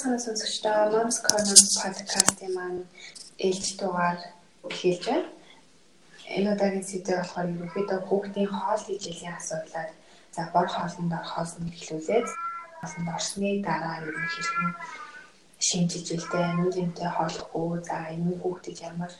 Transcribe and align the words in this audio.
байцгаана 0.00 0.18
сонсогчдоо 0.18 0.80
Moms 0.92 1.18
Corner 1.26 1.60
podcast-ийн 1.80 2.52
маань 2.56 2.82
ээлж 3.46 3.66
дугаар 3.80 4.18
эхэлж 4.64 5.04
байна. 5.04 5.28
Энэ 6.36 6.52
удаагийн 6.54 6.88
сэдв 6.88 7.12
болохоор 7.20 7.52
ерөнхийдөө 7.52 8.00
хүүхдийн 8.08 8.48
хоол 8.48 8.84
ижилийн 8.96 9.36
асуудлаар 9.36 9.90
за 10.34 10.42
бор 10.54 10.68
хоолнд 10.72 11.12
орохоос 11.20 11.52
нь 11.60 11.72
эхлүүлээд 11.76 12.28
хоолнд 12.80 13.08
орсны 13.16 13.50
дараа 13.66 13.96
ер 14.00 14.16
нь 14.24 14.32
хэрхэн 14.32 14.70
шинжилжэлтэй 15.68 16.46
нүүрэнтэй 16.56 17.10
хоолох 17.16 17.48
уу 17.58 17.76
за 17.88 17.96
энэ 18.14 18.40
хүүхдэд 18.40 18.78
ямар 18.90 19.12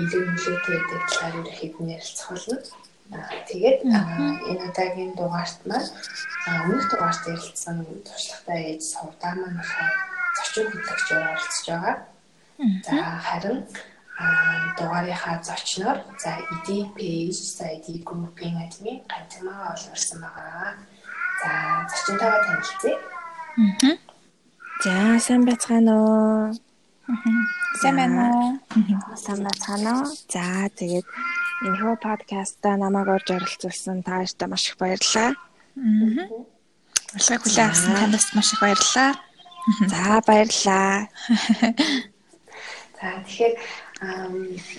илүү 0.00 0.22
нөлөөтэй 0.26 0.78
гэдэг 0.78 1.02
талаар 1.06 1.34
ерөнхийд 1.38 1.74
нь 1.78 1.92
ярилцах 1.94 2.28
болно. 2.34 2.58
Тэгээд 3.48 3.78
энэ 4.50 4.62
удаагийн 4.68 5.12
дугаарт 5.14 5.60
маань 5.70 5.90
өмнөх 6.50 6.84
дугаарт 6.90 7.22
ярилцсан 7.30 7.76
туршлагатай 8.06 8.60
ээж 8.74 8.82
сувдаа 8.90 9.32
маань 9.38 9.58
болохоор 9.62 10.15
зочин 10.36 10.66
хөтлөгчөөр 10.70 11.22
оролцож 11.30 11.66
байгаа. 11.68 11.96
За 12.86 12.96
харин 13.26 13.58
дугаарынхаа 14.78 15.36
зочноор 15.44 15.98
за 16.22 16.30
ED 16.54 16.68
page, 16.96 17.40
за 17.58 17.66
ED 17.76 17.86
group-ийн 18.08 18.56
админ 18.64 18.98
ганцмаа 19.10 19.74
олорсон 19.74 20.20
байгаа. 20.24 20.72
За 21.42 21.52
зочинтойгоо 21.90 22.40
танилцъя. 22.46 22.96
Аа. 23.56 23.92
За 24.84 25.20
сайн 25.26 25.44
байцгаана 25.44 25.92
уу? 26.00 26.54
Сайн 27.80 27.96
байна 27.96 28.22
уу? 28.32 28.48
Сайн 29.16 29.40
байцгаана 29.44 29.90
уу? 30.00 30.06
За 30.32 30.44
тэгээд 30.80 31.06
энэ 31.66 31.76
хөө 31.80 31.96
подкастта 32.00 32.76
намайг 32.76 33.08
орж 33.08 33.28
оролцуулсан 33.36 34.00
та 34.00 34.24
бүхэнд 34.24 34.48
маш 34.48 34.64
их 34.68 34.76
баярлалаа. 34.80 35.30
Аа. 35.32 36.28
Урилгыг 37.16 37.42
хүлээн 37.44 37.68
авсан 37.68 37.92
танд 37.96 38.16
маш 38.36 38.48
их 38.52 38.60
баярлалаа. 38.64 39.25
За 39.66 40.22
баярлалаа. 40.26 41.08
За 42.96 43.08
тэгэхээр 43.26 43.54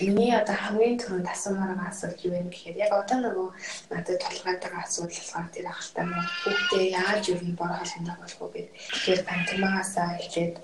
миний 0.00 0.32
одоо 0.32 0.54
хамгийн 0.54 0.96
түрүүнд 0.96 1.28
асуумаар 1.28 1.74
байгаа 1.74 1.90
асуулт 1.90 2.22
юу 2.24 2.32
вэ 2.32 2.48
гэхээр 2.48 2.76
яг 2.86 2.92
одоо 2.94 3.18
нөгөө 3.20 3.48
надад 3.90 4.18
толгойтойгоо 4.22 4.80
асуудал 4.80 5.18
болохоор 5.18 5.48
тэр 5.52 5.66
ахaltaа 5.68 6.04
мөн 6.06 6.26
хүүхдээ 6.40 6.84
яаж 7.02 7.24
юу 7.34 7.40
нь 7.42 7.58
бор 7.58 7.72
хоолндоо 7.74 8.16
болох 8.16 8.38
вэ 8.40 8.48
гэдэг. 8.48 8.74
Тэгэхээр 8.78 9.20
пантомаасаа 9.28 10.08
эхлээд 10.22 10.54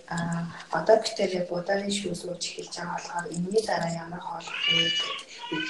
одоо 0.79 0.97
битээр 1.03 1.33
яг 1.41 1.49
удааны 1.51 1.91
шүүс 1.91 2.23
ууж 2.25 2.43
эхэлж 2.47 2.75
байгаа 2.79 2.95
болохоор 2.97 3.27
энэний 3.35 3.65
дараа 3.67 3.93
ямар 3.93 4.23
хоол 4.23 4.49
вэ 4.49 4.89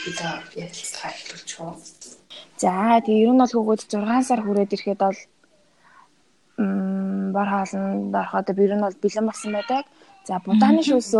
гэдээ 0.04 0.32
ярилцлага 0.62 1.16
эхлүүлж 1.16 1.50
байна. 1.58 1.80
За 2.62 3.00
тэгээ 3.02 3.24
ер 3.24 3.32
нь 3.32 3.40
бол 3.40 3.54
хүүхэд 3.54 3.82
6 3.90 4.28
сар 4.28 4.40
хүрээд 4.44 4.74
ирэхэд 4.76 5.00
бол 5.00 5.18
м 6.58 7.32
бор 7.32 7.48
хоолнд 7.48 8.14
ороход 8.14 8.48
ер 8.50 8.72
нь 8.76 8.84
бол 8.84 8.96
бэлэн 9.02 9.26
болсон 9.26 9.52
байдаг. 9.54 9.84
За 10.24 10.40
будааны 10.40 10.80
шүүс 10.80 11.10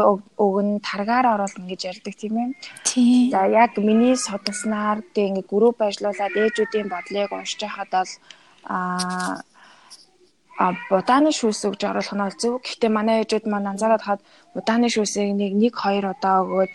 өгн 0.44 0.80
таргаар 0.80 1.27
ороод 1.34 1.58
ингэж 1.60 1.80
ярьдаг 1.92 2.14
тийм 2.16 2.34
ээ. 2.40 2.48
Тийм. 2.88 3.30
За 3.34 3.44
яг 3.44 3.77
миний 3.77 4.16
судалснаар 4.16 5.05
тэг 5.12 5.24
ингээ 5.28 5.50
групп 5.50 5.78
ажиллуулад 5.84 6.32
ээжүүдийн 6.32 6.88
бодлыг 6.88 7.28
уншиж 7.32 7.60
байхад 7.60 7.90
бол 7.92 8.12
а 8.64 9.44
а 10.56 10.72
будааны 10.88 11.30
шүүс 11.36 11.60
өгж 11.68 11.80
оруулах 11.84 12.14
нь 12.16 12.24
бол 12.24 12.40
зөв. 12.40 12.55
Гэхдээ 12.64 12.90
манай 12.96 13.16
ээжүүд 13.22 13.44
маань 13.50 13.70
анзаараад 13.72 14.05
хаад 14.06 14.20
будааны 14.55 14.88
шүүсийг 14.88 15.36
нэг 15.36 15.52
1 15.52 15.74
2 15.74 16.14
удаа 16.14 16.36
өгөөд 16.46 16.72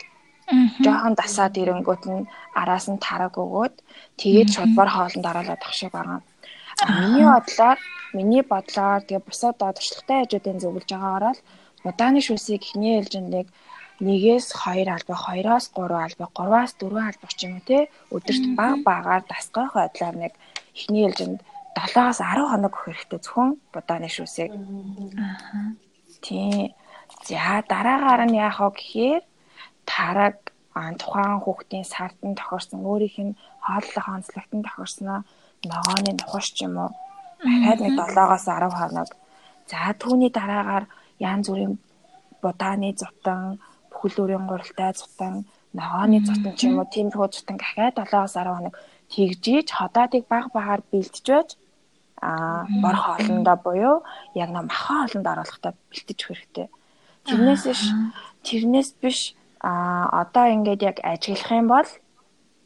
жоохон 0.84 1.14
дасаад 1.18 1.54
ирэнгүүт 1.62 2.04
нь 2.10 2.28
араас 2.62 2.86
нь 2.92 3.02
тараг 3.06 3.34
өгөөд 3.44 3.76
тэгээд 4.22 4.50
шууд 4.54 4.72
бор 4.78 4.90
хоолнд 4.92 5.26
оруулаад 5.32 5.62
ах 5.66 5.74
шиг 5.74 5.92
байгаа. 5.94 6.22
Миний 6.90 7.26
бодлоор 7.26 7.78
миний 8.18 8.44
бодлоор 8.52 9.02
тэгээ 9.08 9.28
бусад 9.28 9.56
туршлагатай 9.60 10.18
ээжүүдийн 10.24 10.62
зөвлөж 10.62 10.88
байгаагаар 10.92 11.38
л 11.38 11.42
Удааны 11.88 12.20
шүүсийг 12.20 12.60
эхний 12.68 13.00
ээлжинд 13.00 13.48
нэгээс 14.04 14.48
2 14.52 14.84
алба 14.96 15.16
2-оос 15.16 15.66
3 15.72 15.96
алба 15.96 16.26
3-аас 16.36 16.72
4 16.76 17.08
алба 17.08 17.28
ч 17.32 17.40
юм 17.48 17.54
уу 17.56 17.64
те 17.64 17.80
өдөрт 18.12 18.46
баг 18.60 18.76
багаар 18.84 19.24
дасгах 19.32 19.72
байдлаар 19.80 20.16
нэг 20.20 20.34
эхний 20.76 21.08
ээлжинд 21.08 21.40
7-аас 21.80 22.20
10 22.20 22.52
хоног 22.52 22.76
өгөх 22.76 22.84
хэрэгтэй 22.84 23.20
зөвхөн 23.24 23.50
будааны 23.72 24.10
шүүсийг. 24.12 24.52
Аа. 25.24 25.72
Тийм. 26.20 26.76
За 27.28 27.64
дараагаар 27.72 28.28
нь 28.28 28.40
яах 28.44 28.60
вэ 28.60 28.70
гэхээр 28.76 29.24
тараг 29.88 30.36
тухайн 31.00 31.40
хүүхдийн 31.44 31.88
сартан 31.88 32.36
тохирсон 32.36 32.84
өөрийнх 32.84 33.18
нь 33.24 33.38
хооллох 33.64 34.08
онцлогтон 34.16 34.62
тохирсноо 34.68 35.20
ногооны 35.64 36.12
нухаш 36.20 36.48
ч 36.56 36.68
юм 36.68 36.76
уу 36.84 36.92
дахиад 37.44 37.80
нэг 37.84 37.94
7-оос 37.98 38.46
10 38.48 38.72
хоног. 38.80 39.10
За 39.70 39.94
түүний 40.02 40.32
дараагаар 40.32 40.86
янз 41.20 41.48
бүрийн 41.50 41.74
будааны 42.42 42.94
зутан, 42.96 43.60
бүхэл 43.92 44.22
өөрийн 44.24 44.46
гуралтай 44.48 44.92
зутан, 44.96 45.46
ногооны 45.74 46.20
зутан 46.26 46.54
ч 46.58 46.68
юм 46.68 46.80
уу 46.80 46.88
тиймэрхүү 46.90 47.28
зутан 47.32 47.58
дахиад 47.60 47.96
7-10 47.98 48.56
хоног 48.56 48.76
тэгжиж 49.10 49.68
ходаадыг 49.74 50.24
баг 50.28 50.46
багаар 50.54 50.82
бэлтжиж 50.92 51.58
а 52.22 52.66
бор 52.84 52.96
хоолндоо 52.96 53.58
буюу 53.64 54.04
яг 54.36 54.50
на 54.50 54.62
махан 54.62 55.08
хоолнд 55.08 55.28
оруулахдаа 55.28 55.74
бэлтэж 55.90 56.20
хэрэгтэй. 56.26 56.68
Тэрнээс 57.26 57.64
биш 57.70 57.84
тэрнээс 58.44 58.90
биш 59.02 59.20
а 59.62 60.10
одоо 60.22 60.46
ингээд 60.56 60.82
яг 60.90 60.98
ажиглах 61.04 61.52
юм 61.52 61.68
бол 61.68 61.90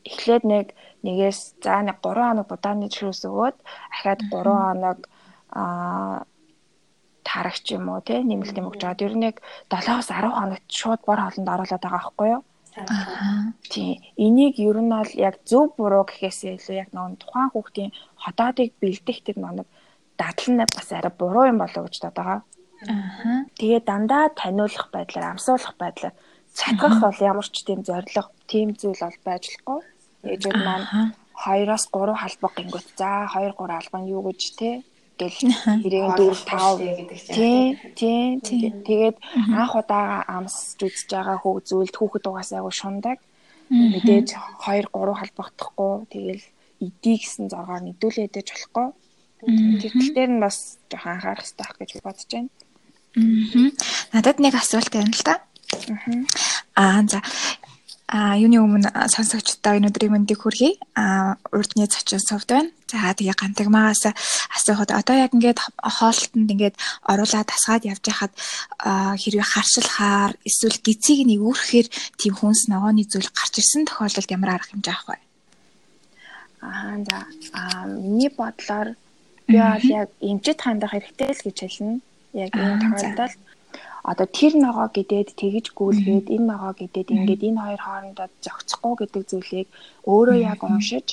эхлээд 0.10 0.44
нэг 0.44 0.66
нэгээс 1.04 1.40
за 1.64 1.84
нэг 1.84 1.98
3 2.00 2.16
хоног 2.16 2.48
будааны 2.48 2.88
шүүс 2.88 3.22
өгөөд 3.30 3.58
ахаад 3.96 4.20
3 4.32 4.48
хоног 4.48 5.00
а 5.54 6.26
тарагч 7.28 7.66
юм 7.76 7.88
уу 7.92 8.02
те 8.08 8.24
нэмэлт 8.24 8.58
юм 8.60 8.70
өгч 8.72 8.80
жаад 8.84 9.04
ер 9.06 9.16
нь 9.16 9.28
яг 9.30 9.38
7-оос 9.72 10.08
10 10.12 10.32
хоногт 10.32 10.68
шууд 10.68 11.02
бор 11.08 11.20
хоолнд 11.22 11.48
оруулаад 11.54 11.84
байгаа 11.84 12.02
байхгүй 12.04 12.30
юу? 12.36 12.44
Аа. 12.76 13.54
Тийм. 13.70 14.02
Энийг 14.18 14.58
ер 14.60 14.78
нь 14.82 14.90
бол 14.90 15.12
яг 15.14 15.36
зөв 15.46 15.78
буруу 15.78 16.04
гэхээсээ 16.10 16.58
илүү 16.58 16.76
яг 16.84 16.90
нэг 16.92 17.22
тухайн 17.22 17.50
хүүхдийн 17.54 17.92
хотоодыг 18.24 18.70
бэлдэх 18.82 19.20
тэр 19.24 19.38
нэг 19.40 19.68
дадлан 20.18 20.66
бас 20.66 20.90
арай 20.92 21.14
буруу 21.14 21.46
юм 21.52 21.60
болоо 21.62 21.86
гэж 21.86 21.96
бодож 22.02 22.18
байгаа. 22.18 22.40
Аа. 22.90 23.46
Тэгээ 23.60 23.82
дандаа 23.86 24.34
таниулах 24.36 24.88
байдлаар, 24.92 25.38
амсуулах 25.38 25.76
байдлаар 25.78 26.14
цахих 26.54 26.98
бол 27.02 27.18
ямар 27.22 27.48
ч 27.48 27.64
тийм 27.66 27.82
зориг, 27.86 28.30
тийм 28.50 28.74
зүйл 28.74 29.00
бол 29.06 29.20
байжлахгүй. 29.26 29.80
Ээжүүд 30.24 30.60
маань 30.64 30.88
2-оос 31.36 31.84
3 31.92 32.16
халбаг 32.16 32.54
гингүүт. 32.56 32.88
За 32.96 33.28
2 33.28 33.52
3 33.60 33.80
албан 33.80 34.04
юу 34.08 34.22
гэж 34.28 34.42
те 34.56 34.72
гэл 35.20 35.40
хэрэг 35.84 36.16
4 36.16 36.32
5 36.48 36.80
гэдэг 36.80 37.20
чинь. 37.20 38.42
Тийм. 38.42 38.74
Тэгээд 38.88 39.18
анх 39.52 39.76
удаага 39.76 40.24
амсж 40.32 40.80
үзэж 40.80 41.10
байгаа 41.12 41.38
хөө 41.44 41.56
зүйлд 41.68 41.96
хүүхэд 41.96 42.28
угаасаа 42.30 42.60
айгу 42.64 42.72
шундаг. 42.72 43.18
Мэдээж 43.70 44.28
2 44.64 44.88
3 44.90 45.20
халбахдахгүй 45.20 45.94
тэгэл 46.14 46.44
идий 46.80 47.18
гэсэн 47.20 47.52
зоргоор 47.52 47.84
нэдүүлээд 47.84 48.40
ээж 48.40 48.50
болохгүй. 48.52 48.88
Тэгэхээр 49.44 50.16
дээр 50.16 50.32
нь 50.34 50.44
бас 50.44 50.80
жоохон 50.88 51.20
анхаарах 51.20 51.44
хэрэгтэй 51.44 51.68
байх 51.68 51.78
гэж 51.80 51.92
бодож 52.00 52.30
байна. 52.32 52.50
Аа. 53.14 53.70
Надад 54.16 54.38
нэг 54.40 54.56
асуулт 54.56 54.90
байна 54.90 55.12
л 55.12 55.24
да. 55.28 55.36
Аа. 56.80 57.04
За 57.12 57.20
А 58.14 58.38
юуны 58.38 58.62
өмнө 58.62 58.90
сонсогчдоо 59.10 59.74
энэ 59.74 59.90
өдрийн 59.90 60.14
мэндийг 60.14 60.46
хүргэе. 60.46 60.78
А 60.94 61.34
урдны 61.50 61.90
зочин 61.90 62.22
сувд 62.22 62.46
байна. 62.54 62.70
За 62.86 63.10
тэгээ 63.10 63.34
гантагмаагаас 63.34 64.14
асуухад 64.54 64.94
одоо 64.94 65.18
яг 65.18 65.34
ингээд 65.34 65.58
хоолтонд 65.82 66.46
ингээд 66.46 66.78
оруулаад 67.10 67.50
тасгаад 67.50 67.90
явж 67.90 68.06
хахад 68.06 68.34
хэрвээ 69.18 69.50
харшилхаар 69.50 70.38
эсвэл 70.46 70.78
гизийг 70.86 71.26
нэг 71.26 71.42
үүрхээр 71.42 71.88
тийм 72.22 72.34
хүнс 72.38 72.70
ногооны 72.70 73.02
зүйл 73.10 73.34
гарч 73.34 73.58
ирсэн 73.58 73.90
тохиолдолд 73.90 74.30
ямар 74.30 74.62
арга 74.62 74.70
хэмжээ 74.70 74.94
авах 74.94 75.10
вэ? 75.10 75.18
Аа 76.62 76.96
за 77.02 77.18
а 77.58 77.90
миний 77.90 78.30
бодлоор 78.30 78.94
би 79.50 79.58
бол 79.58 79.86
яг 79.90 80.14
эмчит 80.22 80.62
хандах 80.62 80.94
хэрэгтэй 80.94 81.34
л 81.34 81.46
гэж 81.50 81.58
хэлнэ. 81.66 81.98
Яг 82.38 82.54
энэ 82.54 82.78
тохиолдолд 82.94 83.42
одоо 84.12 84.28
тэр 84.28 84.54
ногоо 84.66 84.88
гэдээд 84.92 85.30
тэгж 85.40 85.66
гүйлгээд 85.80 86.28
энэ 86.36 86.48
ногоо 86.52 86.74
гэдээд 86.76 87.08
ингээд 87.16 87.42
энэ 87.48 87.62
хоёр 87.64 87.82
хоорондоо 87.84 88.28
зохицохгүй 88.46 88.94
гэдэг 89.00 89.24
зүйлийг 89.32 89.68
өөрөө 90.12 90.38
яг 90.52 90.60
уншиж 90.68 91.08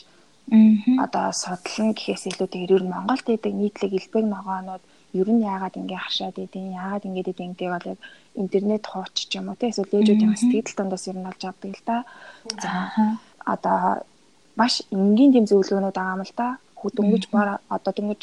одоо 1.04 1.26
судлан 1.42 1.94
гэхээс 1.94 2.24
илүү 2.30 2.48
тэр 2.50 2.70
ер 2.74 2.82
нь 2.82 2.90
Монголд 2.90 3.26
идэг 3.30 3.54
нийтлэг 3.54 3.92
элбэг 3.94 4.24
ногоонууд 4.26 4.82
ер 5.14 5.28
нь 5.30 5.46
яагаад 5.46 5.78
ингэ 5.78 5.96
харшаад 6.02 6.36
идэв 6.42 6.64
яагаад 6.74 7.06
ингэ 7.06 7.20
идэв 7.22 7.38
гэдэг 7.38 7.68
бол 7.70 7.90
яг 7.94 8.00
интернет 8.34 8.84
хууч 8.86 9.16
ч 9.30 9.38
юм 9.38 9.46
уу 9.50 9.58
те 9.58 9.70
эсвэл 9.70 9.94
ээжүүдийн 9.94 10.34
сэтгэл 10.34 10.76
дундаас 10.78 11.04
ер 11.10 11.18
нь 11.18 11.28
олж 11.30 11.42
авдаг 11.46 11.70
л 11.78 11.84
да. 11.86 11.96
За 12.62 12.70
одоо 13.54 13.78
маш 14.58 14.82
энгийн 14.90 15.34
тэм 15.34 15.46
зөвлөгөөнүүд 15.46 15.94
байгаа 15.98 16.16
юм 16.18 16.22
л 16.26 16.34
да. 16.34 16.48
Дөнгөж 16.80 17.24
одоо 17.76 17.92
дөнгөж 17.94 18.22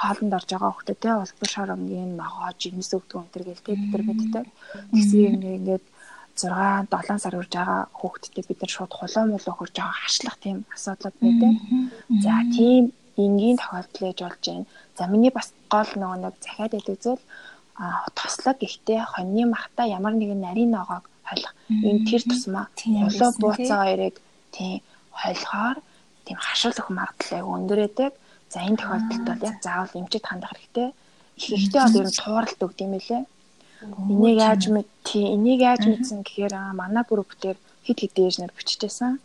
хоолнд 0.00 0.32
орж 0.38 0.48
байгаа 0.50 0.94
те 1.02 1.10
улбар 1.14 1.50
шар 1.54 1.70
өнгийн 1.76 2.12
ногоо 2.20 2.50
жимс 2.58 2.90
өгдөг 2.96 3.18
өнтер 3.22 3.42
гээл 3.46 3.66
те 3.66 3.72
бид 3.78 3.90
нар 3.92 4.04
мэддэг. 4.08 4.46
Тэгсэн 4.92 5.42
ингээд 5.58 5.84
6 6.34 6.90
7 6.90 7.22
сар 7.22 7.34
үрж 7.38 7.52
байгаа 7.54 7.80
хүүхдтэй 7.94 8.44
бид 8.48 8.58
нар 8.60 8.72
шууд 8.74 8.92
хулуу 8.94 9.24
мул 9.30 9.46
өгөрж 9.52 9.74
байгаа 9.78 9.98
хашлах 10.02 10.36
тийм 10.42 10.58
асуудал 10.74 11.14
байдаг. 11.22 11.52
За 12.24 12.34
тийм 12.56 12.82
энгийн 13.16 13.56
тохиолдол 13.62 14.08
ээж 14.10 14.18
болж 14.26 14.42
байна. 14.42 14.66
За 14.98 15.06
миний 15.06 15.30
бас 15.30 15.48
гол 15.70 15.90
нөгөө 15.94 16.18
нэг 16.26 16.34
захиад 16.42 16.72
байдаг 16.74 16.96
зүйл 17.04 17.22
а 17.78 18.06
тослог 18.18 18.58
гэхдээ 18.58 19.00
хоньны 19.14 19.46
махта 19.46 19.82
ямар 19.86 20.14
нэгэн 20.14 20.40
нарийн 20.42 20.70
ногоог 20.74 21.06
хойлох. 21.26 21.54
Энэ 21.70 22.06
тэр 22.06 22.22
тусмаа 22.26 22.66
холоо 22.74 23.30
бууцаа 23.38 23.80
хоёрыг 23.86 24.16
тийм 24.54 24.82
хойлохоор 25.10 25.78
тийм 26.26 26.38
хашил 26.38 26.74
өх 26.78 26.88
магадлал 26.90 27.46
өндөр 27.54 27.78
байдаг. 27.86 28.12
За 28.54 28.62
энэ 28.62 28.78
тохиолдолд 28.78 29.24
бол 29.26 29.42
яг 29.50 29.56
заавал 29.66 29.98
эмчит 29.98 30.24
хандах 30.26 30.54
хэрэгтэй. 30.54 30.88
Их 31.36 31.50
ихтэй 31.50 31.80
бол 31.82 31.98
ер 31.98 32.06
нь 32.06 32.18
тууралт 32.22 32.60
өгд 32.62 32.78
юм 32.86 32.94
лээ. 32.94 33.22
Энийг 33.82 34.38
яаж 34.38 34.62
мэд 34.70 34.88
тий 35.02 35.26
энийг 35.34 35.60
яаж 35.60 35.82
мэдсэн 35.90 36.22
гэхээр 36.22 36.54
манай 36.78 37.02
групп 37.02 37.34
дээр 37.42 37.58
хэд 37.82 37.98
хэдэн 37.98 38.26
ээж 38.30 38.36
нар 38.38 38.52
биччихсэн. 38.54 39.18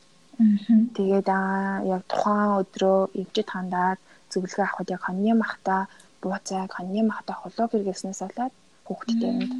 Тэгээд 0.97 1.27
аа 1.29 1.85
яг 1.85 2.01
тухайн 2.09 2.65
өдрөө 2.65 2.97
эмчит 3.21 3.49
хандаад 3.53 3.99
зөвлөгөө 4.33 4.65
авахд 4.65 4.89
яг 4.89 5.01
хоньны 5.05 5.31
махта 5.37 5.85
бууцайг 6.21 6.73
хоньны 6.73 7.01
махта 7.05 7.37
холоо 7.37 7.67
хэрэглэснээс 7.69 8.21
болоод 8.25 8.53
хүүхдтэй 8.89 9.29
юмд 9.29 9.53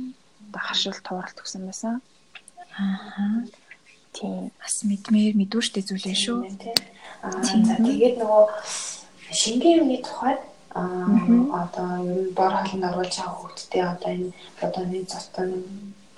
одоо 0.49 0.61
харшил 0.65 0.97
тууралт 1.05 1.37
өгсөн 1.37 1.63
байсан. 1.69 2.01
Аа. 2.73 3.45
Тийм 4.17 4.49
бас 4.57 4.75
мэдмээр 4.89 5.37
мэдвэртэй 5.37 5.83
зүйлээ 5.85 6.17
шүү. 6.17 6.37
Аа 7.21 7.37
тэгээд 7.85 8.15
нөгөө 8.17 8.43
шингийн 9.31 9.79
юмны 9.81 9.97
тухайд 10.01 10.41
одоо 11.61 11.89
ер 12.05 12.19
нь 12.23 12.33
бор 12.37 12.53
холнд 12.53 12.85
оруулж 12.89 13.15
байгаа 13.17 13.35
хүүхдтэй 13.37 13.83
одоо 13.93 14.11
энэ 14.13 14.31
бодооны 14.61 14.99
цотон 15.11 15.49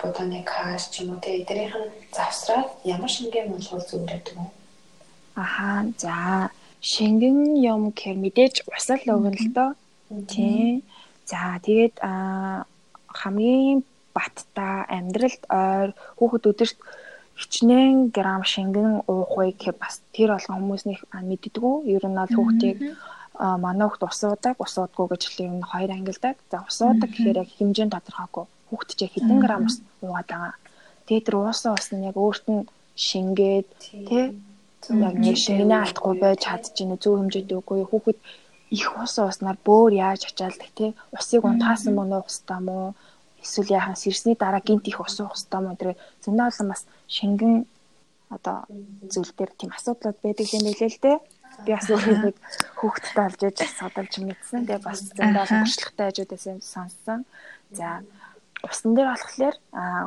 бодооны 0.00 0.40
каш 0.44 0.82
ч 0.92 1.02
юм 1.02 1.08
уу 1.12 1.20
тэ 1.24 1.40
эднийх 1.40 1.74
нь 1.76 1.92
завсраад 2.16 2.68
ямар 2.84 3.10
шингийн 3.10 3.48
болгол 3.52 3.84
зөвлөдөг 3.88 4.36
юм. 4.36 4.48
Ахаа 5.36 5.88
за 6.02 6.14
шингэн 6.80 7.56
юм 7.72 7.82
гэхээр 7.90 8.18
мэдээж 8.24 8.54
усал 8.76 9.02
өгнө 9.14 9.38
л 9.40 9.48
доо. 9.56 9.70
Тийм. 10.28 10.82
За 11.30 11.56
тэгээд 11.64 11.96
хамгийн 13.20 13.80
баттай 14.14 14.84
амьдралд 14.96 15.42
ойр 15.48 15.88
хүүхэд 16.18 16.44
өдөрт 16.50 16.78
хичнээн 17.40 18.12
грамм 18.16 18.44
шингэн 18.44 18.90
уух 19.08 19.32
вэ 19.36 19.52
гэхээр 19.52 19.76
бас 19.80 19.94
тэр 20.14 20.30
болгон 20.36 20.58
хүмүүсний 20.60 20.96
мэддэггүй. 21.28 21.74
Ер 21.94 22.04
нь 22.06 22.18
бол 22.20 22.34
хүүхдийг 22.36 22.78
манай 23.64 23.86
хүүхд 23.88 24.02
ус 24.04 24.20
уудаг, 24.28 24.56
ус 24.60 24.74
уудаггүй 24.76 25.06
гэж 25.10 25.22
л 25.32 25.42
ер 25.46 25.52
нь 25.56 25.68
хоёр 25.72 25.90
ангилдаг. 25.96 26.36
За 26.50 26.64
ус 26.68 26.78
уудаг 26.84 27.10
гэхээр 27.10 27.40
яг 27.42 27.50
хэмжээ 27.56 27.88
тодорхойгүй. 27.88 28.44
Хүүхд 28.68 28.90
чи 28.98 29.06
хэдэн 29.08 29.38
грамм 29.40 29.66
ус 29.68 29.76
уугаад 30.04 30.28
байгаа. 30.28 30.54
Тэгээд 31.06 31.26
тэр 31.26 31.36
уусан 31.40 31.72
ус 31.74 31.88
нь 31.92 32.06
яг 32.10 32.16
өөрт 32.20 32.46
нь 32.52 32.68
шингээд 32.94 33.68
тий. 33.80 34.36
яг 35.06 35.16
шингэнээ 35.44 35.80
алдахгүй 35.82 36.14
байж 36.20 36.38
чадчихна 36.44 36.96
зөв 37.02 37.16
хэмжээтэй 37.16 37.58
үгүй 37.58 37.86
хүүхэд 37.88 38.18
их 38.76 38.88
ус 39.02 39.14
ууснаар 39.20 39.58
бөөр 39.66 39.92
яаж 40.06 40.22
ачаалдаг 40.28 40.70
тий. 40.76 40.90
Усыг 41.16 41.44
унтаасан 41.44 41.92
мөн 41.96 42.12
уух 42.16 42.28
хэвээр 42.28 42.62
мó 42.68 42.76
эсвэл 43.44 43.76
яхан 43.78 43.96
сэрсний 43.98 44.36
дараа 44.38 44.62
гинт 44.64 44.86
их 44.88 44.98
ус 45.02 45.20
уух 45.20 45.34
хэвээр 45.34 45.62
мó 45.66 45.74
тэр 45.74 45.98
зөндөө 46.24 46.46
олон 46.48 46.68
бас 46.72 46.82
шингэн 47.10 47.54
одоо 48.30 48.56
зүйл 49.12 49.32
дээр 49.36 49.52
тийм 49.58 49.70
асуудлууд 49.76 50.18
байдаг 50.22 50.46
юм 50.54 50.64
билээ 50.66 50.90
л 50.94 51.02
дээ 51.04 51.18
би 51.66 51.72
бас 51.76 51.88
өөрийг 51.90 52.36
хүүхдтэй 52.80 53.24
олж 53.28 53.40
иж 53.44 53.58
судалж 53.76 54.14
мэдсэн. 54.24 54.64
Тэгээ 54.66 54.86
бас 54.86 55.00
зөндөө 55.12 55.44
туршлагатай 55.46 56.06
хажуудаас 56.08 56.44
юм 56.48 56.60
сонссон. 56.64 57.20
За 57.70 58.00
усан 58.64 58.94
дээр 58.96 59.12
болохоор 59.12 59.56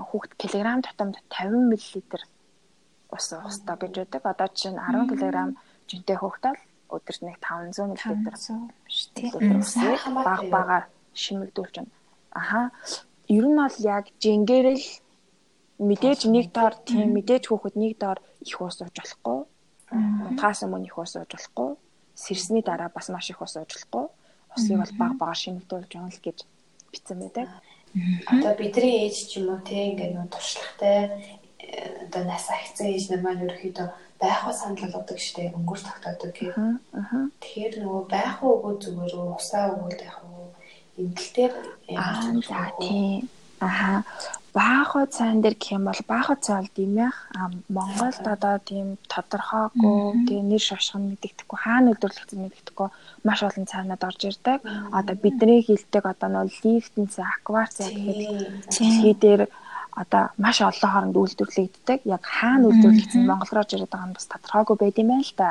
хүүхд 0.09 0.31
килограмм 0.41 0.81
тутамд 0.81 1.15
50 1.29 1.69
мл 1.69 1.85
ус 3.13 3.27
уух 3.31 3.45
хэрэгтэй 3.45 3.77
гэж 3.77 3.93
байдаг. 4.01 4.23
Одоо 4.25 4.47
жишээ 4.49 4.73
нь 4.73 4.81
10 4.81 5.09
кг 5.11 5.23
жинтэй 5.89 6.17
хүүхдэл 6.17 6.59
өдөрт 6.89 7.21
нэг 7.21 7.37
500 7.39 7.93
мл 7.93 7.99
биш 8.85 8.99
тийм 9.13 9.61
усыг 9.61 10.01
баг 10.25 10.41
багаар 10.49 10.85
шимэгдүүлж 11.13 11.75
байна. 11.77 11.93
Аха. 12.33 12.61
Ер 13.27 13.45
нь 13.45 13.57
бол 13.57 13.77
яг 13.81 14.05
жингэрэл 14.21 14.85
мэдээж 15.79 16.19
нэг 16.31 16.53
доор 16.55 16.73
тийм 16.87 17.11
мэдээж 17.17 17.43
хүүхэд 17.49 17.75
нэг 17.75 17.93
доор 17.99 18.19
их 18.41 18.61
ус 18.61 18.79
ууж 18.81 18.95
болохгүй. 18.95 19.39
Утгаас 20.29 20.59
өмнө 20.63 20.87
их 20.87 20.97
ус 20.97 21.15
ууж 21.15 21.31
болохгүй. 21.33 21.69
Сэрсний 22.15 22.63
дараа 22.63 22.89
бас 22.93 23.09
маш 23.09 23.29
их 23.29 23.41
ус 23.41 23.55
ууж 23.57 23.71
болохгүй. 23.73 24.05
Усыг 24.55 24.77
бол 24.79 24.93
баг 24.99 25.13
багаар 25.19 25.39
шимэгдүүлж 25.41 25.91
байгаа 25.91 26.11
л 26.13 26.25
гэж 26.25 26.37
бичсэн 26.91 27.19
байдаг. 27.19 27.47
Одоо 28.27 28.53
бидний 28.55 29.07
ээж 29.07 29.15
ч 29.29 29.31
юм 29.39 29.51
уу 29.51 29.59
те 29.63 29.91
ингээд 29.91 30.15
нөө 30.15 30.27
туршлагатай 30.31 30.99
одоо 32.03 32.23
нас 32.23 32.45
ахицсан 32.51 32.87
ээж 32.91 33.03
нар 33.09 33.21
маань 33.23 33.43
ерөөхдөө 33.45 33.87
байх 34.19 34.39
уу 34.47 34.53
санал 34.55 34.83
болгодог 34.83 35.19
штеп 35.19 35.55
өнгөр 35.55 35.79
тогтоодог 35.83 36.31
гэх. 36.35 36.55
Тэгэхээр 37.41 37.73
нөгөө 37.83 38.03
байх 38.11 38.35
уугүй 38.43 38.73
зүгээр 38.83 39.13
усаа 39.35 39.75
өгвөл 39.75 39.99
байх 39.99 40.17
уу 40.23 40.34
эмгэлтээр 41.01 41.53
аа 41.97 42.33
за 42.47 42.61
тийм. 42.79 43.29
Аха 43.59 44.03
баахад 44.55 45.11
сайн 45.11 45.41
дээр 45.43 45.55
гэх 45.59 45.75
юм 45.75 45.83
бол 45.91 46.01
баахад 46.07 46.39
цай 46.45 46.55
бол 46.63 46.71
димэх 46.75 47.15
Монголд 47.67 48.23
одоо 48.35 48.55
тийм 48.69 48.87
тодорхойгүй 49.11 50.27
тийм 50.27 50.43
нэр 50.47 50.63
шашхан 50.63 51.03
мэддэхгүй 51.11 51.59
хаана 51.59 51.91
өдөрлөгдсөн 51.95 52.39
мэддэхгүй 52.43 52.89
маш 53.27 53.39
олон 53.43 53.65
цайнууд 53.71 54.03
орж 54.07 54.21
ирдэг. 54.31 54.59
Одоо 54.95 55.15
бидний 55.19 55.59
хилдэг 55.67 56.03
одоо 56.07 56.29
нөө 56.31 56.45
лифтэн 56.63 57.07
цай, 57.11 57.27
аквар 57.35 57.67
цай 57.67 57.91
гэхэд 57.91 58.19
дэлхий 58.71 59.15
дээр 59.23 59.41
одоо 60.01 60.23
маш 60.43 60.57
олон 60.63 60.91
хооронд 60.91 61.19
үйлдвэрлэгддэг. 61.19 61.99
Яг 62.15 62.23
хаана 62.23 62.71
үйлдвэрлэгдсэн 62.71 63.27
Монгол 63.27 63.51
руу 63.51 63.67
ирээд 63.67 63.91
байгаа 63.91 64.07
нь 64.07 64.15
бас 64.15 64.27
тодорхойгүй 64.31 64.75
байд 64.79 64.99
юм 65.03 65.09
байна 65.11 65.27
л 65.27 65.35
да. 65.35 65.49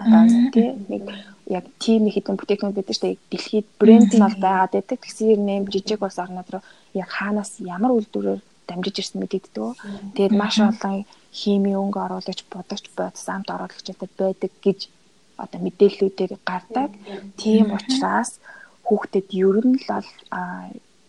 Одоо 0.00 0.22
тийм 0.54 0.74
нэг 0.88 1.04
яг 1.50 1.64
тим 1.82 2.06
хэдэн 2.08 2.38
бүтээгдэхүүн 2.38 2.76
байдаг 2.76 2.94
шүү 2.96 3.06
дээ. 3.06 3.18
Дэлхийд 3.30 3.68
брэнд 3.80 4.10
нь 4.14 4.24
бол 4.24 4.38
байгаад 4.40 4.72
байдаг. 4.74 4.98
Тэгсээр 5.02 5.40
нэм 5.40 5.64
жижиг 5.72 6.00
ус 6.02 6.18
орнод 6.22 6.48
руу 6.50 6.62
яг 6.94 7.08
хаанаас 7.10 7.60
ямар 7.60 7.92
үйлдвэрээр 7.94 8.40
дамжиж 8.68 8.96
ирсэн 9.02 9.18
мэдэгддэг. 9.20 9.76
Тэгээд 10.14 10.34
маш 10.38 10.56
олон 10.62 11.04
химийн 11.34 11.80
өнгө 11.82 12.00
оруулагч, 12.06 12.40
будагч, 12.50 12.84
бодис 12.94 13.26
амт 13.28 13.50
оруулагчтай 13.50 14.08
байдаг 14.18 14.52
гэж 14.62 14.80
одоо 15.42 15.58
мэдээллүүдээр 15.64 16.32
гардаг. 16.46 16.90
Тийм 17.40 17.74
учраас 17.74 18.38
хүүхдэд 18.86 19.28
ер 19.34 19.58
нь 19.66 19.78
л 19.82 19.90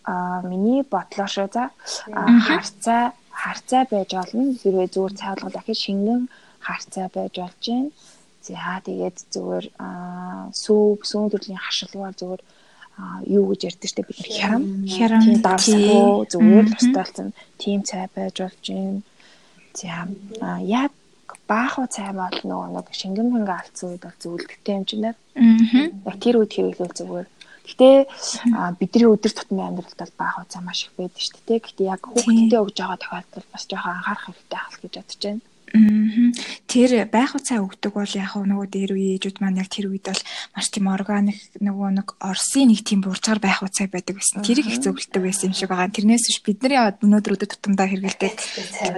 а 0.02 0.42
миний 0.42 0.82
бодлоо 0.82 1.28
шүү 1.30 1.48
за 1.54 1.70
харцаа 2.46 3.14
харцаа 3.30 3.82
байж 3.92 4.10
болно 4.18 4.42
хэрвээ 4.60 4.88
зүгээр 4.94 5.14
цайвалгал 5.20 5.60
ахиж 5.60 5.78
шингэн 5.86 6.22
харцаа 6.66 7.06
байж 7.14 7.34
болж 7.38 7.62
байна. 7.66 7.90
За 8.42 8.82
тэгээд 8.82 9.16
зүгээр 9.34 9.66
сүү 10.62 10.82
сүүн 11.06 11.30
төрлийн 11.30 11.62
хашилгуул 11.62 12.16
зүгээр 12.18 12.42
юу 13.30 13.44
гэж 13.54 13.60
ярьдэн 13.70 13.90
штэ 13.90 14.02
бид 14.02 14.18
хярам 14.18 14.64
хярам 14.84 15.22
давсгүй 15.46 16.26
зүгээр 16.32 16.66
л 16.66 16.76
усталцсан 16.76 17.28
тийм 17.62 17.80
цай 17.86 18.10
байж 18.14 18.36
болж 18.42 18.66
байна. 18.66 19.00
За 19.78 20.58
яг 20.60 20.92
бааху 21.46 21.86
цай 21.86 22.10
бол 22.12 22.36
нөгөө 22.42 22.68
нэг 22.74 22.86
шингэн 22.90 23.28
мэнгэ 23.30 23.54
алдсан 23.54 23.94
үед 23.94 24.02
бол 24.04 24.18
зөвлөлттэй 24.22 24.74
юм 24.74 24.84
чинь. 24.90 25.06
Аа. 25.06 26.18
Тэр 26.18 26.42
үед 26.42 26.52
хэрэглүүл 26.52 26.98
зүгээр 26.98 27.28
Гэтэ 27.62 28.10
бидний 28.82 29.06
өдөр 29.06 29.32
тутмын 29.38 29.70
амьдралд 29.70 29.94
бол 29.94 30.14
баах 30.18 30.42
уцаа 30.42 30.62
маш 30.66 30.90
их 30.90 30.92
байдаг 30.98 31.22
шүү 31.22 31.40
дээ. 31.46 31.62
Гэтэ 31.62 31.82
яг 31.94 32.02
хүүхдэд 32.10 32.58
өгж 32.58 32.76
байгаа 32.82 32.98
тохиолдолд 32.98 33.48
бас 33.54 33.64
жоохон 33.70 33.94
анхаарах 34.02 34.26
хэрэгтэй 34.26 34.58
ахал 34.58 34.82
гэж 34.82 34.94
бодож 34.98 35.20
байна. 35.22 35.42
Тэр 35.72 37.08
байх 37.08 37.32
уцаа 37.32 37.64
өгдөг 37.64 37.92
бол 37.96 38.12
яг 38.12 38.36
нөгөө 38.36 38.68
дээр 38.68 38.92
үе 38.92 39.16
ээжүүд 39.16 39.40
маань 39.40 39.60
яг 39.60 39.72
тэр 39.72 39.88
үед 39.88 40.04
бол 40.04 40.22
маш 40.52 40.68
тийм 40.68 40.88
органик 40.92 41.40
нөгөө 41.60 41.88
нэг 41.96 42.08
Оросын 42.20 42.68
нэг 42.68 42.84
тийм 42.84 43.00
бурцаар 43.00 43.40
байх 43.40 43.64
уцаа 43.64 43.88
байдаг 43.88 44.20
байсан. 44.20 44.44
Тэрийг 44.44 44.68
их 44.68 44.84
зөвлөдөг 44.84 45.22
байсан 45.24 45.48
юм 45.48 45.56
шиг 45.56 45.72
байгаа. 45.72 45.88
Тэрнээс 45.88 46.28
биш 46.28 46.40
бидний 46.44 46.76
өнөөдөр 46.76 47.36
өдөр 47.40 47.48
тутамдаа 47.48 47.88
хэрэгэлдэг 47.88 48.32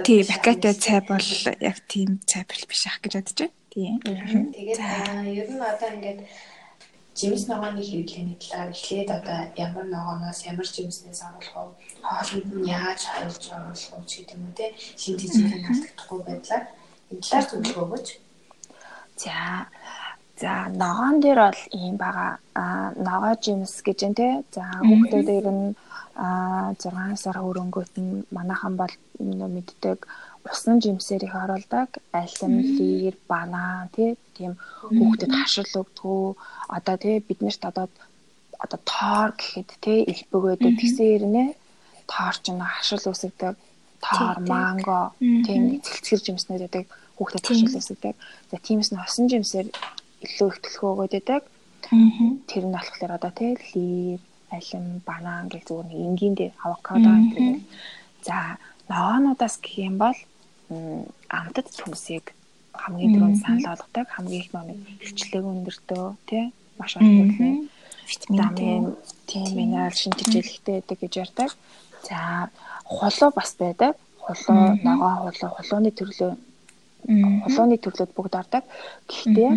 тий 0.03 0.27
бакатай 0.27 0.75
цай 0.75 0.99
бол 0.99 1.29
яг 1.63 1.77
тийм 1.87 2.19
цай 2.27 2.43
биш 2.43 2.83
ах 2.91 2.99
гэж 2.99 3.13
бодож 3.23 3.39
байна. 3.39 3.55
Тий. 3.71 3.91
Тэгээд 4.03 4.79
ер 4.79 5.47
нь 5.51 5.59
одоо 5.59 5.89
ингээд 5.95 6.19
жимс 7.15 7.47
ногооны 7.47 7.81
хэрэглээний 7.81 8.37
талаар 8.43 8.69
эхлээд 8.75 9.09
одоо 9.17 9.39
ямар 9.55 9.85
ногооноос 9.87 10.39
ямар 10.51 10.67
жимснээс 10.67 11.21
оруулах 11.23 11.55
вэ? 11.55 11.73
Хоолнд 12.03 12.51
нь 12.59 12.67
яаж 12.67 13.01
хайлж 13.07 13.43
оруулах 13.55 13.91
вэ 13.95 14.03
гэдэг 14.03 14.35
юм 14.35 14.51
те 14.57 14.65
шин 14.99 15.15
тэжээлийн 15.15 15.63
алдагдахгүй 15.69 16.19
байдлаар 16.27 16.63
энэ 17.11 17.23
талаар 17.23 17.45
зөвлөгөө 17.49 17.83
өгөөч. 17.85 18.07
За 19.23 19.37
за 20.41 20.51
ногоон 20.81 21.15
дээр 21.23 21.39
бол 21.39 21.61
ийм 21.79 21.95
байгаа 22.03 22.31
ногоо 23.07 23.33
жимс 23.43 23.79
гэж 23.87 23.99
юм 24.07 24.13
те. 24.19 24.27
За 24.51 24.63
хүүхдүүд 24.83 25.29
ер 25.39 25.47
нь 25.55 25.75
6 26.15 27.15
сар 27.23 27.37
хөрөнгөт 27.39 27.93
нь 27.99 28.23
манайхан 28.35 28.75
бол 28.79 28.93
мэддэг 29.19 29.99
усан 30.51 30.81
жимсээр 30.81 31.23
их 31.25 31.35
оруулдаг. 31.35 31.89
Алим, 32.11 32.53
лир, 32.77 33.15
банан 33.27 33.89
тийм 33.95 34.53
хүүхдэд 34.83 35.31
хашил 35.31 35.71
өгдгөө 35.81 36.23
одоо 36.77 36.95
тий 37.03 37.17
биднэрт 37.27 37.63
одоо 37.71 37.87
одоо 38.63 38.79
тоор 38.85 39.31
гэхэд 39.39 39.69
тий 39.81 39.99
элбэг 40.11 40.43
байдаг 40.43 40.73
тэгсэн 40.79 41.07
ирнэ 41.15 41.45
тоор 42.11 42.35
ч 42.43 42.45
нэг 42.51 42.69
хашил 42.75 43.05
үсгдэг 43.11 43.55
тоор 44.05 44.37
манго 44.51 44.99
тийм 45.19 45.61
цэлцгэр 45.85 46.21
жимснүүд 46.25 46.61
байдаг 46.63 46.85
хүүхдэд 47.17 47.47
хашил 47.47 47.79
үсгдэг 47.79 48.15
за 48.51 48.55
тиймээс 48.65 48.91
нь 48.91 49.01
хосон 49.01 49.25
жимсээр 49.31 49.67
илүү 50.25 50.47
их 50.51 50.57
төлхөө 50.63 50.91
өгöd 50.93 51.13
байдаг 51.15 51.43
тэр 52.49 52.63
нь 52.67 52.75
болохоор 52.75 53.11
одоо 53.17 53.31
тий 53.39 53.51
лир 53.73 54.19
алим, 54.55 55.01
банан 55.05 55.47
гэх 55.49 55.65
зүгээр 55.67 55.87
нэг 55.89 55.99
энгийн 56.07 56.35
дээр 56.35 56.53
авокадо 56.63 57.11
гэх. 57.33 57.61
За 58.27 58.57
ногоонуудаас 58.89 59.55
гэх 59.61 59.75
юм 59.89 59.97
бол 59.97 60.17
амтд 60.69 61.67
төмсийг 61.79 62.33
хамгийн 62.73 63.13
түрүүнд 63.15 63.41
санал 63.43 63.65
болгодог 63.71 64.07
хамгийн 64.15 64.41
их 64.43 64.51
нэг 64.53 64.79
хвчлэг 65.05 65.43
өндөртөө 65.45 66.05
тий 66.29 66.43
маш 66.77 66.97
олон 66.97 67.69
витамин 68.29 68.95
тийм 69.27 69.47
минерал 69.55 69.91
шинжиж 69.91 70.29
хэлэхтэй 70.29 70.75
байдаг 70.81 70.97
гэж 70.99 71.13
ярьдаг. 71.23 71.49
За 72.07 72.49
хулуу 72.83 73.31
бас 73.35 73.55
байдаг. 73.59 73.95
Хулуу, 74.19 74.77
ногоо 74.83 75.13
хулуу, 75.25 75.51
хулууны 75.57 75.91
төрлөө 75.91 76.33
хулууны 77.45 77.77
төрлөд 77.77 78.11
бүгд 78.13 78.33
ордог. 78.35 78.63
Гэхдээ 79.09 79.51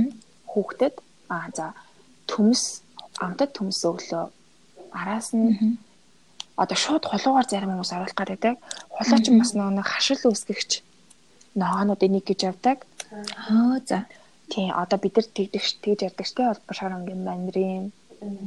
хүүхдэд 0.47 0.95
аа 1.29 1.49
за 1.57 1.67
төмс 2.27 2.83
амтад 3.21 3.53
төмс 3.53 3.85
өглөө 3.85 4.25
араас 4.93 5.33
нь 5.37 5.77
одоо 6.57 6.77
шууд 6.77 7.05
хулуугаар 7.05 7.47
зарим 7.49 7.71
хүмүүс 7.73 7.93
оруулах 7.93 8.17
гэдэг. 8.17 8.57
Хулуу 8.95 9.19
ч 9.21 9.27
бас 9.37 9.53
нэг 9.55 9.85
хашил 9.85 10.23
үүсгэгч 10.25 10.88
ногоонуудын 11.61 12.13
нэг 12.15 12.25
гэж 12.29 12.41
явдаг. 12.51 12.79
Аа 13.51 13.79
за. 13.89 14.07
Тийм 14.53 14.73
одоо 14.83 14.99
бид 15.03 15.15
нар 15.17 15.27
тэгдэг 15.37 15.63
тэгж 15.85 16.01
ярьдаг 16.09 16.27
штэ 16.27 16.43
бол 16.49 16.79
шарангийн 16.79 17.23
мандрин 17.25 17.93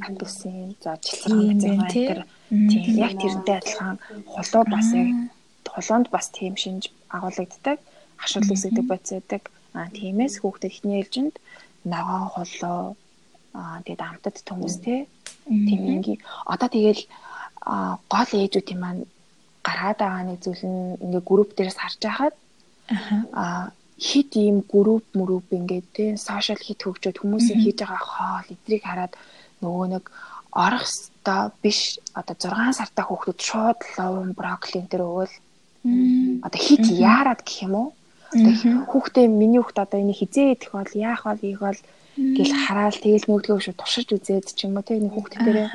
апельсин 0.08 0.76
за 0.84 0.98
жилхэн 1.06 1.60
газар 1.62 1.88
тэр 1.96 2.20
тийм 2.50 2.96
яг 3.06 3.14
тэрнтэй 3.22 3.56
адилхан 3.58 3.98
хулуу 4.34 4.64
бас 4.74 4.88
яг 5.00 5.10
хулуунд 5.74 6.08
бас 6.16 6.28
тийм 6.38 6.54
шинж 6.64 6.84
агуулгаддаг 7.16 7.80
хашил 8.22 8.52
үсгдэг 8.54 8.86
бодисдаг 8.92 9.44
а 9.74 9.88
тиймээс 9.98 10.36
хүүхдэд 10.40 10.72
ихний 10.72 11.00
ээлжинд 11.00 11.36
ногоон 11.92 12.28
хулуу 12.34 12.82
а 13.54 13.80
тэгээд 13.86 14.02
амтад 14.10 14.36
төмөс 14.48 14.76
те 14.86 14.96
тийм 15.48 15.82
ингийн 15.94 16.20
одоо 16.54 16.70
тэгэл 16.76 17.04
гол 18.14 18.32
ээжүүдийн 18.42 18.80
маань 18.82 19.02
гараад 19.68 19.98
байгаа 20.02 20.24
нэг 20.28 20.40
зүйл 20.44 20.64
нь 20.68 20.98
ингээ 21.06 21.24
групп 21.30 21.50
дээрээс 21.54 21.80
харж 21.80 22.00
байхад 22.04 22.36
аа 23.44 23.72
хит 24.02 24.32
ийм 24.36 24.58
групп 24.72 25.06
мөрөв 25.14 25.46
ингээд 25.58 25.88
те 25.98 26.06
сошиал 26.18 26.58
хит 26.58 26.82
хөгжөөд 26.82 27.22
хүмүүсийн 27.22 27.60
хийж 27.62 27.78
байгаа 27.86 28.02
хоол 28.02 28.48
эдрийг 28.56 28.84
хараад 28.86 29.14
нөгөө 29.62 29.86
нэг 29.94 30.06
орох 30.66 30.84
ёстой 30.90 31.42
биш 31.62 31.80
одоо 32.20 32.36
6 32.36 32.80
сартай 32.80 33.06
хүүхдүүд 33.06 33.40
шууд 33.48 33.80
ловн 33.98 34.32
брокколин 34.40 34.88
дээр 34.90 35.06
өгөөл 35.06 35.36
одоо 36.46 36.60
хит 36.66 36.86
яарад 36.90 37.42
гэх 37.46 37.66
юм 37.66 37.74
уу? 37.78 37.90
Одоо 38.34 38.54
хүүхдээ 38.92 39.28
миний 39.28 39.62
хүүхд 39.62 39.78
одоо 39.86 40.00
энийг 40.02 40.18
хизээ 40.20 40.48
идэх 40.56 40.72
бол 40.74 40.92
яах 40.98 41.24
бол 41.30 41.42
ийх 41.46 41.60
бол 41.62 41.80
гэл 42.38 42.54
хараал 42.64 42.98
тэгэл 42.98 43.28
нөгөөдгөө 43.28 43.60
шүү 43.64 43.76
туршиж 43.78 44.08
үзээд 44.12 44.48
ч 44.58 44.60
юм 44.66 44.76
уу 44.78 44.86
те 44.88 45.00
энэ 45.00 45.14
хүүхд 45.14 45.34
дээрээ 45.46 45.70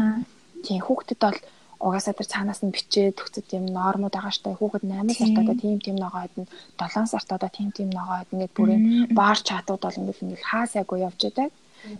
тийм 0.66 0.80
хүүхдэд 0.84 1.20
бол 1.22 1.38
угаасаа 1.80 2.14
тэр 2.16 2.28
цаанаас 2.32 2.60
нь 2.64 2.74
бичээд 2.74 3.20
өгцөд 3.20 3.48
юм 3.58 3.66
нормууд 3.68 4.14
байгаа 4.16 4.32
штэ 4.32 4.56
хүүхэд 4.56 4.84
8 4.88 5.12
сартаа 5.12 5.54
тийм 5.60 5.78
тийм 5.84 5.96
ногоод 6.00 6.34
нь 6.40 6.48
7 6.80 7.12
сартаа 7.12 7.50
тийм 7.52 7.68
тийм 7.76 7.88
ногоод 7.92 8.28
ингээд 8.32 8.56
бүрийн 8.56 8.82
баар 9.18 9.38
чатууд 9.48 9.82
бол 9.84 10.00
ингээд 10.00 10.22
ингээд 10.24 10.48
хаа 10.50 10.64
сайгүй 10.66 11.04
явж 11.08 11.20
байдаг. 11.20 11.50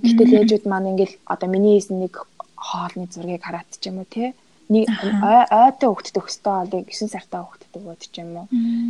Гэтэл 0.03 0.37
ээжүүд 0.41 0.65
маань 0.71 0.91
ингээд 0.93 1.13
одоо 1.33 1.49
миний 1.53 1.77
хийсэн 1.77 2.01
нэг 2.01 2.15
хоолны 2.57 3.07
зургийг 3.13 3.45
хараад 3.45 3.69
ч 3.69 3.85
юм 3.91 4.01
уу 4.01 4.09
те 4.09 4.33
нэг 4.73 4.89
ойтой 4.91 5.89
хөвгтд 5.93 6.17
өгстой 6.21 6.55
бол 6.67 6.89
9 6.89 7.15
сартаа 7.15 7.45
хөвгтд 7.45 7.77
өгөөд 7.79 8.03
ч 8.11 8.15
юм 8.25 8.31
уу. 8.41 8.47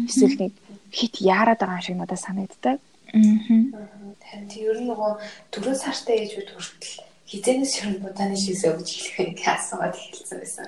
Эсвэл 0.08 0.38
нэг 0.40 0.52
хит 0.94 1.14
яарад 1.20 1.60
байгаа 1.60 1.82
шиг 1.82 1.96
надад 1.98 2.20
санагддаг. 2.22 2.78
Аа. 3.12 3.22
Танд 4.22 4.50
ер 4.54 4.78
нь 4.80 4.88
нөгөө 4.90 5.12
4 5.52 5.74
сартай 5.82 6.16
ээжүүд 6.24 6.48
хүртэл 6.54 7.05
хизэнээс 7.30 7.72
ширэн 7.74 7.98
будааны 8.02 8.36
шийсээ 8.38 8.70
өгч 8.74 8.90
хэлэх 9.18 9.34
гэж 9.34 9.46
асууад 9.50 9.94
эхэлсэн 9.98 10.38
байсан. 10.38 10.66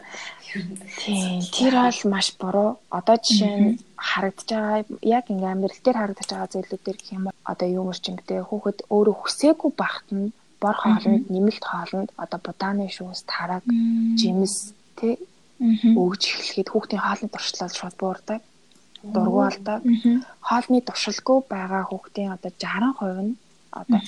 Тийм, 0.99 1.41
тэр 1.55 1.75
бол 1.79 2.01
маш 2.11 2.29
буруу. 2.41 2.71
Одоо 2.91 3.17
жишээ 3.23 3.55
нь 3.63 3.79
харагдаж 3.95 4.49
байгаа 4.51 4.83
яг 5.03 5.25
ингээм 5.31 5.55
амьдрал 5.55 5.83
дээр 5.85 5.99
харагдаж 6.01 6.29
байгаа 6.31 6.53
зүйлүүдээр 6.53 6.99
гэх 6.99 7.15
юм 7.15 7.25
бол 7.29 7.39
одоо 7.47 7.69
юу 7.69 7.85
мөрчингтэй 7.87 8.41
хүүхэд 8.43 8.79
өөрөө 8.91 9.17
хүсээгүй 9.23 9.71
багт 9.79 10.09
нь 10.11 10.33
бор 10.63 10.77
хоолнд 10.83 11.25
нэмэлт 11.31 11.65
хоолнд 11.71 12.11
одоо 12.19 12.41
будааны 12.43 12.91
шүүс, 12.91 13.23
тараг, 13.31 13.63
жимс 14.19 14.75
тий 14.99 15.15
өгж 16.03 16.23
эхлэхэд 16.33 16.69
хүүхдийн 16.71 17.03
хоолны 17.03 17.29
туршлага 17.31 17.75
шууд 17.79 17.97
буурдаг 18.01 18.41
дургу 19.03 19.39
болдог. 19.47 19.81
Хоолны 20.43 20.81
туршилгүй 20.83 21.39
байгаа 21.49 21.83
хүүхдийн 21.87 22.35
одоо 22.35 22.51
60% 22.51 23.23
нь 23.23 23.37
одоо 23.71 24.01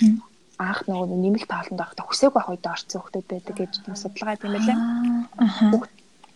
анх 0.61 0.85
нөгөө 0.85 1.09
нэмэлт 1.09 1.49
тааланд 1.49 1.81
авахта 1.81 2.05
хүсээг 2.05 2.33
байх 2.37 2.49
үед 2.53 2.65
орцсон 2.69 3.01
хүмүүс 3.01 3.27
байдаг 3.33 3.55
гэж 3.57 3.73
судалгаа 3.97 4.37
байлаа. 4.37 4.77
Аа. 5.41 5.73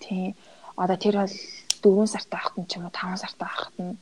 Тийм. 0.01 0.33
Одоо 0.77 0.97
тэр 0.97 1.17
бол 1.21 1.37
4 1.85 2.07
сартай 2.09 2.39
авахт 2.41 2.57
нь 2.59 2.69
ч 2.69 2.73
юм 2.77 2.89
уу 2.89 2.95
5 2.97 3.21
сартай 3.21 3.49
авахт 3.49 3.77
нь 3.77 3.97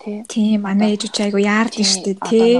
тий. 0.00 0.24
Тийм 0.28 0.60
манай 0.64 0.96
ээжүүд 0.96 1.16
айгу 1.24 1.40
яард 1.40 1.74
нь 1.76 1.84
штэ 1.84 2.12
тий. 2.30 2.56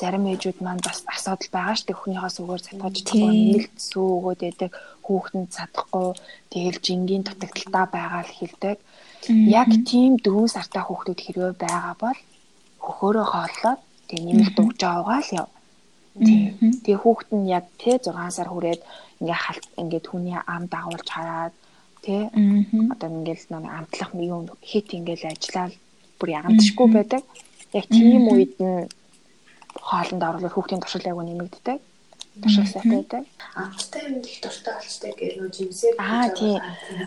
Зарим 0.00 0.24
ээжүүд 0.32 0.58
маань 0.64 0.82
бас 0.84 1.04
асуудал 1.04 1.50
байгаа 1.52 1.76
штэ 1.76 1.92
өхнийхөөс 1.92 2.36
өгөр 2.40 2.60
цатгаж 2.64 2.96
чадахгүй 3.04 3.32
нэмэлт 3.32 3.76
сүү 3.76 4.06
өгөөд 4.16 4.40
байдаг 4.44 4.72
хүүхэнд 5.06 5.48
чадахгүй 5.56 6.08
тэгэл 6.52 6.78
жингийн 6.86 7.24
дутагдaltaа 7.24 7.84
байгаа 7.96 8.22
л 8.24 8.36
хэлдэг. 8.38 8.76
Яг 9.60 9.68
тийм 9.88 10.16
4 10.24 10.54
сартай 10.54 10.82
хүүхдүүд 10.84 11.20
хэрвээ 11.22 11.52
байгаа 11.64 11.94
бол 12.00 12.18
хөхөөрөө 12.84 13.26
хооллоод 13.32 13.80
тэг 14.08 14.20
нэмэлт 14.24 14.56
өгж 14.62 14.80
аваагаа 14.84 15.20
л 15.24 15.30
яв 15.40 15.48
Тэгээ 16.16 16.98
хүүхэд 17.02 17.30
нь 17.36 17.50
яг 17.52 17.64
те 17.76 18.00
6 18.00 18.36
сар 18.36 18.48
хүрээд 18.48 18.80
ингээ 19.20 19.38
халт 19.44 19.66
ингээ 19.76 20.02
түүний 20.08 20.38
ам 20.40 20.64
дагуулж 20.72 21.08
хараад 21.12 21.54
те 22.04 22.32
одоо 22.92 23.08
ингээл 23.12 23.44
нэг 23.52 23.64
амтлах 23.78 24.12
юм 24.16 24.48
хит 24.64 24.88
ингээл 24.96 25.30
ажиллаад 25.32 25.72
бүр 26.18 26.28
ягантшгүй 26.40 26.88
байдаг. 26.92 27.22
Яг 27.76 27.86
тийм 27.92 28.22
үед 28.32 28.56
нь 28.56 28.88
хоолнд 29.76 30.22
оруулаад 30.24 30.54
хүүхдийн 30.54 30.80
туршил 30.80 31.04
айгу 31.04 31.22
нэмэгддэг. 31.24 31.78
Туршил 32.40 32.68
сайтай 32.68 32.96
байдаг. 32.96 33.22
Амттай 33.52 34.02
юм 34.08 34.20
их 34.24 34.40
дуртай 34.40 34.74
болчтой 34.76 35.12
гэж 35.20 35.32
нөө 35.36 35.50
жимсээр 35.52 35.94
Аа 36.00 36.28
тий. 36.32 36.56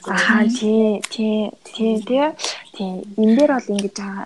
Аа 0.06 0.46
тий 0.46 1.02
тий 1.14 1.50
тий 1.66 1.94
тий. 2.06 2.28
Тий. 2.78 2.92
Энд 3.18 3.34
дээр 3.38 3.52
бол 3.58 3.74
ингэж 3.74 3.96
байгаа 3.98 4.26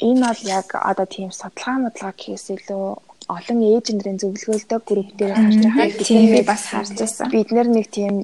энэ 0.00 0.26
бол 0.26 0.42
яг 0.48 0.68
одоо 0.74 1.06
тийм 1.06 1.30
судалгаа 1.30 1.76
модлага 1.84 2.16
хийхээс 2.16 2.46
илүү 2.56 2.86
олон 3.34 3.58
ээж 3.70 3.86
нарын 3.94 4.20
зөвлөгөөлдөг 4.22 4.82
групп 4.88 5.10
дээр 5.18 5.32
харж 5.38 5.56
байгаа. 5.62 6.04
Тийм 6.08 6.26
би 6.34 6.42
бас 6.52 6.62
харж 6.72 6.96
байсан. 6.98 7.30
Бид 7.30 7.48
нэр 7.54 7.68
нэг 7.70 7.86
тийм 7.94 8.14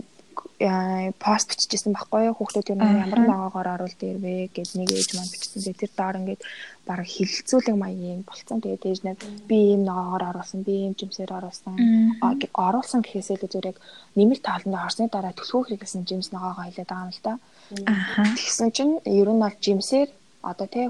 пост 0.59 1.53
бичижсэн 1.53 1.93
байхгүй 1.93 2.33
юу 2.33 2.37
хүүхдүүд 2.37 2.73
юм 2.73 2.81
ямар 2.81 3.21
ногоогоор 3.29 3.69
оруулд 3.77 4.01
ирвэ 4.01 4.49
гэд 4.57 4.73
нэг 4.81 4.89
ээж 4.89 5.11
маань 5.13 5.29
бичсэн. 5.29 5.61
Тэгээ 5.61 5.81
тэр 5.85 5.93
доор 5.93 6.17
ингээд 6.17 6.43
баг 6.89 7.05
хилэлцүүлэг 7.05 7.77
маягийн 7.77 8.25
болцсон. 8.25 8.65
Тэгээд 8.65 8.89
ээж 8.89 9.01
нэг 9.05 9.17
би 9.45 9.77
ийм 9.77 9.85
ногоогоор 9.85 10.33
оруулсан, 10.33 10.65
би 10.65 10.89
ийм 10.89 10.95
жимсээр 10.97 11.37
оруулсан. 11.37 11.77
Оруулсан 12.57 13.05
гэхээсээ 13.05 13.37
л 13.37 13.45
зүгээр 13.45 13.71
яг 13.77 13.79
нэмэлт 14.17 14.45
тааланд 14.49 14.81
орсны 14.81 15.13
дараа 15.13 15.37
төлхөө 15.37 15.77
хэрэгсэн 15.77 16.09
жимс 16.09 16.33
ногоогоо 16.33 16.65
хилээд 16.65 16.89
байгаа 16.89 17.05
юм 17.05 17.13
л 17.13 17.21
та. 17.21 17.33
Аа. 17.85 18.33
Тэгсэн 18.33 18.69
чинь 18.73 18.95
ер 19.05 19.29
нь 19.29 19.43
бол 19.45 19.57
жимсээр 19.61 20.09
одоо 20.41 20.67
тий 20.73 20.89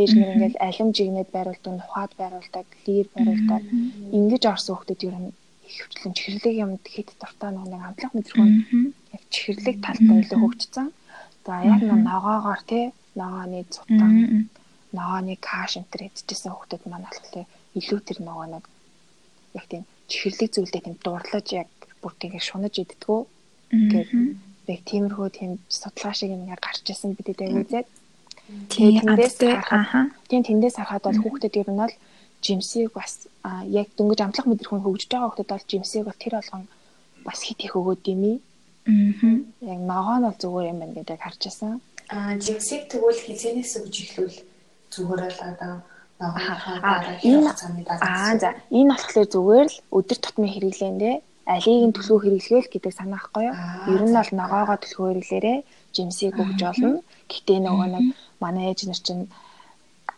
ээж 0.00 0.10
нэр 0.14 0.32
ингээл 0.34 0.58
алим 0.68 0.88
жигнэд 0.96 1.28
байруулдаг, 1.32 1.72
ухаад 1.80 2.12
байруулдаг, 2.20 2.66
лир 2.86 3.06
байруулдаг. 3.14 3.62
Ингиж 4.16 4.42
орсон 4.44 4.76
хүмүүс 4.76 5.02
ер 5.08 5.16
нь 5.16 5.32
хөвчлэн 5.66 6.14
чихэрлэг 6.14 6.54
юмд 6.64 6.84
хэд 6.94 7.08
дуртай 7.20 7.50
нэг 7.50 7.82
амтлах 7.82 8.12
мэдрэггүй 8.14 8.48
яг 9.16 9.22
чихэрлэг 9.34 9.76
талтай 9.82 10.16
илүү 10.22 10.38
хөгжсөн. 10.40 10.88
За 11.46 11.54
яг 11.72 11.80
нэг 11.82 12.00
ногоогоор 12.06 12.60
тий 12.70 12.84
ногооны 13.18 13.64
цутан 13.74 14.12
ногооны 14.92 15.34
каш 15.48 15.76
энэ 15.78 15.90
төр 15.90 16.02
идчихсэн 16.06 16.52
хүмүүс 16.54 16.86
маань 16.86 17.06
болохоор 17.08 17.46
илүү 17.78 18.00
тэр 18.06 18.18
ногоо 18.22 18.46
нэг 18.54 18.64
яг 19.58 19.66
тийм 19.70 19.84
чихэрлэг 20.10 20.50
зүйлдээ 20.52 20.82
тийм 20.84 20.96
дурлаж 21.02 21.46
яг 21.62 21.70
бүр 22.02 22.12
тийм 22.20 22.32
шунаж 22.48 22.74
иддгүү 22.78 23.20
гэдэг 23.90 24.08
яг 24.74 24.80
тиймэрхүү 24.90 25.28
тийм 25.38 25.50
судалгаа 25.68 26.14
шиг 26.14 26.30
юм 26.36 26.46
яг 26.46 26.60
гарч 26.62 26.86
исэн 26.86 27.14
бидэд 27.18 27.42
үзээд 27.42 27.88
Тэгээд 28.46 29.02
тэндээс 29.02 29.36
харахад 29.66 30.14
тийм 30.30 30.42
тэндээс 30.46 30.76
харахад 30.78 31.04
бол 31.06 31.22
хүүхдэд 31.22 31.58
ер 31.60 31.68
нь 31.70 31.80
бол 31.82 31.94
жимсийг 32.44 32.90
бас 32.94 33.26
яг 33.66 33.88
дөнгөж 33.96 34.20
амтлах 34.22 34.46
мэдрэх 34.46 34.72
нь 34.74 34.84
хөгжиж 34.84 35.10
байгаа 35.10 35.28
хүүхдэд 35.28 35.50
бол 35.50 35.70
жимсийг 35.70 36.04
бол 36.06 36.22
тэр 36.22 36.34
болгон 36.38 36.64
бас 37.26 37.38
хит 37.42 37.60
их 37.66 37.74
өгөөд 37.74 38.02
юм 38.12 38.22
ий. 38.30 38.38
Аа. 38.86 39.74
Яг 39.74 39.80
ногоо 39.90 40.16
нь 40.18 40.26
бол 40.26 40.40
зүгээр 40.42 40.70
юм 40.70 40.78
байна 40.80 40.94
гэдэг 40.94 41.18
харж 41.18 41.40
байсан. 41.46 41.72
Аа 42.14 42.38
жимсийг 42.38 42.82
тэгвэл 42.86 43.24
хизэнээс 43.26 43.72
өгж 43.82 43.94
ихлүүл 44.04 44.38
зүгээр 44.94 45.34
л 45.34 45.42
одоо 45.50 45.74
Аа 46.16 46.32
за 48.40 48.56
энэ 48.72 48.88
болохоор 48.88 49.28
зүгээр 49.28 49.68
л 49.68 49.76
өдөр 49.92 50.18
тутмын 50.24 50.48
хэрэглээндээ 50.48 51.16
алийг 51.44 51.84
нь 51.84 51.92
төлхөө 51.92 52.24
хэрэглэгээл 52.24 52.72
гэдэг 52.72 52.92
санаа 52.96 53.20
ахгүй 53.20 53.52
юу? 53.52 53.56
Ер 53.92 54.02
нь 54.08 54.16
бол 54.16 54.32
ногоогоо 54.32 54.80
төлхөө 54.80 55.12
хэрэглээрээ 55.12 55.58
жимсийг 55.96 56.36
өгж 56.36 56.60
олно. 56.70 57.00
Гэтэ 57.32 57.64
нөгөө 57.64 57.88
нэг 57.94 58.04
манай 58.44 58.70
ээж 58.70 58.80
нар 58.86 59.00
чинь 59.00 59.24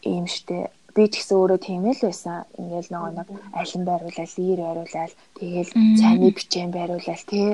ийм 0.03 0.27
штэ 0.27 0.71
би 0.99 1.07
ч 1.07 1.23
гэсэн 1.23 1.37
өөрөө 1.39 1.61
тийм 1.63 1.83
л 1.87 2.03
байсан. 2.03 2.43
Ингээл 2.59 2.91
нөгөө 2.91 3.13
нэг 3.15 3.29
алин 3.55 3.83
байруулаад, 3.87 4.33
лир 4.43 4.61
байруулаад, 4.67 5.13
тэгээл 5.39 5.73
цайны 6.01 6.29
бичэн 6.35 6.71
байруулаад 6.75 7.23
тий. 7.31 7.49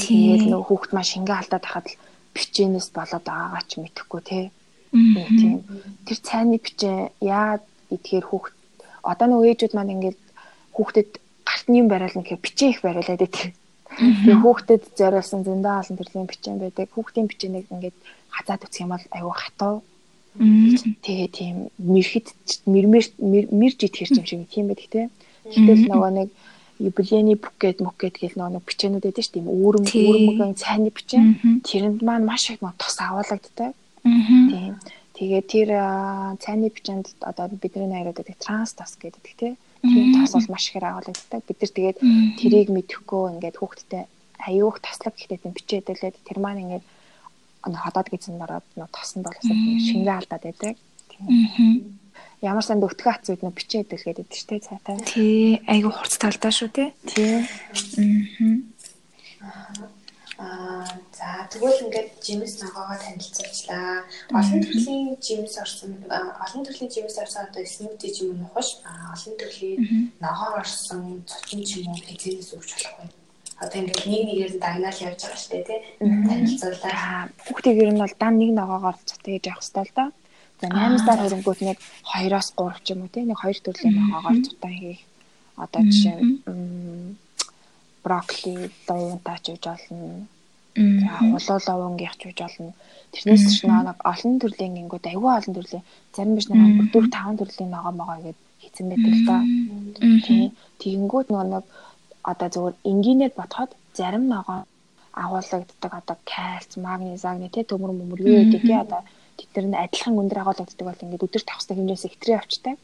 Тэгээл 0.00 0.46
нөгөө 0.48 0.68
хүүхд 0.68 0.90
маш 0.96 1.08
шингээ 1.12 1.36
алдаад 1.36 1.64
хахад 1.68 1.86
л 1.92 2.00
бичэнээс 2.32 2.88
болоод 2.96 3.24
байгаагаа 3.28 3.62
ч 3.68 3.70
мэдэхгүй 3.84 4.20
тий. 4.24 4.44
Тийм. 4.90 5.60
Тэр 6.08 6.18
цайны 6.24 6.56
бичэн 6.56 7.12
яа 7.20 7.60
идэхээр 7.92 8.26
хүүхд 8.32 8.54
одоо 9.04 9.26
нөгөө 9.28 9.50
ээжүүд 9.52 9.72
маань 9.76 9.94
ингээд 10.00 10.18
хүүхдэд 10.72 11.10
гарт 11.44 11.66
нь 11.68 11.78
юм 11.80 11.88
бариулна 11.92 12.22
гэхээр 12.24 12.44
бичээ 12.44 12.68
их 12.72 12.80
бариулаад 12.80 13.20
байдаг. 13.20 13.52
Тэгээ 13.98 14.38
хүүхдэд 14.38 14.82
зориулсан 14.94 15.42
зөндөө 15.42 15.74
олон 15.82 15.96
төрлийн 15.98 16.30
бичэн 16.30 16.56
байдаг. 16.62 16.86
Хүүхдийн 16.94 17.26
бичэнийг 17.26 17.66
ингээд 17.74 17.96
хазаад 18.30 18.62
үсэх 18.64 18.82
юм 18.86 18.94
бол 18.94 19.06
айгүй 19.10 19.34
хатуу. 19.34 19.74
Тэгээ 21.02 21.28
тийм 21.34 21.56
мэрхэд 21.78 22.26
мэрмэр 22.70 23.06
мэрж 23.50 23.78
итгэр 23.82 24.14
юм 24.14 24.26
шиг 24.26 24.46
тийм 24.46 24.70
байдаг 24.70 24.88
те. 24.94 25.02
Гэтэл 25.42 25.90
нөгөө 25.90 26.10
нэг 26.14 26.28
юбилейний 26.78 27.36
бүкет 27.36 27.82
мүкет 27.82 28.16
гэл 28.22 28.38
нөгөө 28.38 28.62
бичээнүүд 28.62 29.04
байдаг 29.04 29.24
шүү 29.26 29.34
дээ. 29.36 29.52
Үүрэг 29.58 29.84
үүрэгэн 29.90 30.54
цайны 30.54 30.88
бичэн. 30.94 31.24
Тэрэнд 31.66 32.00
маань 32.06 32.24
маш 32.24 32.46
их 32.48 32.62
тус 32.78 32.96
агуулгаддаг. 33.02 33.74
Тийм. 34.06 34.78
Тэгээ 35.18 35.42
тэр 35.44 35.68
цайны 36.40 36.70
бичэнд 36.70 37.10
одоо 37.20 37.50
бидний 37.50 37.90
наярууд 37.90 38.22
байдаг 38.22 38.38
транс 38.38 38.72
тас 38.72 38.94
гэдэг 38.96 39.24
тийм 39.36 39.54
тийм 39.82 40.06
тас 40.14 40.32
бол 40.36 40.48
маш 40.52 40.64
ихээр 40.68 40.86
агуулгаддаг. 40.88 41.42
Бид 41.46 41.58
нар 41.60 41.72
тэгээд 41.76 41.98
тэрийг 42.40 42.68
мэдэхгүй 42.72 43.24
ингээд 43.36 43.56
хүүхдтэй 43.58 44.04
аюух 44.48 44.80
таслаг 44.80 45.14
гэхдээ 45.16 45.40
тийм 45.40 45.54
бичээдэлээд 45.56 46.16
тэр 46.24 46.38
маань 46.40 46.62
ингээд 46.64 46.84
ходоод 47.64 48.08
гизэн 48.08 48.40
ороод 48.40 48.66
тосонд 48.92 49.24
болосоо 49.28 49.56
шингээ 49.88 50.16
алдаад 50.16 50.44
байдаг. 50.44 50.74
Ямар 52.40 52.64
санд 52.64 52.84
өтгөө 52.88 53.12
хац 53.12 53.28
үед 53.28 53.44
нөө 53.44 53.52
бичээ 53.52 53.84
дэлгээд 53.84 54.18
байдаг 54.24 54.36
шүү 54.36 54.48
дээ 54.48 54.64
цаатай. 54.64 54.96
Тий, 55.04 55.60
айгу 55.68 55.92
хурц 55.92 56.16
талдаа 56.16 56.52
шүү 56.52 56.68
тий. 56.72 56.88
Тий. 57.04 57.44
Аа. 59.44 59.99
Аа 60.40 60.88
за 61.12 61.44
тэгвэл 61.52 61.84
ингээд 61.84 62.08
жимс 62.24 62.64
ногоогоо 62.64 62.96
танилцуулчлаа. 62.96 64.08
Олон 64.32 64.60
төрлийн 64.64 65.20
жимс 65.20 65.54
орсон 65.60 65.92
олон 66.08 66.62
төрлийн 66.64 66.88
жимс 66.88 67.16
орсон 67.20 67.44
одоо 67.44 67.64
смути 67.68 68.08
ч 68.08 68.24
юм 68.24 68.32
уу 68.32 68.40
нухаш 68.48 68.80
олон 69.12 69.34
төрлийн 69.36 69.76
ногоо 70.24 70.50
орсон 70.64 71.20
цочин 71.28 71.60
ч 71.68 71.84
юм 71.84 71.92
уу 71.92 72.00
хязгаарээс 72.00 72.56
өгч 72.56 72.70
болох 72.72 72.94
байна. 72.96 73.12
Одоо 73.60 73.78
ингээд 73.84 74.08
нэг 74.08 74.22
нэгээр 74.24 74.52
дагнаал 74.64 75.04
явж 75.04 75.20
байгаа 75.20 75.40
шүү 75.44 75.52
дээ 75.52 75.68
тий. 75.68 75.80
Танилцуулаа. 76.00 77.28
Хүүхдийг 77.44 77.76
ер 77.84 77.90
нь 77.92 78.00
бол 78.00 78.16
дан 78.16 78.34
нэг 78.40 78.50
ногоогоор 78.56 78.96
цотгож 79.04 79.44
явах 79.44 79.60
хэрэгтэй 79.60 79.84
л 79.84 79.92
доо. 79.92 80.08
За 80.60 80.66
8 80.72 81.04
сар 81.04 81.20
хөрөнгөт 81.20 81.60
нэг 81.68 81.78
2-оос 82.08 82.48
3 82.56 82.80
ч 82.84 82.86
юм 82.96 83.04
уу 83.04 83.12
тий 83.12 83.24
нэг 83.28 83.36
2 83.44 83.60
төрлийн 83.60 83.96
ногоогоор 84.00 84.40
цутаа 84.40 84.72
хийх. 84.72 85.04
Одоо 85.60 85.82
жишээ 85.84 86.16
брокколи 88.04 88.70
луунтаач 88.88 89.44
гэж 89.50 89.64
болно. 89.64 90.26
За 90.76 91.08
хулуу 91.18 91.80
луунгийнх 91.80 92.16
ч 92.18 92.22
гэж 92.30 92.38
болно. 92.44 92.72
Тэрнээс 93.12 93.44
ч 93.58 93.66
нэг 93.66 93.98
олон 94.12 94.34
төрлийн 94.38 94.74
гингүүд 94.76 95.04
аюул 95.10 95.34
олон 95.38 95.54
төрлийн 95.54 95.84
зарим 96.14 96.34
биш 96.36 96.46
нэг 96.48 96.92
4 96.94 97.10
5 97.10 97.40
төрлийн 97.40 97.70
ногоо 97.74 97.92
могоо 97.92 98.18
гэж 98.26 98.36
хийцэн 98.62 98.86
байдаг 98.90 99.12
л. 99.14 99.28
Тийм. 100.26 100.52
Тэгэнгүүт 100.80 101.28
нэг 101.34 101.64
одоо 102.22 102.48
зөвхөн 102.54 102.76
энгийнээр 102.90 103.32
бодоход 103.36 103.70
зарим 103.98 104.28
ногоо 104.28 104.64
агуулгаддаг 105.12 105.92
одоо 106.00 106.16
кальц, 106.24 106.76
магниз, 106.76 107.24
агни 107.24 107.48
тий 107.50 107.64
төмөр 107.64 107.92
мөмөр 107.98 108.20
юу 108.20 108.36
гэдэг 108.46 108.62
тий 108.62 108.78
одоо 108.78 109.02
тэд 109.36 109.66
нар 109.66 109.84
адилхан 109.84 110.20
өндөр 110.22 110.38
агуулгаддаг 110.40 110.86
бол 110.86 111.02
ингээд 111.02 111.26
өдөр 111.26 111.42
тавхстай 111.44 111.74
хэмжээс 111.76 112.04
ихтрээ 112.08 112.38
авчтай. 112.38 112.74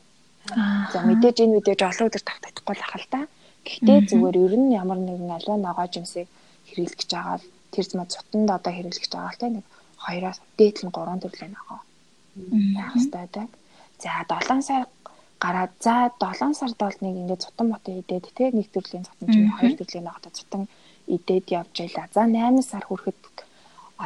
За 0.92 0.98
мэдээж 1.06 1.36
энэ 1.42 1.56
видеож 1.58 1.80
олон 1.86 2.08
өдөр 2.10 2.24
тавтагдахгүй 2.26 2.74
л 2.74 2.84
ахал 2.86 3.06
та. 3.10 3.20
Гэхдээ 3.66 3.98
зүгээр 4.10 4.36
ер 4.46 4.54
нь 4.62 4.74
ямар 4.80 4.98
нэгэн 5.02 5.36
аливаа 5.36 5.58
ногоо 5.58 5.86
жимсийг 5.90 6.28
хэрэглэж 6.70 7.10
байгаа 7.10 7.36
л 7.42 7.46
тэр 7.74 7.86
зам 7.90 8.06
цутанд 8.14 8.48
одоо 8.56 8.72
хэрэглэж 8.74 9.04
байгаа 9.10 9.32
л 9.34 9.40
те 9.42 9.48
нэг 9.50 9.64
хоёроос 10.04 10.38
дээдлэн 10.58 10.92
3 10.94 11.22
төрлийн 11.22 11.52
ногоо 11.56 11.80
байх 12.76 12.90
хэрэгтэй 12.94 13.20
байдаг. 13.20 13.48
За 14.02 14.10
7 14.22 14.62
сар 14.68 14.82
гараад 15.44 15.72
за 15.84 15.94
7 16.22 16.54
сард 16.58 16.76
бол 16.78 16.98
нэг 17.02 17.14
ингээд 17.20 17.44
цутан 17.44 17.66
мото 17.70 17.90
идээд 17.90 18.26
те 18.38 18.44
нэг 18.54 18.66
төрлийн 18.70 19.06
цутан 19.08 19.28
ч 19.32 19.34
юм 19.40 19.50
хоёр 19.58 19.74
төрлийн 19.76 20.06
ногоо 20.06 20.30
цутан 20.38 20.62
идээд 21.16 21.46
явж 21.58 21.74
байла. 21.80 22.04
За 22.14 22.22
8 22.22 22.62
сар 22.70 22.84
хүрэхэд 22.86 23.18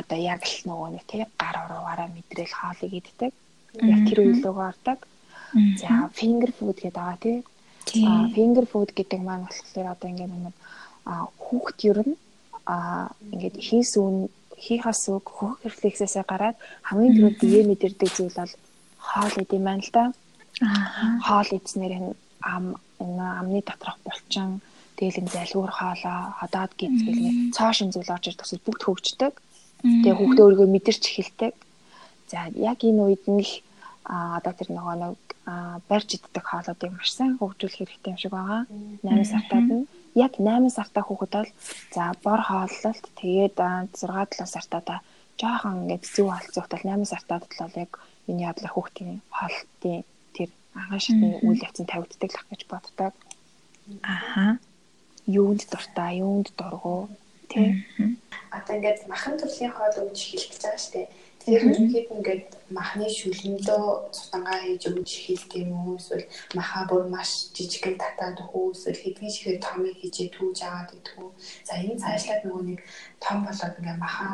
одоо 0.00 0.18
яг 0.18 0.40
л 0.46 0.58
нөгөө 0.68 0.88
нэг 0.94 1.04
те 1.10 1.18
гар 1.42 1.56
уруугаараа 1.64 2.08
мэдрээл 2.14 2.54
хаалыг 2.58 2.92
иддэг. 3.00 3.32
Яг 3.92 4.00
тэр 4.08 4.18
үйлөөгөө 4.24 4.66
ордог. 4.72 4.98
За 5.82 6.08
finger 6.18 6.50
food 6.56 6.78
гэдэг 6.78 6.94
байгаа 6.96 7.18
тий 7.20 7.38
finger 8.34 8.64
food 8.72 8.90
гэдэг 8.94 9.20
маань 9.22 9.46
болохоор 9.46 9.86
одоо 9.94 10.08
ингээд 10.10 10.32
нэг 10.32 10.56
хүүхд 11.44 11.78
ер 11.90 11.98
нь 12.06 12.16
ингээд 13.32 13.56
хийс 13.66 13.96
үн 13.98 14.28
хийхас 14.64 15.08
үг 15.08 15.26
хөх 15.36 15.56
рефлексээсээ 15.64 16.24
гараад 16.28 16.56
хамгийн 16.88 17.14
түрүү 17.16 17.32
бие 17.40 17.62
мэдэрдэг 17.66 18.10
зүйл 18.12 18.36
бол 18.36 18.52
хоол 19.00 19.34
идэм 19.42 19.64
байна 19.64 19.82
л 19.82 19.92
да. 19.96 20.04
Хоол 21.26 21.50
идснээр 21.56 22.14
ам 22.44 22.76
амны 23.00 23.60
доторх 23.64 23.96
булчин 24.04 24.60
тэгэл 24.96 25.24
энэ 25.24 25.34
залгуур 25.34 25.72
хоолоо 25.72 26.20
ходоод 26.40 26.72
гизгэл 26.76 27.20
нэг 27.24 27.36
цоо 27.56 27.72
шин 27.72 27.88
зүйл 27.90 28.12
орж 28.12 28.24
ирдэг 28.28 28.44
гэсэн 28.44 28.60
бүгд 28.64 28.82
хөгждөг. 28.84 29.34
Тэгээ 29.80 30.16
хүүхдээ 30.16 30.44
өөрийгөө 30.44 30.68
мэдэрч 30.68 31.02
эхэлдэг. 31.08 31.54
За 32.28 32.52
яг 32.52 32.78
энэ 32.84 33.00
үед 33.00 33.24
а 34.04 34.36
одоо 34.38 34.52
тэр 34.52 34.68
нөгөө 34.76 34.96
нэг 35.00 35.29
барьж 35.88 36.10
иддэг 36.16 36.44
хоолоодыг 36.44 36.90
маш 36.92 37.10
сайн 37.16 37.38
хөгжүүлэх 37.38 37.78
хэрэгтэй 37.80 38.12
юм 38.12 38.20
шиг 38.20 38.32
байгаа. 38.34 38.62
8 39.02 39.32
сартаад 39.32 39.68
нь 39.72 39.88
яг 40.14 40.32
8 40.38 40.68
сартаа 40.78 41.02
хүүхэд 41.04 41.32
бол 41.36 41.50
за 41.94 42.02
бор 42.24 42.40
хооллолт 42.48 43.04
тэгээд 43.20 43.56
6 43.56 44.04
7 44.04 44.46
сартаа 44.54 45.00
жоохон 45.40 45.80
ингээд 45.82 46.04
зүв 46.14 46.28
алцуухт 46.28 46.72
бол 46.72 46.84
8 46.84 47.12
сартаад 47.12 47.44
бол 47.48 47.74
яг 47.84 47.92
энэ 48.28 48.44
ядлах 48.50 48.74
хүүхдийн 48.74 49.18
хоолтын 49.38 50.04
тэр 50.36 50.50
агаан 50.80 51.02
шатны 51.04 51.28
үйл 51.46 51.64
явцын 51.66 51.88
тавигддаг 51.88 52.30
л 52.36 52.48
гэж 52.50 52.62
боддог. 52.70 53.14
Аха. 54.04 54.58
Юунд 55.26 55.62
дуртай, 55.70 56.20
юунд 56.20 56.48
дургу 56.58 57.08
тий. 57.50 57.86
Одоо 58.50 58.76
ингээд 58.76 59.08
махан 59.08 59.34
төрлийн 59.38 59.74
хоол 59.74 59.96
өгч 60.04 60.20
хэлчихэж 60.30 60.62
байгаа 60.62 60.80
шүү 60.82 60.94
дээ 60.94 61.08
ерөнхийд 61.54 62.08
ингээд 62.14 62.46
махны 62.76 63.06
шүлгэндөө 63.18 63.84
цутангаа 64.14 64.58
хийж 64.62 64.82
өгч 64.90 65.10
хийх 65.24 65.44
юм 65.58 65.70
уу 65.74 65.98
эсвэл 65.98 66.24
маха 66.58 66.86
бүр 66.88 67.04
маш 67.14 67.30
жижигхэн 67.56 67.96
татаад 67.98 68.38
өгөө 68.44 68.72
эсвэл 68.74 69.02
хэдхэн 69.02 69.34
шигээр 69.34 69.58
томыг 69.66 69.96
хийжээ 69.98 70.28
түүж 70.34 70.58
аваад 70.62 70.90
идэх 70.98 71.16
үү. 71.18 71.30
За 71.66 71.72
энэ 71.82 72.00
цаашлаад 72.02 72.42
нөгөө 72.46 72.64
нэг 72.70 72.80
том 73.24 73.38
болоод 73.46 73.78
ингээд 73.78 74.02
маха 74.04 74.26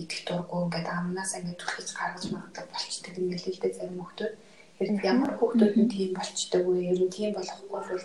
идэх 0.00 0.20
дурггүй 0.26 0.60
ингээд 0.66 0.88
амнаас 0.90 1.32
ингээд 1.38 1.60
түлхэж 1.62 1.88
гаргаж 1.94 2.24
магадгүй 2.34 2.66
болчдөг 2.74 3.14
юм 3.18 3.28
л 3.30 3.46
дээ 3.46 3.76
зарим 3.78 4.00
хүмүүс. 4.02 4.34
Ер 4.82 4.88
нь 4.92 5.00
ямар 5.00 5.32
хүмүүс 5.40 5.74
нь 5.80 5.88
тийм 5.94 6.10
болчдөг 6.12 6.62
вэ? 6.68 6.92
Ер 6.92 7.00
нь 7.00 7.14
тийм 7.16 7.30
болохгүй 7.32 7.70
бол 7.70 8.04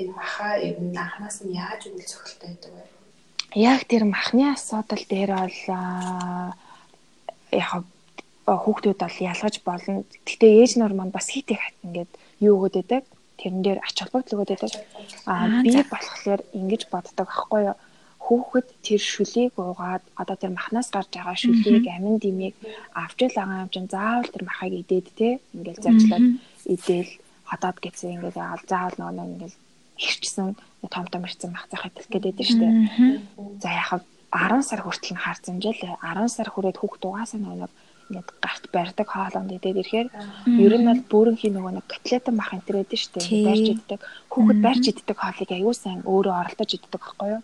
энэ 0.00 0.12
маха 0.18 0.48
ер 0.58 0.76
нь 0.80 0.96
анханаас 0.96 1.38
нь 1.44 1.54
яаж 1.54 1.82
үйл 1.86 2.10
цогцолтой 2.10 2.48
байдаг 2.50 2.72
вэ? 2.74 2.84
Яг 3.54 3.80
тэр 3.90 4.04
махны 4.04 4.44
асуудал 4.52 5.04
дээр 5.08 5.30
бол 5.36 5.58
яг 7.52 7.70
хүүхдүүд 8.56 8.98
бол 9.02 9.18
ялгаж 9.20 9.54
болно. 9.64 10.04
Гэтэ 10.24 10.46
ээж 10.62 10.72
нар 10.80 10.92
маань 10.96 11.12
бас 11.12 11.28
хит 11.28 11.50
их 11.52 11.60
ингээд 11.84 12.10
юу 12.40 12.64
өгöd 12.64 12.74
байдаг. 12.80 13.04
Тэрэн 13.36 13.62
дээр 13.62 13.78
ач 13.84 13.96
холбогдол 14.00 14.40
өгöd 14.40 14.50
байдаг. 14.56 14.72
Аа 15.26 15.60
би 15.60 15.76
болохоор 15.76 16.40
ингэж 16.56 16.82
боддог 16.88 17.28
аахгүй 17.28 17.62
юу? 17.68 17.76
Хүүхэд 18.24 18.68
тэр 18.84 19.00
шүлийг 19.00 19.52
уугаад 19.56 20.04
одоо 20.16 20.36
тэр 20.36 20.52
махнаас 20.52 20.88
гарч 20.92 21.12
байгаа 21.16 21.36
шүлийг 21.36 21.88
амин 21.88 22.16
димийг 22.20 22.54
авч 22.92 23.18
л 23.24 23.36
байгаа 23.36 23.64
юм 23.64 23.70
чинь 23.72 23.88
заавал 23.88 24.28
тэр 24.28 24.44
махыг 24.44 24.72
идээд 24.84 25.06
те 25.16 25.28
ингээл 25.56 25.84
зарчлаад 25.84 26.26
идээл 26.68 27.10
хадаад 27.48 27.76
гэсэн 27.80 28.20
ингээд 28.20 28.36
заавал 28.68 28.96
нөгөө 29.00 29.32
ингээл 29.32 29.56
хэрчсэн 29.96 30.48
том 30.92 31.06
том 31.08 31.24
ирсэн 31.24 31.50
мах 31.52 31.66
захад 31.72 31.92
хэлэх 31.96 32.12
гээд 32.12 32.26
байдаг 32.28 32.46
шүү 32.46 32.60
дээ. 32.60 32.74
За 33.64 33.68
яхав 33.72 34.02
10 34.30 34.62
сар 34.62 34.80
хүртэл 34.84 35.16
нь 35.16 35.22
харсан 35.24 35.56
юм 35.56 35.62
жишээ 35.64 35.96
10 36.04 36.28
сар 36.28 36.48
хүрээд 36.52 36.76
хүүхд 36.78 37.02
угаасаа 37.08 37.40
нэг 37.40 37.72
ингээд 38.08 38.28
гарт 38.40 38.64
барьдаг 38.72 39.08
хоолонд 39.08 39.52
идээд 39.52 39.80
ирэхээр 39.84 40.08
ер 40.64 40.72
нь 40.80 40.88
бол 40.88 41.02
бүрэнхий 41.12 41.52
нөгөө 41.52 41.72
нэг 41.76 41.86
котлетан 41.92 42.34
мах 42.40 42.56
энэ 42.56 42.64
төр 42.64 42.76
байдаг 42.80 42.98
шүү 42.98 43.12
дээ 43.20 43.46
барьж 43.48 43.66
иддэг. 43.76 44.00
Хүүхэд 44.32 44.60
барьж 44.64 44.84
иддэг 44.88 45.16
хоолыг 45.20 45.50
аягүй 45.52 45.74
сайн 45.76 46.00
өөрөө 46.08 46.34
оролдож 46.40 46.70
иддэг 46.72 47.00
байхгүй 47.00 47.28
юу? 47.36 47.42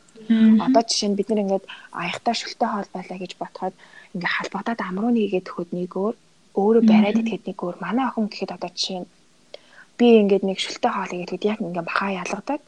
Одоо 0.65 0.83
жишээ 0.89 1.09
нь 1.13 1.19
бид 1.21 1.29
нар 1.29 1.43
ингээд 1.45 1.65
аягтаа 1.93 2.35
шөлтөө 2.41 2.69
хоол 2.73 2.89
байлаа 2.97 3.19
гэж 3.21 3.33
бодоход 3.37 3.75
ингээд 4.17 4.35
халбагдаад 4.37 4.81
амрууны 4.81 5.21
игээд 5.29 5.49
өгөхөд 5.53 5.71
нэг 5.77 5.93
өөр 5.93 6.15
өөрөө 6.57 6.83
бариад 6.89 7.21
идэхэд 7.21 7.45
нэг 7.45 7.59
өөр. 7.61 7.77
Манай 7.85 8.05
охин 8.09 8.27
гэхэд 8.33 8.57
одоо 8.57 8.71
жишээ 8.73 9.01
нь 9.05 9.09
би 9.99 10.07
ингээд 10.23 10.45
нэг 10.49 10.59
шөлтөө 10.65 10.93
хоол 10.95 11.13
игээд 11.13 11.45
яг 11.45 11.59
ингээд 11.61 11.89
махаа 11.89 12.11
ялгадаг. 12.23 12.61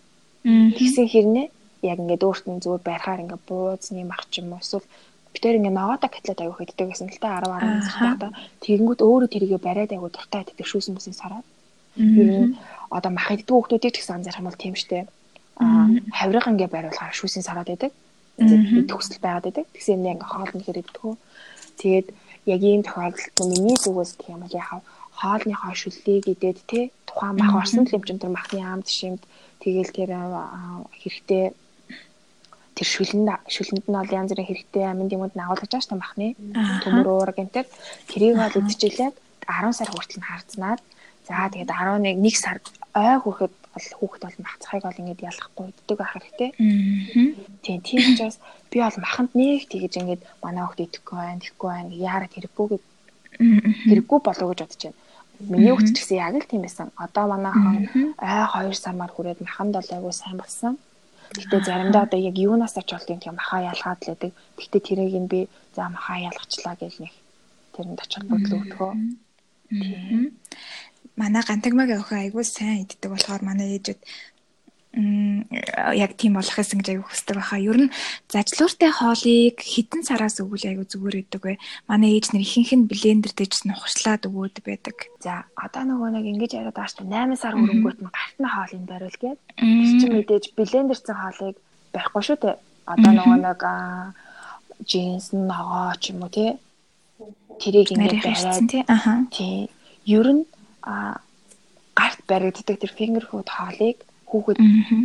Тэгсэн 0.45 1.07
хэрнээ 1.11 1.47
яг 1.91 1.99
ингээд 2.03 2.27
өөрт 2.27 2.45
нь 2.51 2.63
зүгээр 2.63 2.83
байрахаар 2.85 3.23
ингээд 3.25 3.45
буузны 3.49 4.03
мах 4.05 4.25
ч 4.31 4.43
юм 4.43 4.53
уу 4.53 4.63
эсвэл 4.63 4.87
битээр 5.37 5.59
ингээд 5.61 5.77
ногоотой 5.77 6.11
котлет 6.11 6.41
аягүй 6.41 6.57
хөддөг 6.57 6.87
гэсэн 6.89 7.13
л 7.13 7.21
та 7.21 7.45
10 7.45 7.53
11 7.53 7.93
сартаа 7.93 8.31
тэгэнгүүт 8.65 9.01
өөрөө 9.05 9.29
тэрийгэ 9.31 9.59
бариад 9.61 9.93
аягүй 9.93 10.11
дуртай 10.13 10.41
иддэг 10.43 10.67
шүүсэн 10.67 10.97
бүсийн 10.97 11.21
сараад 11.21 11.47
Ер 11.97 12.29
нь 12.29 12.57
одоо 12.91 13.11
мах 13.11 13.33
иддэг 13.33 13.49
хүүхдүүдийг 13.49 13.95
ч 13.97 13.99
гэсэн 14.05 14.21
анзаарах 14.21 14.41
юм 14.41 14.49
бол 14.49 14.61
тийм 14.61 14.75
штэ. 14.77 15.09
Аа 15.57 15.89
хаврыг 16.13 16.45
ингээ 16.45 16.69
байруулахаар 16.69 17.17
шүүсийн 17.17 17.47
сараад 17.49 17.69
байдаг. 17.73 17.93
Тэгээд 18.37 18.91
төгсөл 18.93 19.25
байгаад 19.25 19.45
байдаг. 19.49 19.67
Тэгсэн 19.73 19.97
юм 19.97 20.05
ингээ 20.13 20.29
хоолны 20.29 20.61
хэрэг 20.61 20.89
иддэг. 20.93 21.17
Тэгээд 21.81 22.07
яг 22.53 22.61
ийм 22.69 22.83
тохиолдолд 22.85 23.37
миний 23.49 23.79
зүгээс 23.81 24.13
гэх 24.21 24.29
юм 24.29 24.45
бол 24.45 24.61
яхав 24.61 24.81
хоолныхоо 25.21 25.73
шүллийг 25.73 26.25
идээд 26.29 26.59
те 26.69 26.81
тухайн 27.09 27.35
мах 27.41 27.65
орсон 27.65 27.89
л 27.89 27.97
юм 27.97 28.05
чин 28.05 28.21
тэр 28.21 28.33
махны 28.37 28.61
аамд 28.61 28.87
шимд 28.93 29.23
тэгэл 29.65 29.97
тэр 29.97 30.11
хэрэгтэй 31.01 31.45
тэр 32.77 32.87
шүлэнд 32.93 33.31
шүлэнд 33.55 33.87
нь 33.89 33.97
бол 33.97 34.17
янз 34.21 34.31
бүрийн 34.31 34.49
хэрэгтэй 34.49 34.85
амин 34.85 35.09
юмуд 35.17 35.35
нь 35.35 35.43
агуулгаж 35.45 35.71
байгаа 35.73 35.85
шүү 35.85 35.93
дээ 35.97 36.05
махны 36.05 36.27
төмөр 36.85 37.09
уураг 37.09 37.39
энэ 37.41 37.55
тэр 37.57 37.67
тэрийг 38.11 38.37
бол 38.37 38.61
идчихлээ 38.61 39.11
10 39.49 39.79
сар 39.79 39.89
хүртэл 39.91 40.21
нь 40.21 40.29
харцнаад 40.29 40.81
за 41.27 41.49
тэгээд 41.51 41.71
11 41.73 42.21
1 42.21 42.45
сар 42.45 42.59
ой 42.95 43.17
хүрэхэд 43.23 43.55
бол 43.77 43.89
хүүхэд 43.99 44.23
бол 44.25 44.39
махцахыг 44.45 44.83
бол 44.85 45.01
ингэж 45.01 45.21
ялахгүй 45.21 45.67
иддэг 45.69 45.97
байх 46.01 46.13
хэрэгтэй. 46.17 46.51
Тийм 47.65 47.81
тийм 47.85 48.01
учраас 48.09 48.37
би 48.71 48.81
бол 48.81 48.99
маханд 49.05 49.31
нэг 49.37 49.69
тэгэж 49.69 49.93
ингэж 50.01 50.21
манай 50.41 50.65
хүүхэд 50.65 50.85
идэхгүй 50.87 51.17
байх, 51.21 51.41
тэхгүй 51.45 51.69
байх 51.69 51.93
яарад 51.93 52.33
хэрэггүй 52.33 52.67
гэж 52.73 52.83
хэрэггүй 53.91 54.19
болов 54.25 54.49
гэж 54.49 54.61
бодож 54.65 54.83
байна. 54.85 55.01
Миний 55.53 55.73
хүүхэд 55.77 55.93
ч 55.93 55.99
гэсэн 56.01 56.17
яг 56.25 56.35
л 56.41 56.49
тийм 56.49 56.63
байсан. 56.65 56.89
Одоо 56.97 57.25
манайхан 57.29 57.85
ой 58.17 58.73
2 58.73 58.81
сармаар 58.81 59.13
хүрээд 59.13 59.45
маханд 59.45 59.77
бол 59.77 59.91
айгүй 59.93 60.13
сайн 60.17 60.41
болсон. 60.41 60.73
Гэтэ 61.35 61.57
заримдаа 61.67 62.03
одоо 62.07 62.21
яг 62.21 62.37
юунаас 62.39 62.75
ч 62.79 62.91
болдгийг 62.93 63.21
тийм 63.23 63.35
махаа 63.37 63.61
ялгаад 63.73 64.01
л 64.03 64.09
байдаг. 64.11 64.33
Гэтэ 64.61 64.79
тэрийг 64.87 65.17
нь 65.23 65.31
би 65.33 65.41
за 65.77 65.89
махаа 65.91 66.19
ялгачлаа 66.29 66.75
гэж 66.79 66.95
нэг 67.03 67.13
тэрэнд 67.75 68.03
очих 68.05 68.25
бодлоо 68.31 68.59
өгдөгөө. 68.63 68.93
Манай 71.21 71.43
гантагмагийн 71.49 72.01
охин 72.03 72.19
айгүй 72.23 72.45
сайн 72.45 72.85
иддэг 72.85 73.11
болохоор 73.11 73.43
манай 73.45 73.69
ээжүүд 73.77 74.01
яг 74.97 76.17
тийм 76.17 76.41
болох 76.41 76.57
гэсэн 76.57 76.81
гэж 76.81 76.89
аягүй 76.89 77.05
хүсдэг 77.05 77.37
байхаа. 77.37 77.61
Ер 77.61 77.77
нь 77.77 77.93
зажлууртай 78.33 78.89
хоолыг 78.89 79.61
хитэн 79.61 80.01
сараас 80.01 80.41
өгвөл 80.41 80.65
аягүй 80.65 80.89
зүгээр 80.89 81.21
өгдөг 81.21 81.43
бай. 81.45 81.57
Манай 81.85 82.17
ээж 82.17 82.33
нэр 82.33 82.41
ихэнх 82.41 82.73
нь 82.73 82.89
блендер 82.89 83.33
дэжс 83.37 83.69
нухшлаад 83.69 84.25
өгөөд 84.25 84.65
байдаг. 84.65 84.97
За 85.21 85.45
одоо 85.53 85.85
нөгөө 85.85 86.17
нэг 86.17 86.25
ингэж 86.33 86.53
яриад 86.57 86.81
байгаа 86.81 86.97
дээ. 87.05 87.37
8 87.37 87.37
сар 87.37 87.55
хөрөнгөт 87.61 87.99
нь 88.01 88.09
гартны 88.09 88.49
хоолыг 88.49 88.85
бариул 88.89 89.19
гээд. 89.21 89.39
Тэр 89.61 89.97
чинь 90.01 90.15
мэдээж 90.17 90.45
блендерцэн 90.57 91.17
хоолыг 91.21 91.57
барихгүй 91.93 92.23
шүү 92.25 92.39
дээ. 92.41 92.57
Одоо 92.89 93.13
нөгөө 93.13 93.39
нэг 93.45 93.61
джинс 94.81 95.37
ногоо 95.37 95.93
ч 96.01 96.17
юм 96.17 96.25
уу 96.25 96.33
тий. 96.33 96.57
Тэрийг 97.61 97.93
ингэж 97.93 98.25
бариад 98.25 98.65
тий. 98.65 98.83
Аха. 98.89 99.29
Тий. 99.29 99.69
Ер 100.09 100.29
нь 100.33 100.45
гарт 101.93 102.21
баригддаг 102.25 102.81
тэр 102.81 102.93
finger 102.97 103.25
food 103.29 103.49
хоолыг 103.53 104.01
хүүхэд 104.37 104.59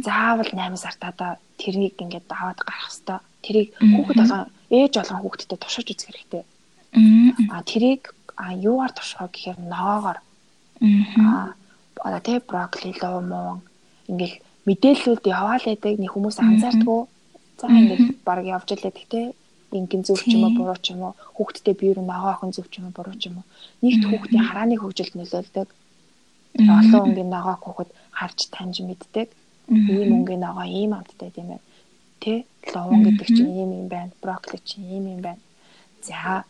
заавал 0.04 0.52
8 0.52 0.76
сартаа 0.76 1.40
тэрнийг 1.62 1.96
ингээд 2.04 2.28
даваад 2.28 2.60
гарах 2.60 2.92
хэвээр. 2.92 3.24
Тэрийг 3.46 3.70
хүүхэд 3.80 4.18
болгон 4.20 4.46
ээж 4.76 4.94
болгон 5.00 5.22
хүүхдэд 5.24 5.60
тушааж 5.64 5.88
үзэх 5.92 6.10
хэрэгтэй. 6.12 6.44
Аа 7.54 7.64
тэрийг 7.64 8.02
юугаар 8.60 8.92
тушхаа 8.92 9.28
гэхээр 9.32 9.60
ноогоор. 9.72 10.18
Аа 11.24 11.56
одоо 12.04 12.22
тэ 12.22 12.44
брокколи 12.50 12.92
луу 13.02 13.22
муу 13.32 13.52
ингээл 14.12 14.38
мэдээллүүд 14.68 15.24
яваал 15.38 15.66
байдаг 15.66 15.94
нэг 16.00 16.12
хүмүүс 16.12 16.38
анзаардгүй. 16.42 17.02
За 17.60 17.66
ингээл 17.70 18.08
баг 18.26 18.46
явж 18.46 18.68
илээ 18.74 18.94
гэхдээ 18.94 19.26
ингийн 19.78 20.04
зөв 20.04 20.20
ч 20.20 20.36
юм 20.36 20.44
уу 20.46 20.56
буруу 20.58 20.80
ч 20.82 20.92
юм 20.92 21.02
уу 21.06 21.14
хүүхдтэй 21.38 21.76
биеэр 21.80 22.00
ногоо 22.04 22.32
охин 22.36 22.52
зөв 22.52 22.68
ч 22.72 22.80
юм 22.80 22.90
уу 22.90 22.98
буруу 22.98 23.16
ч 23.16 23.30
юм 23.30 23.40
уу 23.40 23.46
нэгт 23.86 24.04
хүүхдийн 24.10 24.46
харааны 24.48 24.76
хөгжилд 24.78 25.14
нөлөөлдөг. 25.16 25.70
Олон 26.60 27.04
өнгийн 27.08 27.30
ногоо 27.32 27.56
хүүхэд 27.64 27.90
харж 28.12 28.40
таньж 28.52 28.76
мэддэг. 28.84 29.30
Ийм 29.72 30.10
өнгийн 30.18 30.42
ногоо 30.44 30.66
ийм 30.68 30.92
амттай 30.94 31.32
тийм 31.32 31.56
ээ. 31.56 31.62
Тэ? 32.22 32.46
Ловон 32.74 33.02
гэдэг 33.08 33.28
чинь 33.28 33.56
ийм 33.56 33.72
юм 33.80 33.88
байна. 33.88 34.12
Брокколи 34.22 34.60
чинь 34.64 34.86
ийм 34.86 35.06
юм 35.14 35.22
байна. 35.24 35.42
За 36.04 36.44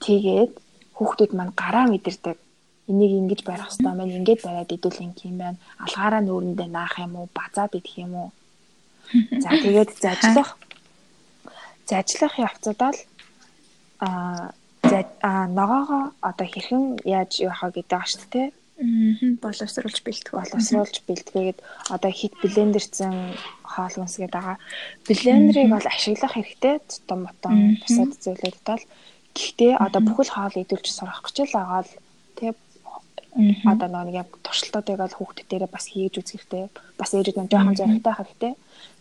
тэгээд 0.00 0.52
хүүхдүүд 0.96 1.32
маань 1.36 1.52
гараа 1.52 1.86
мэдэрдэг. 1.92 2.36
Энийг 2.88 3.12
ингэж 3.20 3.40
барих 3.44 3.68
хэрэгтэй 3.68 3.94
маань 3.94 4.16
ингэж 4.18 4.40
бариад 4.46 4.72
идүүл 4.72 4.98
юм 5.28 5.36
байна. 5.38 5.58
Алгаараа 5.84 6.22
нүүрэндээ 6.24 6.68
наах 6.72 6.96
юм 6.98 7.12
уу? 7.20 7.28
Базаад 7.36 7.76
идэх 7.76 7.94
юм 8.00 8.14
уу? 8.16 8.30
За 9.44 9.50
тэгээд 9.52 9.90
зажлах 10.02 10.56
зажлах 11.88 12.34
явцдаа 12.38 12.92
л 12.92 13.00
аа 14.00 15.46
ногоогоо 15.58 16.04
одоо 16.28 16.46
хэрхэн 16.48 16.84
яаж 17.04 17.32
явахаа 17.46 17.70
гэдэг 17.76 17.98
ба 17.98 18.04
шүү 18.08 18.26
дээ 18.32 18.48
боловсруулж 18.78 19.98
бэлтгэв 20.06 20.38
боловсруулж 20.38 21.02
бэлтгээгээд 21.02 21.58
одоо 21.90 22.12
хит 22.14 22.34
блендерцэн 22.38 23.34
хоол 23.66 23.94
хүнс 23.98 24.22
гэдэг 24.22 24.38
байгаа. 24.38 24.56
Блендерыг 25.02 25.66
бол 25.66 25.86
ашиглах 25.90 26.34
хэрэгтэй. 26.38 26.78
Том 27.10 27.26
мотон 27.26 27.82
бусад 27.82 28.14
зүйлүүд 28.22 28.58
тал. 28.62 28.84
Гэхдээ 29.34 29.82
одоо 29.82 30.00
бүхэл 30.06 30.30
хоол 30.30 30.54
идүүлж 30.62 30.86
сурах 30.94 31.26
гэж 31.26 31.50
л 31.50 31.56
байгаа 31.58 31.82
л 31.82 31.92
тий 32.38 32.50
одоо 33.66 33.88
нэг 33.90 34.14
яг 34.14 34.28
туршилтуудыг 34.46 34.94
бол 34.98 35.14
хүүхдэд 35.18 35.46
дээрээ 35.50 35.70
бас 35.74 35.86
хийж 35.90 36.14
үзэх 36.22 36.46
хэрэгтэй. 36.46 36.70
Бас 36.94 37.10
ээжүүд 37.18 37.38
нь 37.38 37.50
жоохон 37.50 37.74
зоригтой 37.74 38.14
хэрэгтэй. 38.14 38.52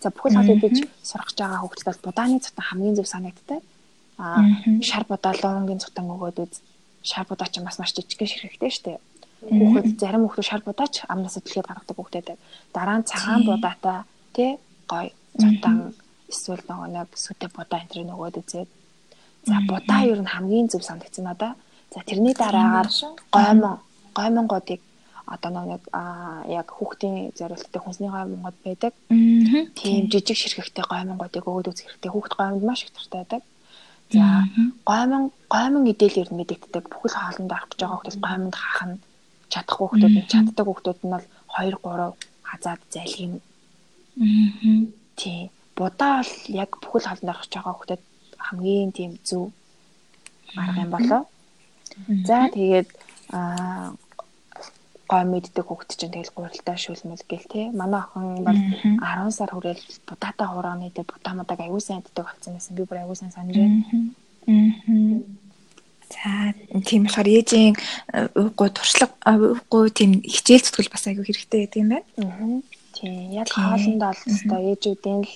За 0.01 0.09
бүхэл 0.09 0.41
хоол 0.41 0.53
идүүлж 0.57 0.89
сурах 1.05 1.29
гэж 1.29 1.37
байгаа 1.37 1.61
хүүхдэд 1.61 1.85
бол 1.85 2.05
будааны 2.09 2.41
цутан 2.41 2.65
хамгийн 2.65 2.97
зөв 2.97 3.05
санагддаг. 3.05 3.61
Аа 4.17 4.41
шар 4.81 5.05
будаа 5.05 5.37
лонгийн 5.37 5.81
цутан 5.81 6.09
өгөөд 6.09 6.37
үз. 6.41 6.65
Шар 7.05 7.29
будаа 7.29 7.45
ч 7.45 7.61
бас 7.61 7.77
маш 7.77 7.93
жижиг 7.93 8.25
ширхэгтэй 8.25 8.73
шүү 8.73 8.85
дээ 8.89 8.97
Хүүхэд 9.37 9.87
зарим 10.01 10.25
хүүхдүүд 10.25 10.49
шар 10.49 10.61
будаач 10.65 11.05
амнаас 11.05 11.37
дэлгээд 11.37 11.69
гаргадаг 11.69 11.97
хүүхдтэй. 11.97 12.37
Дараа 12.73 12.97
нь 12.97 13.09
цагаан 13.09 13.41
будаатай 13.45 13.99
тий 14.33 14.51
гой 14.89 15.13
цутан 15.37 15.93
эсвэл 16.31 16.63
нөгөө 16.65 16.89
нэг 16.97 17.09
сүтэ 17.13 17.47
будаа 17.53 17.79
энэ 17.81 17.91
төр 17.93 18.05
нөгөөд 18.09 18.35
үзээд 18.41 18.69
за 19.47 19.55
будаа 19.69 20.01
ер 20.11 20.19
нь 20.21 20.33
хамгийн 20.33 20.67
зөв 20.71 20.81
санагдсан 20.83 21.25
надаа. 21.29 21.53
За 21.93 22.01
тэрний 22.01 22.33
дараагаар 22.33 22.89
гоймон 23.35 23.77
гоймонгуудыг 24.17 24.81
одоо 25.27 25.51
нэг 25.51 25.83
яг 26.59 26.67
хүүхдийн 26.73 27.31
зориулттай 27.37 27.81
хүнсний 27.81 28.09
гоймонгууд 28.09 28.57
байдаг. 28.65 28.93
Тийм 29.77 30.09
жижиг 30.11 30.37
ширхэгтэй 30.39 30.85
гоймонгуудыг 30.87 31.45
өгөөд 31.45 31.69
үзэх 31.71 31.85
хэрэгтэй. 31.87 32.11
Хүүхд 32.11 32.33
гоймонд 32.39 32.63
маш 32.65 32.83
их 32.83 32.91
дуртай 32.95 33.21
байдаг. 33.21 33.43
За 34.11 34.25
гоймон 34.89 35.31
гоймон 35.51 35.83
эдэл 35.91 36.21
ер 36.23 36.29
нь 36.31 36.39
мэдэгддэг. 36.39 36.83
Бүхэл 36.91 37.19
хоолнд 37.19 37.51
орох 37.51 37.69
гэж 37.69 37.79
байгаа 37.79 37.97
хүмүүс 37.99 38.17
гоймонд 38.23 38.55
хаах 38.55 38.79
нь 39.47 39.51
чадах 39.53 39.77
хүүхдүүд 39.79 40.15
нь 40.19 40.29
чаддаг 40.31 40.65
хүүхдүүд 40.67 40.99
нь 41.03 41.13
бол 41.13 41.25
2 41.55 41.71
3 41.79 42.13
хазаад 42.49 42.81
зайлгийм. 42.93 43.33
Аа. 43.39 44.85
Тий. 45.15 45.49
Будаа 45.75 46.21
бол 46.21 46.33
яг 46.63 46.71
бүхэл 46.81 47.07
хоолнд 47.07 47.31
орох 47.31 47.47
байгаа 47.53 47.73
хүүхдэд 47.75 48.03
хамгийн 48.47 48.91
тийм 48.91 49.11
зөв 49.27 49.51
арга 50.55 50.81
юм 50.83 50.91
болоо. 50.91 51.21
За 52.27 52.37
тэгээд 52.55 52.89
аа 53.31 53.95
гой 55.07 55.23
мэддэг 55.23 55.65
хүүхд 55.67 55.89
чинь 55.95 56.11
тэгэл 56.11 56.35
гурилтай 56.35 56.77
шүлмэл 56.77 57.23
гэл 57.31 57.47
те. 57.47 57.61
Манай 57.71 58.01
охин 58.03 58.43
бол 58.43 58.59
10 58.59 59.31
сар 59.37 59.51
хүрэл 59.51 59.83
будаатай 60.07 60.47
хурааны 60.51 60.91
дэ 60.91 61.07
будамадаг 61.07 61.59
аягүй 61.59 61.81
сайн 61.81 62.03
иддэг 62.03 62.27
болсон 62.27 62.53
байсан. 62.53 62.75
Би 62.75 62.83
бүр 62.83 62.99
аягүй 62.99 63.15
сайн 63.15 63.31
санаж 63.31 63.55
байна. 63.55 63.77
Аа. 64.51 65.46
За 66.13 66.53
тийм 66.87 67.03
болохоор 67.05 67.27
ээжийн 67.27 67.75
ууггүй 68.39 68.69
туршлага 68.71 69.13
ууггүй 69.27 69.91
тийм 69.91 70.11
хичээл 70.23 70.63
зүтгэл 70.63 70.93
бас 70.93 71.07
айгүй 71.07 71.25
хэрэгтэй 71.27 71.59
гэдэг 71.67 71.81
юм 71.83 71.89
байна. 71.91 72.07
Аа. 72.23 72.61
Тийм 72.95 73.15
яг 73.35 73.47
хоолнд 73.51 73.99
бол 73.99 74.21
өстой 74.31 74.61
ээжүүдийн 74.71 75.21
л 75.27 75.33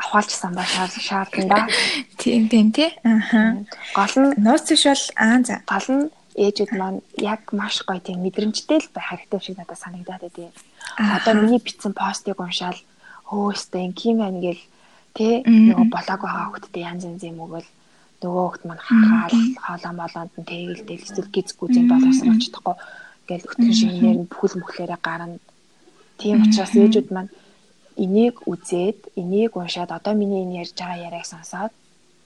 авахалчсан 0.00 0.52
ба 0.56 0.64
шаардна 0.64 1.44
да. 1.52 1.68
Тийм 2.16 2.48
тийм 2.48 2.72
тий. 2.72 2.90
Аа. 3.04 3.60
Гол 3.92 4.14
нь 4.24 4.34
нууц 4.40 4.66
биш 4.72 4.84
бол 4.88 5.04
аа 5.20 5.38
за. 5.44 5.60
Гол 5.68 5.88
нь 5.92 6.04
ээжүүд 6.36 6.72
маань 6.80 7.00
яг 7.20 7.52
маш 7.52 7.84
гоё 7.84 8.00
тийм 8.00 8.24
мэдрэмжтэй 8.24 8.78
л 8.80 8.92
байх 8.96 9.08
хэрэгтэй 9.12 9.40
шиг 9.40 9.56
надад 9.60 9.80
санагдаад 9.80 10.22
байдیں۔ 10.24 10.52
Одоо 10.96 11.32
миний 11.40 11.60
бичсэн 11.60 11.92
постыг 11.92 12.40
уншаал 12.40 12.80
хөөстэй 13.28 13.84
юм 13.88 13.92
ким 13.92 14.16
байна 14.20 14.40
гэл 14.40 14.62
тий 15.16 15.34
нөгөө 15.44 15.88
болоог 15.90 16.20
байгаа 16.22 16.46
хөлтөд 16.52 16.76
янз 16.76 17.02
янз 17.08 17.22
юм 17.24 17.40
өгөөл 17.44 17.68
нөгөө 18.22 18.44
хөлт 18.48 18.64
маань 18.66 18.84
хаал 18.86 19.36
хоолоо 19.64 19.92
молоонд 20.00 20.32
нь 20.38 20.48
тэгэлдэл 20.50 21.04
эсвэл 21.04 21.34
гизгүй 21.34 21.68
зэн 21.74 21.86
боловсруулж 21.90 22.42
чадахгүй 22.44 22.76
гэл 23.28 23.48
өтгөн 23.50 23.74
шинээр 23.80 24.18
нь 24.20 24.30
бүхэл 24.30 24.58
мөхлөөрэ 24.60 24.98
гарна. 25.06 25.38
Тийм 26.20 26.36
учраас 26.44 26.72
ээжүүд 26.76 27.08
маань 27.12 27.30
энийг 28.04 28.36
үзээд 28.50 28.98
энийг 29.20 29.52
уншаад 29.56 29.90
одоо 29.98 30.14
миний 30.16 30.42
энэ 30.44 30.58
ярьж 30.62 30.76
байгаа 30.78 31.04
яриаг 31.08 31.26
сонсоод 31.28 31.72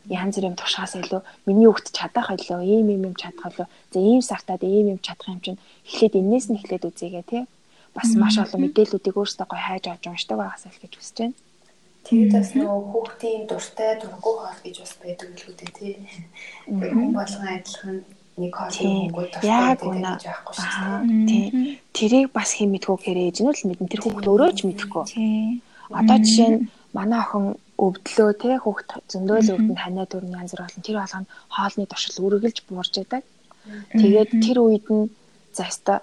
янз 0.09 0.35
бүрийн 0.37 0.57
тушаас 0.59 0.93
илүү 1.01 1.21
миний 1.47 1.69
хөвгт 1.69 1.89
чадах 1.99 2.29
илүү 2.35 2.61
ийм 2.75 2.87
ийм 2.95 3.03
юм 3.11 3.17
чадах 3.23 3.53
илүү 3.53 3.69
за 3.93 3.99
ийм 4.01 4.23
сартаад 4.31 4.63
ийм 4.65 4.87
юм 4.95 5.01
чадах 5.07 5.29
юм 5.35 5.41
чинь 5.45 5.63
эхлээд 5.87 6.15
энээс 6.21 6.47
нь 6.49 6.59
эхлээд 6.59 6.89
үзээгээ 6.89 7.25
тий 7.31 7.43
бас 7.95 8.09
маш 8.23 8.35
олон 8.39 8.61
мэдээллүүдийг 8.65 9.17
өөрсдөө 9.19 9.47
гой 9.51 9.61
хайж 9.67 9.85
авч 9.91 10.05
уншдаг 10.07 10.37
байгаасаа 10.39 10.71
л 10.73 10.83
гэж 10.83 10.93
хүсэж 10.97 11.17
байна. 11.21 11.37
Тэгээд 12.07 12.33
бас 12.33 12.49
нөгөө 12.57 12.81
хүүхдийн 12.91 13.43
дуртай 13.47 13.93
дурггүй 14.01 14.35
хоол 14.41 14.61
гэж 14.65 14.77
бас 14.81 14.95
байдаг 15.03 15.29
л 15.37 15.47
үү 15.49 15.55
тий. 15.61 15.93
Хүн 16.67 17.13
болгон 17.13 17.49
адилхан 17.55 17.99
нэг 18.41 18.53
хоолны 18.57 18.89
хөнгүүд 18.89 19.33
яг 19.45 19.81
үнэ 19.85 20.13
аа 20.17 21.05
тий. 21.29 21.79
Тэрийг 21.93 22.29
бас 22.33 22.51
хэм 22.57 22.73
мэдгүй 22.73 22.97
хэрэг 23.05 23.27
ээж 23.29 23.39
нь 23.45 23.53
л 23.53 23.67
мэдэн 23.69 23.91
тэр 23.93 24.03
хүүхд 24.03 24.27
өөрөө 24.31 24.51
ч 24.57 24.61
мэдэхгүй 24.65 25.05
одоо 25.91 26.19
жишээ 26.25 26.51
нь 26.51 26.61
манай 26.97 27.21
охин 27.21 27.47
өвдлөө 27.85 28.31
те 28.41 28.51
хүүхд 28.61 28.89
зөндөөл 29.11 29.53
өвдөн 29.55 29.79
ханиа 29.81 30.07
дүрний 30.07 30.39
янз 30.41 30.53
бүр 30.55 30.65
болон 30.65 30.85
тэр 30.85 30.97
болгоно 31.01 31.27
хоолны 31.55 31.85
туршил 31.89 32.25
үргэлж 32.27 32.59
буурж 32.69 32.93
байдаг. 32.97 33.23
Тэгээд 34.01 34.31
тэр 34.45 34.59
үед 34.65 34.87
нь 34.89 35.11
заста 35.53 36.01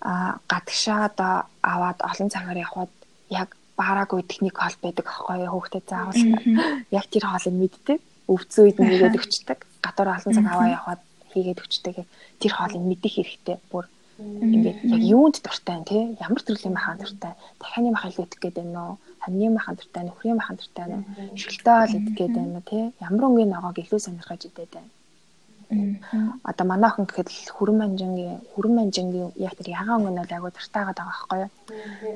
а 0.00 0.38
гадагшаа 0.50 1.10
одоо 1.10 1.34
аваад 1.62 1.98
олон 2.10 2.28
цагаар 2.30 2.62
явхад 2.62 2.90
яг 3.30 3.48
баараагүй 3.78 4.22
техник 4.26 4.56
хоол 4.58 4.76
байдаг 4.82 5.06
аахгүй 5.06 5.46
хүүхдэд 5.48 5.86
заавал 5.86 6.22
яг 6.98 7.06
тэр 7.08 7.24
хоолыг 7.30 7.54
мэддэг. 7.62 7.98
Өвцөн 8.32 8.64
үед 8.66 8.78
нь 8.82 8.88
нэгээд 8.90 9.18
өчтдөг. 9.22 9.58
Гадуур 9.84 10.08
олон 10.12 10.34
цаг 10.34 10.46
аваа 10.50 10.68
явхад 10.76 11.00
хийгээд 11.32 11.62
өчтдөг. 11.64 11.96
Тэр 12.42 12.52
хоолыг 12.52 12.82
мэдэх 12.82 13.14
хэрэгтэй. 13.14 13.56
Бүр 13.70 13.86
ингээд 14.18 14.78
яг 14.94 15.02
юунд 15.14 15.36
дуртай 15.40 15.78
тий? 15.86 16.02
Ямар 16.18 16.42
төрлийн 16.42 16.74
махан 16.74 16.98
дуртай? 16.98 17.32
Дахианы 17.62 17.94
махан 17.94 18.10
л 18.10 18.22
идэх 18.26 18.40
гээд 18.42 18.56
байна 18.58 18.80
уу? 18.82 18.94
Хамны 19.22 19.46
махан 19.54 19.78
дуртай 19.78 20.02
нөхрийн 20.04 20.38
махан 20.38 20.58
дуртай 20.58 20.84
нь 20.90 21.06
шүлтөөл 21.38 21.96
идэх 21.98 22.14
гээд 22.18 22.34
байна 22.34 22.60
тий? 22.66 22.84
Ямар 22.98 23.30
өнгийн 23.30 23.54
ногоог 23.54 23.78
илүү 23.78 24.00
сонирхож 24.02 24.42
идээд 24.50 24.74
байна 24.74 24.90
Одоо 25.68 26.64
манай 26.66 26.88
охин 26.90 27.04
гэхэд 27.04 27.28
хүрэн 27.56 27.76
манжингийн 27.78 28.40
хүрэн 28.56 28.74
манжингийн 28.78 29.30
яг 29.36 29.52
тэр 29.60 29.68
ягаан 29.76 30.00
өнгө 30.00 30.12
нь 30.16 30.36
агуу 30.36 30.48
дуртайгаад 30.48 30.96
байгаа 30.96 31.12
байхгүй 31.12 31.38
юу. 31.44 31.50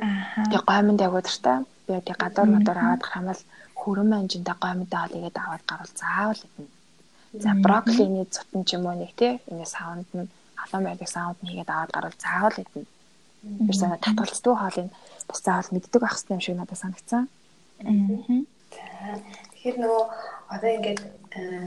Аа. 0.00 0.48
Тэгээ 0.48 0.68
гоймонд 0.70 1.00
агуу 1.04 1.20
дуртай. 1.20 1.58
Би 1.84 1.92
тэг 2.00 2.16
гадуур 2.16 2.48
модоор 2.48 2.78
аваад 2.80 3.02
гарах 3.04 3.20
юм 3.20 3.28
бол 3.28 3.42
хүрэн 3.80 4.08
манжиндаа 4.08 4.56
гоймондоо 4.56 5.00
хоолыгээд 5.04 5.36
аваад 5.36 5.62
гарвал 5.68 5.92
заавал 6.00 6.40
идэнэ. 6.46 6.70
За 7.44 7.50
брокколины 7.64 8.24
цутан 8.32 8.62
ч 8.64 8.70
юм 8.76 8.86
уу 8.88 8.96
нэг 8.96 9.12
тий 9.20 9.32
ингээ 9.52 9.68
саунд 9.68 10.08
нь 10.16 10.32
халуун 10.56 10.84
байдаг 10.88 11.08
саунд 11.12 11.38
нь 11.44 11.48
хийгээд 11.52 11.70
аваад 11.72 11.92
гарвал 11.92 12.18
заавал 12.24 12.56
идэнэ. 12.62 12.88
Би 13.68 13.72
санаа 13.76 14.00
татгалцдаг 14.00 14.54
хоолыг 14.56 14.88
бас 15.28 15.40
заавал 15.44 15.72
мэддэг 15.76 16.00
байх 16.00 16.14
хэрэгтэй 16.16 16.36
юм 16.36 16.40
шиг 16.40 16.56
надад 16.56 16.80
санагцсан. 16.80 17.28
Аа. 17.84 18.48
Тэгэхээр 19.52 19.76
нөгөө 19.76 20.04
одоо 20.54 20.70
ингээд 20.76 21.00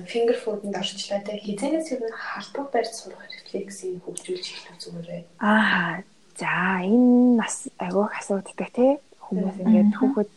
finger 0.05 0.37
food-д 0.37 0.75
орчлоо 0.77 1.19
те 1.25 1.41
хизэнээс 1.41 1.91
ер 1.93 2.01
нь 2.05 2.13
хартуг 2.13 2.69
барьж 2.69 2.93
сурах 2.93 3.25
рефлексийг 3.25 4.03
хөгжүүлж 4.05 4.45
эхлэх 4.45 4.77
зүгээр 4.81 5.07
бай. 5.09 5.21
Аа. 5.41 6.03
За 6.35 6.83
энэ 6.83 7.39
нас 7.39 7.71
агиох 7.79 8.11
асуудаг 8.19 8.59
те 8.75 8.99
хүмүүс 9.23 9.57
ингээд 9.63 9.91
хүүхэд 9.95 10.29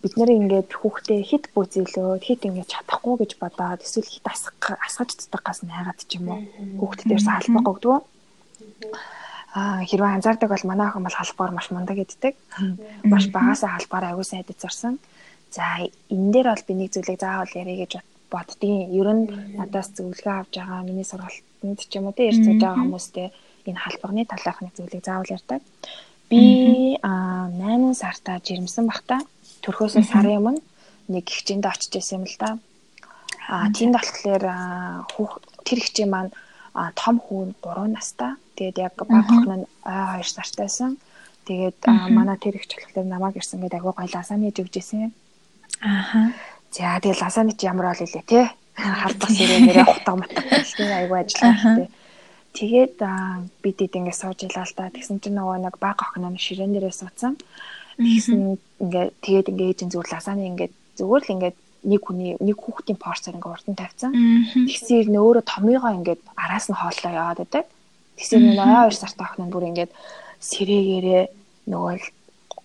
бид 0.00 0.14
нэр 0.16 0.30
ингээд 0.38 0.70
хүүхдээ 0.72 1.20
хит 1.28 1.44
бүзэлөө 1.52 2.22
хит 2.24 2.46
ингээд 2.48 2.72
чадахгүй 2.72 3.14
гэж 3.20 3.32
бодоод 3.42 3.84
эсвэл 3.84 4.08
хит 4.08 4.24
асах 4.24 4.54
асгаж 4.86 5.10
цэцдэггаас 5.12 5.60
найгаад 5.66 6.00
ч 6.08 6.16
юм 6.16 6.32
уу 6.32 6.40
хүүхд 6.80 7.04
дээрс 7.04 7.28
албаг 7.28 7.66
өгдөг. 7.66 8.00
Аа 9.58 9.82
хэрвээ 9.84 10.14
анзаардаг 10.16 10.48
бол 10.48 10.68
манай 10.70 10.86
охин 10.88 11.04
бол 11.04 11.18
халбаар 11.18 11.52
маш 11.52 11.68
мундаг 11.74 11.98
гэддэг. 11.98 12.34
Маш 13.04 13.24
багасаа 13.34 13.76
халбаар 13.76 14.14
аягүй 14.14 14.24
сайн 14.24 14.46
эдэж 14.46 14.58
зарсан. 14.62 14.94
За 15.50 15.82
энэ 15.82 16.30
дээр 16.32 16.48
бол 16.54 16.64
би 16.64 16.72
нэг 16.78 16.94
зүйлийг 16.94 17.20
заавал 17.20 17.58
ярих 17.58 17.78
гэж 17.82 17.92
боддгийн. 18.32 18.90
Ер 18.94 19.08
нь 19.12 19.24
надаас 19.58 19.90
зөвлөгөө 19.96 20.34
авч 20.38 20.52
байгаа 20.58 20.86
миний 20.86 21.06
сургалтанд 21.06 21.78
ч 21.82 21.92
юм 21.98 22.06
уу 22.08 22.16
те 22.16 22.30
ярьж 22.30 22.46
байгаа 22.46 22.78
хүмүүстэй 22.78 23.28
энэ 23.68 23.82
халбагны 23.82 24.22
талаарх 24.26 24.60
нэг 24.62 24.72
зүйлийг 24.74 25.04
заавал 25.04 25.34
ярьдаг. 25.36 25.60
Би 26.30 26.96
а 27.02 27.50
8 27.50 27.94
сартаа 27.94 28.38
жирэмсэн 28.38 28.86
бахта 28.86 29.18
төрхөөсөө 29.66 30.04
сарын 30.06 30.38
өмнө 30.38 30.62
нэг 31.10 31.24
хичээнд 31.26 31.66
очиж 31.66 31.92
исэн 31.98 32.22
юм 32.22 32.24
л 32.30 32.36
да. 32.38 32.50
А 33.50 33.66
тэнд 33.74 33.94
болохоор 33.98 34.44
тэр 35.66 35.78
хичээ 35.82 36.06
маань 36.06 36.30
том 36.94 37.16
хүүн 37.18 37.58
3 37.58 37.90
настай. 37.90 38.38
Тэгээд 38.56 38.78
яг 38.78 38.94
баг 38.94 39.10
охин 39.10 39.66
нь 39.66 39.66
ой 39.84 40.22
2 40.22 40.30
сартайсан. 40.30 40.96
Тэгээд 41.50 41.82
манай 42.14 42.38
тэр 42.38 42.62
их 42.62 42.70
болохоор 42.70 43.06
намайг 43.10 43.36
ирсэн 43.36 43.60
гэдэг 43.60 43.80
агуу 43.82 43.94
гойлаасаа 43.98 44.38
нээж 44.38 44.56
өгч 44.62 44.74
исэн. 44.78 45.10
Ааха. 45.82 46.30
За 46.70 46.98
тэгэл 47.02 47.22
ласанич 47.22 47.58
ямар 47.62 47.90
бол 47.90 48.04
илээ 48.06 48.24
те. 48.26 48.50
Халбас 48.78 49.34
ирээнээрээ 49.34 49.86
хутга 49.86 50.12
мутга 50.16 50.42
гэлтэй 50.46 50.90
айгүй 51.04 51.18
ажиллаа. 51.26 51.88
Тэгээд 52.54 52.96
бид 53.62 53.78
ид 53.82 53.94
ингэ 53.94 54.14
сууж 54.14 54.38
илаа 54.46 54.66
л 54.66 54.74
та. 54.78 54.90
Тэгсэн 54.94 55.18
чинь 55.18 55.36
нөгөө 55.38 55.58
нэг 55.66 55.74
баг 55.82 55.98
охин 55.98 56.30
нь 56.30 56.38
ширээн 56.38 56.72
дээрээ 56.74 56.94
суудсан. 56.94 57.34
Тэгсэн 57.98 58.58
ингээ 58.82 59.06
тэгээд 59.22 59.50
ингээ 59.50 59.70
ээжин 59.74 59.90
зүгээр 59.90 60.12
ласаны 60.14 60.46
ингээ 60.50 60.70
зүгээр 60.98 61.22
л 61.26 61.34
ингээ 61.34 61.52
нэг 61.90 62.00
хүний 62.04 62.36
нэг 62.40 62.56
хүүхдийн 62.60 62.98
порцоор 63.00 63.36
ингээ 63.36 63.54
урд 63.54 63.66
нь 63.68 63.78
тавьсан. 63.78 64.12
Тэгсээр 64.68 65.06
нөө 65.10 65.24
өөрөө 65.26 65.44
томьёогоо 65.46 65.92
ингээ 65.98 66.16
араас 66.36 66.66
нь 66.70 66.78
хооллоо 66.78 67.12
яваад 67.12 67.38
байдаг. 67.42 67.64
Тэгсээр 68.16 68.42
нөө 68.54 68.92
2 68.92 69.00
сартай 69.00 69.24
охин 69.26 69.44
нь 69.48 69.52
бүр 69.52 69.64
ингээ 69.70 69.88
сэрээгээрээ 70.40 71.24
нөгөө 71.70 71.94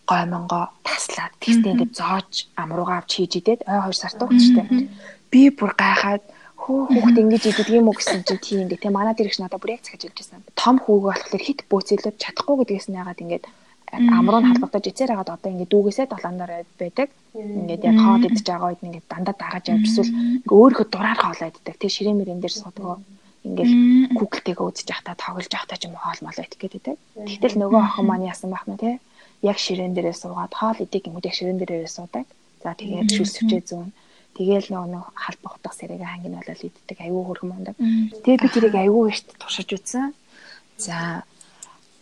гоймонгоо 0.10 0.65
таслаад 0.88 1.34
тэгтээ 1.44 1.74
ингээд 1.74 1.94
зоож 2.00 2.32
амруугаа 2.62 2.98
авч 3.02 3.12
хийж 3.18 3.34
идээд 3.41 3.62
ой 3.65 3.80
2 3.89 4.02
сартаа 4.02 4.28
хөтчтэй. 4.30 4.89
Би 5.32 5.41
бүр 5.58 5.72
гайхаад 5.74 6.24
хөө 6.65 6.80
хүүхд 6.89 7.18
ингэж 7.22 7.44
идэдэг 7.52 7.78
юм 7.78 7.89
уу 7.89 7.98
гэсэн 7.98 8.26
чинь 8.26 8.41
тийм 8.41 8.60
ингээ 8.65 8.82
те 8.82 8.89
манай 8.89 9.13
дэрэгч 9.13 9.38
надад 9.38 9.62
бүр 9.62 9.78
яг 9.78 9.86
цагж 9.86 10.02
хэлж 10.02 10.18
байсан. 10.18 10.41
Том 10.58 10.76
хүүгээ 10.82 11.13
болохоор 11.13 11.44
хит 11.46 11.60
бөөцөлөд 11.70 12.18
чадахгүй 12.24 12.56
гэдгээс 12.58 12.88
нь 12.89 13.00
ягаад 13.02 13.22
ингээд 13.22 13.46
амруу 13.94 14.41
нь 14.41 14.50
халбагдаж 14.50 14.86
ицээр 14.89 15.12
хагаад 15.13 15.34
одоо 15.36 15.50
ингээд 15.54 15.72
дүүгээсээ 15.74 16.08
долооноор 16.10 16.52
байдаг. 16.82 17.10
Ингээд 17.36 17.86
яг 17.86 17.98
хоол 18.02 18.24
идэж 18.26 18.46
байгаа 18.50 18.70
үед 18.74 18.82
ингээд 18.86 19.08
дандаа 19.12 19.36
дагаж 19.38 19.65
явж 19.70 19.86
эсвэл 19.86 20.12
ингээ 20.41 20.58
өөрийнхөө 20.58 20.88
дураар 20.89 21.20
хоолоо 21.22 21.48
иддэг. 21.50 21.76
Тэг 21.78 21.91
ширээ 21.94 22.15
мөрөн 22.18 22.41
дээр 22.41 22.56
суудаг. 22.56 23.00
Ингээл 23.46 23.76
Google-тэйгээ 24.18 24.65
үзэж 24.65 24.88
явахдаа 24.89 25.15
тоглож 25.22 25.50
явахдаа 25.54 25.78
ч 25.78 25.86
юм 25.86 25.96
хоол 26.02 26.22
мол 26.26 26.41
идэх 26.41 26.60
гэдэг. 26.65 26.98
Тэгтэл 27.30 27.62
нөгөө 27.62 27.82
охин 27.86 28.06
маань 28.10 28.26
яасан 28.26 28.50
байх 28.50 28.65
нь 28.65 28.82
те 28.82 28.98
яг 29.46 29.58
ширээн 29.62 29.94
дээрээ 29.94 30.16
суугаад 30.18 30.54
хоол 30.60 30.80
идэг 30.82 31.08
юм 31.08 31.16
уу 31.16 31.26
яг 31.26 31.36
ширээн 31.38 31.60
дээрээ 31.62 31.88
суудаг. 31.88 32.26
За 32.64 32.74
тэгээд 32.74 33.14
шүлсвчээ 33.14 33.62
зүүн. 33.70 33.90
Тэгээл 34.36 34.68
нөгөө 34.74 35.04
халбах 35.16 35.54
утга 35.56 35.72
сэрэг 35.72 36.02
хангин 36.02 36.36
болол 36.36 36.68
иддэг 36.68 36.98
аюу 37.00 37.24
хөрхөн 37.30 37.50
мундаг. 37.54 37.76
Тэгээд 38.26 38.42
би 38.44 38.50
тэрийг 38.52 38.76
аюу 38.76 39.08
ихт 39.08 39.28
туршиж 39.40 39.70
үзсэн. 39.72 40.12
За 40.76 41.24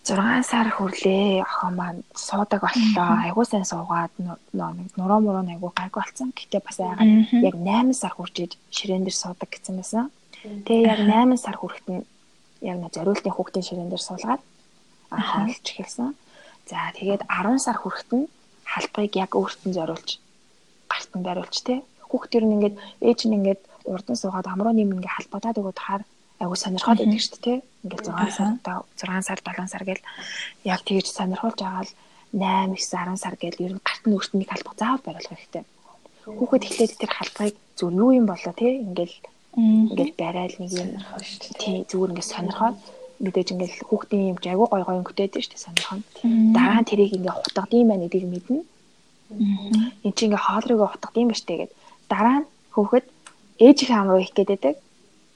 6 0.04 0.44
сар 0.44 0.68
хүрлээ 0.74 1.44
охин 1.46 1.74
маань 1.80 2.02
суудаг 2.16 2.66
боллоо. 2.66 3.10
Айгуу 3.24 3.46
сайн 3.46 3.64
суугаад 3.64 4.12
нуруу 4.20 5.20
муруу 5.22 5.46
айгуу 5.48 5.72
гайгүй 5.72 6.02
болсон. 6.02 6.34
Гэтэ 6.36 6.60
бас 6.60 6.80
айгаад 6.80 7.32
яг 7.32 7.56
8 7.56 7.94
сар 7.94 8.12
хүрчиж 8.18 8.58
ширээн 8.72 9.06
дээр 9.06 9.16
суудаг 9.16 9.48
гэсэн 9.54 9.76
байсан. 9.80 10.12
Тэгээ 10.44 10.90
яг 10.92 11.00
8 11.08 11.38
сар 11.38 11.56
хүрэхэд 11.56 11.88
нь 11.88 12.04
яг 12.66 12.78
нэг 12.84 12.92
зориултын 12.92 13.32
хүүхдийн 13.32 13.68
ширээн 13.68 13.92
дээр 13.92 14.04
суулгаад 14.04 14.42
хаалж 15.08 15.64
эхэлсэн. 15.72 16.12
За 16.70 16.80
тэгээд 16.98 17.22
10 17.28 17.60
сар 17.60 17.78
хүрэхэд 17.80 18.10
нь 18.16 18.26
халбыг 18.64 19.12
яг 19.20 19.32
өөртөө 19.36 19.72
зориулж 19.78 20.10
гарт 20.92 21.12
нь 21.16 21.26
бариулж 21.28 21.56
тэ. 21.68 21.84
Хүүхдэр 22.10 22.44
нь 22.46 22.56
ингээд 22.56 22.76
ээж 23.08 23.20
нь 23.28 23.36
ингээд 23.38 23.62
урдан 23.94 24.16
суугаад 24.16 24.48
амруу 24.48 24.74
нэм 24.76 24.94
ингээд 24.96 25.16
халбадаад 25.16 25.60
өгөөд 25.60 25.80
хаар 25.84 26.04
айгу 26.42 26.56
сонирхоод 26.56 27.00
байдаг 27.00 27.22
шүү 27.22 27.36
дээ 27.36 27.44
тий. 27.44 27.58
Ингээл 27.84 28.08
6 28.16 28.38
сар 28.38 28.52
та 28.64 28.72
6 28.96 29.28
сар 29.28 29.40
7 29.44 29.68
сар 29.74 29.84
гэл 29.84 30.04
яг 30.64 30.82
тэгж 30.88 31.08
сонирхолж 31.12 31.60
байгаа 31.60 31.84
л 31.84 31.92
8 32.32 32.80
9 32.80 32.80
10 32.80 33.24
сар 33.24 33.36
гэл 33.42 33.64
ер 33.66 33.74
нь 33.76 33.86
гарт 33.88 34.04
нь 34.08 34.16
өөртөө 34.16 34.38
нэг 34.40 34.50
халбаг 34.52 34.76
заавал 34.80 35.06
бариулах 35.06 35.32
хэрэгтэй. 35.36 35.64
Хүүхэд 36.38 36.66
эхлээд 36.68 36.94
тэр 37.00 37.12
халбагыг 37.14 37.56
зөв 37.78 37.90
юу 37.92 38.12
юм 38.20 38.26
болоо 38.32 38.54
тий. 38.56 38.74
Ингээл 38.88 39.16
ингээл 39.92 40.14
барайл 40.18 40.56
нэг 40.60 40.72
юм 40.82 40.90
тий 41.62 41.76
зүгээр 41.90 42.12
ингээд 42.12 42.32
сонирхоод 42.32 42.76
мэдээж 43.20 43.48
ингээл 43.54 43.78
хүүхдийн 43.90 44.32
юм 44.34 44.38
айгуу 44.42 44.68
гой 44.70 44.84
гой 44.84 44.98
өнгөтэйд 45.02 45.38
шүү 45.38 45.54
дээ 45.54 45.66
сонирхон. 45.66 46.02
Дараа 46.56 46.80
нь 46.82 46.90
тэрийг 46.90 47.14
ингээ 47.18 47.36
хутгадсан 47.36 47.88
байна 47.90 48.06
гэдгийг 48.10 48.30
мэднэ. 48.32 48.60
Энд 50.06 50.16
чи 50.18 50.24
ингээ 50.26 50.46
хоол 50.46 50.66
руугаа 50.70 50.90
хутгадсан 50.94 51.28
ба 51.30 51.36
штэ 51.38 51.54
гэд. 51.58 51.72
Дараа 52.10 52.38
нь 52.42 52.50
хүүхэд 52.74 53.06
ээжийнхээ 53.66 54.00
ам 54.02 54.10
руу 54.10 54.22
их 54.22 54.34
гэдэг. 54.34 54.78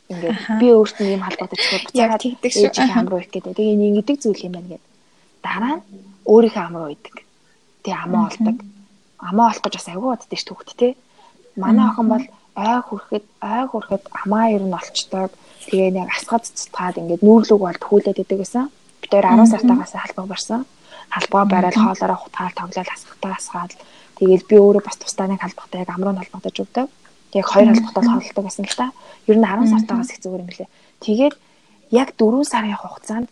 Ингээд 0.10 0.38
би 0.60 0.68
өөртөө 0.72 1.08
ийм 1.08 1.24
халбаатай 1.24 1.58
чихөө 1.60 1.80
буцаагаад 1.86 2.24
ээжийнхээ 2.24 2.98
ам 2.98 3.08
руу 3.12 3.22
их 3.22 3.30
гэдэг. 3.32 3.54
Тэгээ 3.58 3.74
энэ 3.76 3.88
ингэдэг 3.92 4.18
зүйл 4.24 4.46
юм 4.48 4.54
байна 4.56 4.70
гэд. 4.74 4.86
Дараа 5.46 5.74
нь 5.78 5.84
өөрийнхөө 6.26 6.64
ам 6.66 6.76
руу 6.78 6.90
идэг. 6.96 7.16
Тэгээ 7.84 8.04
амаа 8.04 8.24
олдог. 8.30 8.58
Амаа 9.20 9.48
олох 9.52 9.64
гэж 9.64 9.74
бас 9.78 9.88
айгуу 9.92 10.10
боддөө 10.12 10.40
шүү 10.40 10.56
хүүхэд 10.56 10.80
те. 10.82 10.90
Манай 11.56 11.86
охин 11.90 12.08
бол 12.10 12.26
ой 12.58 12.80
хүрэхэд 12.88 13.26
ой 13.54 13.64
хүрэхэд 13.72 14.04
амаа 14.22 14.46
ер 14.56 14.64
нь 14.66 14.78
олчдаг 14.80 15.32
Тэгээ 15.68 16.00
нэг 16.00 16.08
асгад 16.16 16.48
цуцгаад 16.48 16.96
ингээд 16.96 17.28
нүүрлүг 17.28 17.60
бол 17.60 17.76
тхүүлээд 17.76 18.24
идэг 18.24 18.40
гэсэн. 18.40 18.72
Бид 19.04 19.12
хоёр 19.12 19.28
10 19.36 19.52
сартаагаас 19.52 19.92
халбаа 20.00 20.26
барьсан. 20.32 20.64
Халбаа 21.12 21.44
бариад 21.44 21.76
хоолоороо 21.76 22.20
хутгаал 22.24 22.56
тоглоод 22.56 22.88
асгахтаа 22.88 23.36
асгаад 23.36 23.72
тэгээл 24.16 24.48
би 24.48 24.56
өөрөө 24.56 24.84
бас 24.88 24.96
тусдаа 24.96 25.28
нэг 25.28 25.44
халбахтаа 25.44 25.84
яг 25.84 25.92
амруу 25.92 26.16
халбагдаж 26.16 26.56
өгдөг. 26.64 26.88
Яг 27.36 27.46
хоёр 27.52 27.68
халбахтаа 27.76 28.04
хооллдог 28.08 28.44
гэсэн 28.48 28.64
л 28.64 28.80
та. 28.80 28.96
Ер 29.28 29.36
нь 29.36 29.44
10 29.44 29.76
сартаагаас 29.76 30.12
их 30.16 30.24
зүгээр 30.24 30.44
юм 30.48 30.52
лээ. 30.56 30.72
Тэгээд 31.04 31.36
яг 31.92 32.10
4 32.16 32.48
сарын 32.48 32.80
хугацаанд 32.80 33.28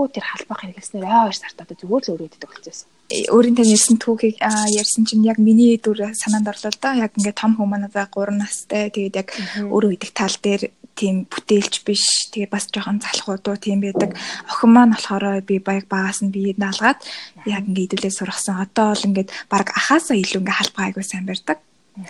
тасралтгүй 0.00 0.08
тэр 0.16 0.24
халбах 0.24 0.60
хэрэглэснээр 0.64 1.04
ой 1.04 1.32
2 1.32 1.36
сартаа 1.36 1.66
зүгээр 1.68 2.04
л 2.08 2.12
өрөөддөг 2.16 2.50
болчихсон 2.50 2.88
өөрийн 3.10 3.56
тань 3.58 3.74
ярьсан 3.74 3.96
түүхийг 4.00 4.36
ярьсан 4.40 5.04
чинь 5.04 5.26
яг 5.26 5.36
миний 5.36 5.76
дүр 5.76 6.14
санаанд 6.14 6.48
орлоо 6.48 6.72
да. 6.80 6.94
Яг 6.94 7.12
ингээд 7.18 7.36
том 7.36 7.58
хүмүүс 7.58 7.90
одоо 7.90 8.06
3 8.06 8.38
настай 8.38 8.88
тэгээд 8.88 9.18
яг 9.18 9.28
өөрөө 9.66 9.98
идэх 9.98 10.12
тал 10.14 10.36
дээр 10.40 10.70
тийм 10.94 11.26
бүтээлч 11.26 11.82
биш. 11.82 12.30
Тэгээ 12.30 12.48
бас 12.54 12.70
жоохон 12.70 13.02
залхуудуу 13.02 13.58
тийм 13.58 13.82
байдаг. 13.82 14.14
Охин 14.46 14.70
маань 14.70 14.94
болохоор 14.94 15.42
би 15.42 15.58
баяг 15.58 15.90
багаас 15.90 16.22
нь 16.22 16.30
бие 16.30 16.54
даалгаад 16.54 17.02
яг 17.50 17.66
ингээ 17.66 17.86
идүүлээ 17.90 18.14
сургасан. 18.14 18.62
Одоо 18.62 18.94
бол 18.94 19.06
ингээд 19.10 19.30
баг 19.50 19.74
ахаасаа 19.74 20.14
илүү 20.14 20.40
ингээ 20.46 20.58
халбаа 20.60 20.84
айгуу 20.86 21.02
сайн 21.02 21.26
барьдаг. 21.26 21.58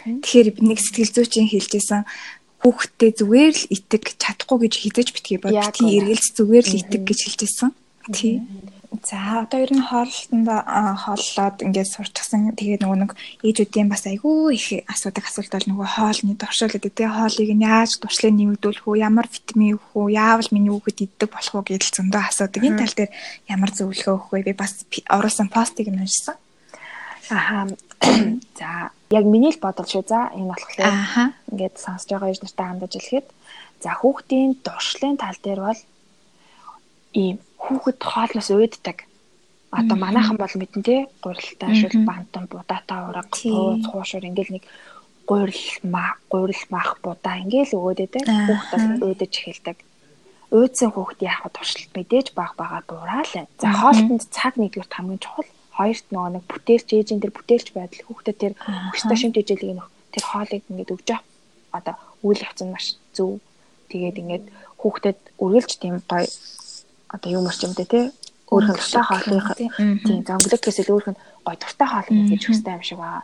Тэгэхээр 0.05 0.49
би 0.53 0.61
нэг 0.69 0.79
сэтгэл 0.85 1.17
зүйчин 1.17 1.49
хэлжсэн 1.49 2.05
хүүхдтэй 2.61 3.11
зүгээр 3.17 3.57
л 3.57 3.65
итэг 3.73 4.05
чадахгүй 4.21 4.69
гэж 4.69 4.75
хизэж 4.85 5.09
битгий 5.17 5.39
бод. 5.41 5.57
Тий 5.73 5.97
эргэлз 5.97 6.37
зүгээр 6.37 6.67
л 6.69 6.79
итэг 6.85 7.03
гэж 7.09 7.19
хэлжсэн. 7.25 7.73
Тий. 8.13 8.43
За 9.07 9.47
одоо 9.47 9.61
ер 9.63 9.71
нь 9.71 9.87
хооллолтонд 9.87 10.51
хооллоод 10.99 11.57
ингээд 11.63 11.95
сурчсан. 11.95 12.51
Тэгээ 12.59 12.83
нөгөө 12.83 12.99
нэг 12.99 13.13
ээжүүдийн 13.47 13.87
бас 13.87 14.03
айгүй 14.03 14.59
их 14.59 14.83
асуудаг 14.91 15.31
асуулт 15.31 15.55
бол 15.55 15.71
нөгөө 15.71 15.89
хоолны 15.95 16.35
гэдэг. 16.35 16.99
Тэгээ 16.99 17.15
хоолыг 17.15 17.51
нь 17.55 17.65
яаж 17.65 18.03
дуршлыг 18.03 18.35
нэмэгдүүлэх 18.35 18.85
үү? 18.91 18.99
Ямар 19.07 19.31
витамин 19.31 19.79
өгөх 19.79 19.95
үү? 19.95 20.19
Яавал 20.19 20.51
миний 20.51 20.75
хүүхэд 20.75 21.07
иддэг 21.07 21.31
болох 21.31 21.55
уу 21.55 21.65
гэдэл 21.71 21.95
зөндөө 21.97 22.23
асуудаг. 22.27 22.63
Энэ 22.67 22.81
тал 22.83 22.97
дээр 22.99 23.11
ямар 23.47 23.71
зөвлөгөө 23.71 24.15
өгөх 24.19 24.31
вэ? 24.35 24.47
Би 24.51 24.55
бас 24.59 24.73
оруулсан 25.07 25.49
постыг 25.55 25.87
нь 25.87 26.03
уншсан. 26.03 26.35
Аха. 27.31 27.71
За 28.59 28.91
яг 29.15 29.25
миний 29.25 29.55
л 29.55 29.63
бодол 29.63 29.87
шүү. 29.87 30.03
За 30.03 30.35
энэ 30.35 30.51
болохоор 30.51 31.31
ингээд 31.55 31.79
сонсож 31.79 32.11
байгаа 32.11 32.31
ээж 32.35 32.43
нартай 32.43 32.67
хандаж 32.67 32.93
хэлэхэд 32.99 33.29
за 33.81 33.91
хүүхдийн 33.97 34.51
дуршлын 34.61 35.17
тал 35.17 35.39
дээр 35.41 35.61
бол 35.63 35.81
ийм 37.15 37.37
хүүхэд 37.61 37.99
хоолноос 38.01 38.51
уйддаг. 38.51 38.99
Одоо 39.71 39.97
манайхан 39.97 40.37
бол 40.41 40.55
мэдэн 40.59 40.83
тий 40.83 41.01
гурилтай 41.23 41.71
шул 41.79 41.95
бантан 42.09 42.45
будаатай 42.51 43.01
ураг 43.07 43.29
цууц 43.31 43.87
хуушур 43.87 44.25
ингээл 44.27 44.59
нэг 44.59 44.65
гурил 45.31 45.71
мах 45.87 46.19
гурил 46.33 46.65
мах 46.75 46.99
будаа 47.05 47.39
ингээл 47.45 47.77
өгөөд 47.79 47.99
байдаг. 48.03 48.25
Хүүхэд 48.27 49.03
уйдаж 49.07 49.33
эхэлдэг. 49.39 49.79
Уйдсан 50.51 50.91
хүүхэд 50.91 51.21
яах 51.23 51.47
вэ 51.47 51.51
туршилт 51.55 51.93
мэдээж 51.95 52.27
баг 52.35 52.53
бага 52.59 52.83
дураал. 52.89 53.33
За 53.63 53.71
хоолтонд 53.71 54.27
цаг 54.35 54.59
нэгдүгээр 54.59 54.91
хамгийн 54.91 55.23
чухал. 55.23 55.51
Хоёрт 55.79 56.07
нөгөө 56.11 56.31
нэг 56.35 56.45
бүтээлч 56.51 56.89
ээжийн 56.91 57.23
тэр 57.23 57.31
бүтээлч 57.31 57.69
байдал 57.71 58.03
хүүхдэд 58.11 58.37
тэр 58.43 58.53
өстой 58.91 59.17
шимт 59.17 59.39
ижээлийг 59.39 59.79
нөх 59.79 59.89
тэр 60.11 60.25
хоолыг 60.27 60.67
ингээд 60.67 60.93
өгж 60.99 61.09
авах 61.15 61.25
одоо 61.71 61.95
үйл 62.27 62.43
явц 62.43 62.61
нь 62.67 62.75
маш 62.75 62.99
зөв. 63.15 63.39
Тэгээд 63.95 64.21
ингээд 64.21 64.45
хүүхдэд 64.83 65.19
үргэлж 65.39 65.71
тийм 65.79 66.03
гоё 66.11 66.27
одоо 67.15 67.31
юм 67.31 67.47
орчимтэй 67.51 67.87
тий 67.87 68.05
өөрхөн 68.51 68.75
дуртай 68.75 69.05
хоолны 69.07 69.41
тийм 70.03 70.21
зөнгөлөгөөс 70.27 70.79
илүү 70.83 70.97
өөрхөн 70.97 71.19
гой 71.47 71.57
дуртай 71.59 71.89
хоол 71.91 72.09
ингэж 72.11 72.43
хүстэй 72.47 72.75
юм 72.75 72.83
шиг 72.83 72.99
баа. 72.99 73.23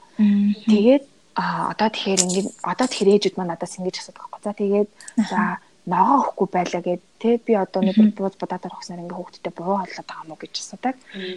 Тэгээд 0.71 1.05
а 1.35 1.45
одоо 1.75 1.89
тэгэхээр 1.91 2.25
ингээд 2.25 2.49
одоо 2.63 2.87
тэгэхээр 2.87 3.13
ээжүүд 3.15 3.37
маань 3.37 3.51
надаас 3.53 3.77
ингэж 3.79 3.97
асуудаг 3.99 4.23
байхгүй. 4.23 4.41
За 4.47 4.53
тэгээд 4.55 4.89
за 5.31 5.41
ногоо 5.87 6.17
өгөхгүй 6.23 6.49
байлаа 6.51 6.83
гэд 6.83 7.03
тэ 7.23 7.31
би 7.43 7.53
одоо 7.55 7.81
нэг 7.83 7.97
бууз 8.15 8.35
будаад 8.39 8.67
орохсноор 8.67 9.03
ингээ 9.03 9.19
хүүхдтэй 9.19 9.53
буруу 9.55 9.77
хооллоод 9.83 10.07
байгаа 10.07 10.27
мó 10.27 10.37
гэж 10.39 10.55
асуудаг. 10.59 10.97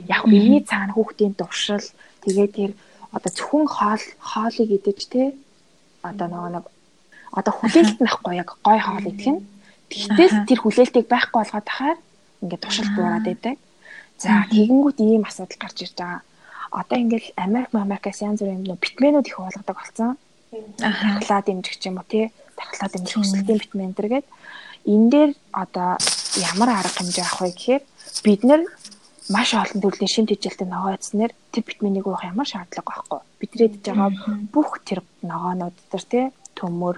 Яг 0.09 0.21
миний 0.25 0.61
цаана 0.65 0.93
хүүхдийн 0.93 1.33
дуршил 1.37 1.85
тэгээд 2.25 2.51
тэр 2.57 2.71
одоо 3.13 3.31
зөвхөн 3.33 3.67
хоол 3.69 4.03
хоолыг 4.17 4.69
идэж 4.69 4.99
тэ 5.09 5.33
одоо 6.01 6.27
нөгөө 6.29 6.51
нэг 6.55 6.65
одоо 7.33 7.53
хүлээлт 7.53 7.99
нахгүй 8.01 8.33
яг 8.41 8.49
гой 8.65 8.79
хоол 8.81 9.05
идэх 9.05 9.29
нь. 9.33 9.41
Тэгтэл 9.89 10.45
тэр 10.49 10.59
хүлээлтийг 10.61 11.05
байхгүй 11.09 11.37
болгоод 11.41 11.65
тахаар 11.65 11.97
ингээд 12.41 12.63
туршилт 12.63 12.93
буураад 12.95 13.25
байдаг. 13.25 13.55
За 14.17 14.45
тэгэнгүүт 14.51 14.97
ийм 14.99 15.23
асуудал 15.23 15.59
гарч 15.59 15.77
ирж 15.83 15.95
байгаа. 15.97 16.21
Одоо 16.71 16.97
ингээд 16.99 17.25
Америк 17.35 17.71
Америкаас 17.73 18.21
янз 18.21 18.39
бүрийн 18.41 18.63
нөө 18.67 18.77
битмэнүүд 18.83 19.27
их 19.27 19.37
болгодог 19.39 19.75
болсон. 19.75 20.17
Тахлаа 20.77 21.41
дэмжих 21.43 21.79
юм 21.85 21.97
уу 21.97 22.07
тий. 22.07 22.31
Тахлаа 22.59 22.89
дэмжих 22.91 23.17
өсөлтийн 23.21 23.59
битмэн 23.59 23.93
дэргээд 23.95 24.27
энэ 24.85 25.09
дээр 25.13 25.31
одоо 25.51 25.97
ямар 26.37 26.69
арга 26.69 26.97
хэмжээ 26.97 27.25
авах 27.25 27.41
вэ 27.41 27.51
гэхээр 27.51 27.83
бид 28.23 28.41
нар 28.43 28.61
маш 29.29 29.53
олон 29.53 29.81
төрлийн 29.81 30.11
шимт 30.13 30.31
хичээлтэй 30.31 30.67
ногоо 30.67 30.97
эзнэр 30.97 31.31
тэр 31.51 31.63
битмэнийг 31.67 32.05
уух 32.07 32.23
ямар 32.25 32.47
шаардлага 32.49 32.89
байхгүй. 32.89 33.19
Бидний 33.39 33.67
идж 33.69 33.85
байгаа 33.85 34.09
бүх 34.53 34.81
тэр 34.87 34.99
ногоонууд 35.21 35.75
төр 35.91 36.03
тий 36.11 36.25
төмөр, 36.57 36.97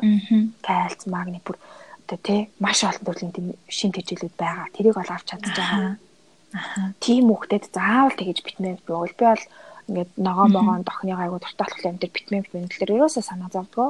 кальц, 0.65 1.05
магний 1.05 1.41
бүр 1.45 1.57
одоо 2.05 2.19
тий 2.21 2.39
маш 2.59 2.83
олон 2.83 3.05
төрлийн 3.05 3.55
шин 3.69 3.91
тэжээлүүд 3.93 4.35
байгаа. 4.37 4.67
Тэрийг 4.75 4.95
бол 4.97 5.11
авч 5.13 5.27
чадчих 5.29 5.55
байгаа. 5.55 5.95
Аа. 6.53 6.91
Тийм 6.99 7.31
хүүхдэд 7.31 7.71
заавал 7.71 8.15
тэгэж 8.17 8.37
битмэн 8.43 8.77
бивол 8.85 9.13
би 9.15 9.25
бол 9.25 9.43
ингээд 9.87 10.11
ногоо 10.17 10.47
могоон 10.51 10.83
дохны 10.83 11.13
гайгүй 11.15 11.39
дуртай 11.39 11.65
болох 11.65 11.85
юм 11.85 11.97
дээр 11.99 12.13
битмэн 12.15 12.43
битмэн 12.43 12.71
тэлэр 12.71 12.95
ерөөсөө 12.95 13.23
санаа 13.23 13.49
зовдгоо. 13.51 13.89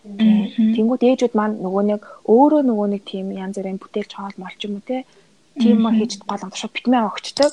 Тэнгүүд 0.00 1.02
ээжүүд 1.06 1.34
маань 1.36 1.60
нөгөө 1.60 1.84
нэг 1.92 2.02
өөрөө 2.24 2.62
нөгөө 2.64 2.88
нэг 2.94 3.02
тийм 3.04 3.26
янз 3.36 3.56
бүрийн 3.60 3.80
бүтээлч 3.82 4.12
хоол 4.16 4.36
молч 4.40 4.60
юм 4.64 4.80
уу 4.80 4.84
те. 4.88 5.04
Тийм 5.60 5.76
мөр 5.84 5.94
хийж 5.98 6.12
гол 6.24 6.40
шууд 6.56 6.72
битмэн 6.72 7.08
өгчдөг. 7.10 7.52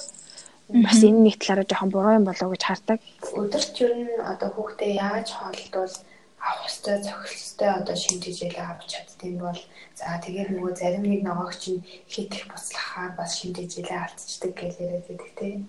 Бас 0.68 1.00
энэ 1.04 1.24
нэг 1.28 1.36
талаараа 1.40 1.68
жоохон 1.68 1.92
буруу 1.92 2.18
юм 2.20 2.26
болов 2.28 2.50
гэж 2.52 2.64
хардаг. 2.66 3.00
Өдөрт 3.36 3.76
ер 3.84 3.94
нь 4.00 4.20
одоо 4.32 4.50
хүүхдээ 4.56 4.92
яаж 4.96 5.28
хоолдвол 5.36 5.94
авах 6.40 6.64
хөстэй 6.66 6.98
цохилстой 7.06 7.72
одоо 7.80 7.96
шимтгийлээ 7.96 8.66
авч 8.66 8.86
чаддсан 8.94 9.34
бол 9.42 9.60
за 10.00 10.22
тэгээд 10.26 10.50
нөгөө 10.54 10.74
зарим 10.78 11.06
нэг 11.10 11.22
ногоогч 11.26 11.64
нь 11.74 11.86
хит 12.12 12.32
их 12.38 12.46
буцлахаар 12.52 13.12
бас 13.20 13.32
шимтгийлээ 13.40 14.00
алдчихдаг 14.06 14.54
гэж 14.60 14.74
яриад 14.84 15.06
байдаг 15.08 15.32
тийм 15.40 15.60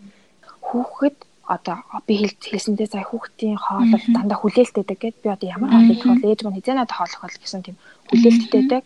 хүүхэд 0.69 1.17
одоо 1.55 1.77
би 2.07 2.15
хэлсэнтэй 2.53 2.89
сая 2.93 3.09
хүүхдийн 3.09 3.57
хоолол 3.57 4.05
дандаа 4.15 4.39
хүлээлттэйдэг 4.41 4.99
гэд 5.01 5.17
би 5.25 5.29
одоо 5.33 5.49
ямар 5.49 5.71
хоол 5.73 5.89
идэх 5.93 6.05
бол 6.05 6.29
ээж 6.29 6.41
маань 6.45 6.57
хизээ 6.61 6.77
надад 6.77 6.97
хоолох 6.97 7.21
бол 7.25 7.41
гэсэн 7.41 7.63
тийм 7.65 7.77
хүлээлттэйдэг 8.13 8.85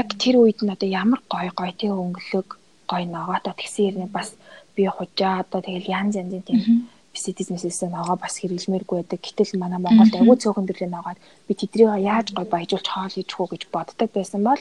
яг 0.00 0.08
тэр 0.22 0.34
үед 0.42 0.58
нь 0.66 0.74
одоо 0.74 0.88
ямар 1.02 1.20
гой 1.30 1.46
гой 1.54 1.70
тэг 1.78 1.94
өнгөлөг 1.94 2.48
гой 2.90 3.02
ногоотой 3.06 3.54
тэгсэн 3.54 4.02
юм 4.02 4.10
бас 4.10 4.34
би 4.74 4.82
хужаа 4.90 5.46
одоо 5.46 5.60
тэгэл 5.62 5.92
янз 5.98 6.14
янзын 6.18 6.42
тийм 6.42 6.58
бисэдизмээс 7.12 7.84
ногоо 7.92 8.16
бас 8.16 8.40
хэрэглэмээргүй 8.40 8.96
байдаг. 9.04 9.20
Гэтэл 9.20 9.60
манай 9.60 9.80
Монголд 9.80 10.16
аягүй 10.16 10.36
цөөхөн 10.40 10.66
төрлийн 10.68 10.94
ногоод 10.96 11.18
би 11.46 11.52
тэдрийг 11.54 12.00
яаж 12.00 12.32
гой 12.32 12.46
баяжуулж 12.48 12.86
хоол 12.88 13.12
хийж 13.12 13.30
хөө 13.32 13.48
гэж 13.52 13.62
боддог 13.68 14.08
байсан 14.12 14.40
бол 14.48 14.60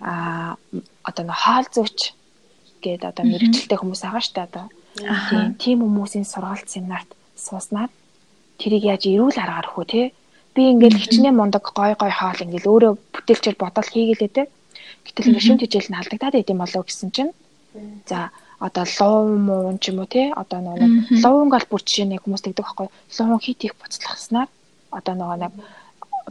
а 0.00 0.56
одоо 1.02 1.24
нөө 1.26 1.38
хаал 1.44 1.66
зөөч 1.74 1.98
гээд 2.84 3.02
одоо 3.10 3.24
мэрэгчлээ 3.26 3.78
хүмүүс 3.78 4.02
байгаа 4.04 4.22
штэ 4.22 4.46
одоо. 4.46 4.66
Тийм 4.94 5.54
тийм 5.62 5.78
хүмүүсийн 5.82 6.26
сургаалт 6.28 6.68
семинарт 6.70 7.10
сууснаар 7.34 7.90
тэрийг 8.60 8.84
яаж 8.92 9.02
эрүүл 9.10 9.38
аргаар 9.42 9.68
хөө 9.70 9.84
те 9.90 10.02
би 10.54 10.62
ингээл 10.70 11.00
хичнээн 11.02 11.34
мундаг 11.34 11.64
гой 11.74 11.98
гой 11.98 12.12
хоол 12.14 12.38
ингээл 12.44 12.70
өөрөө 12.70 12.92
бүтээлчээр 13.14 13.56
бодол 13.58 13.88
хийгэлээ 13.90 14.30
те. 14.30 14.42
Гэтэл 15.04 15.26
ингээд 15.34 15.46
шимт 15.46 15.62
хижээл 15.66 15.90
нь 15.90 15.98
алдагдаад 15.98 16.38
идэм 16.38 16.58
болов 16.62 16.86
гэсэн 16.86 17.10
чинь. 17.10 17.32
За 18.06 18.30
одоо 18.66 18.84
луу 18.96 19.36
муун 19.48 19.76
ч 19.78 19.92
юм 19.92 20.00
уу 20.00 20.08
тий? 20.08 20.32
Одоо 20.32 20.60
нөгөө 20.64 21.20
луун 21.22 21.48
гал 21.52 21.66
бүр 21.68 21.82
жишээ 21.84 22.08
нэг 22.08 22.24
хүмүүс 22.24 22.42
тэгдэг 22.44 22.64
байхгүй 22.64 22.88
луун 22.88 23.40
хит 23.44 23.60
их 23.64 23.74
буцлахснаар 23.76 24.48
одоо 24.90 25.14
нөгөө 25.14 25.38
нэг 25.44 25.52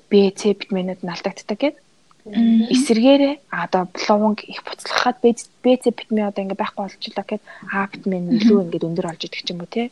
БЦ 0.09 0.41
витаминууд 0.57 1.01
нь 1.05 1.13
алдагддаг 1.13 1.57
гэдэг 1.61 1.83
эсэргээрээ 2.23 3.35
одоо 3.51 3.83
луун 4.07 4.33
их 4.47 4.63
буцлахад 4.63 5.19
БЦ 5.21 5.51
витамин 5.61 6.31
одоо 6.31 6.41
ингээ 6.43 6.61
байхгүй 6.61 6.83
болчихлоо 6.87 7.25
гэхэд 7.27 7.43
А 7.69 7.85
витамин 7.91 8.31
илүү 8.39 8.59
ингээд 8.63 8.87
өндөр 8.87 9.09
олж 9.11 9.21
идэх 9.27 9.43
юм 9.51 9.59
уу 9.61 9.69
тий? 9.69 9.91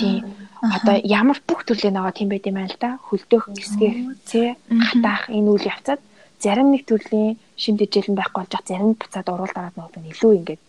Тий. 0.00 0.16
Одоо 0.64 0.96
ямар 1.04 1.38
бүх 1.44 1.62
төрлийн 1.68 1.94
нөгөө 1.94 2.14
тийм 2.16 2.28
байт 2.32 2.48
юм 2.48 2.56
байна 2.56 2.72
л 2.72 2.80
да. 2.80 2.90
Хөлдөөх 3.06 3.44
хэсгэх 3.52 3.96
тий 4.24 4.56
хатаах 4.66 5.28
энэ 5.28 5.50
үйл 5.52 5.68
явцад 5.68 6.00
зарим 6.40 6.72
нэг 6.72 6.88
төрлийн 6.88 7.36
шимт 7.56 7.80
хичээлэн 7.80 8.16
байхгүй 8.16 8.40
болж 8.40 8.52
зарим 8.64 8.96
буцаад 8.96 9.28
уруул 9.28 9.52
дараад 9.52 9.76
нөгөө 9.76 10.08
илүү 10.12 10.32
ингээд 10.40 10.62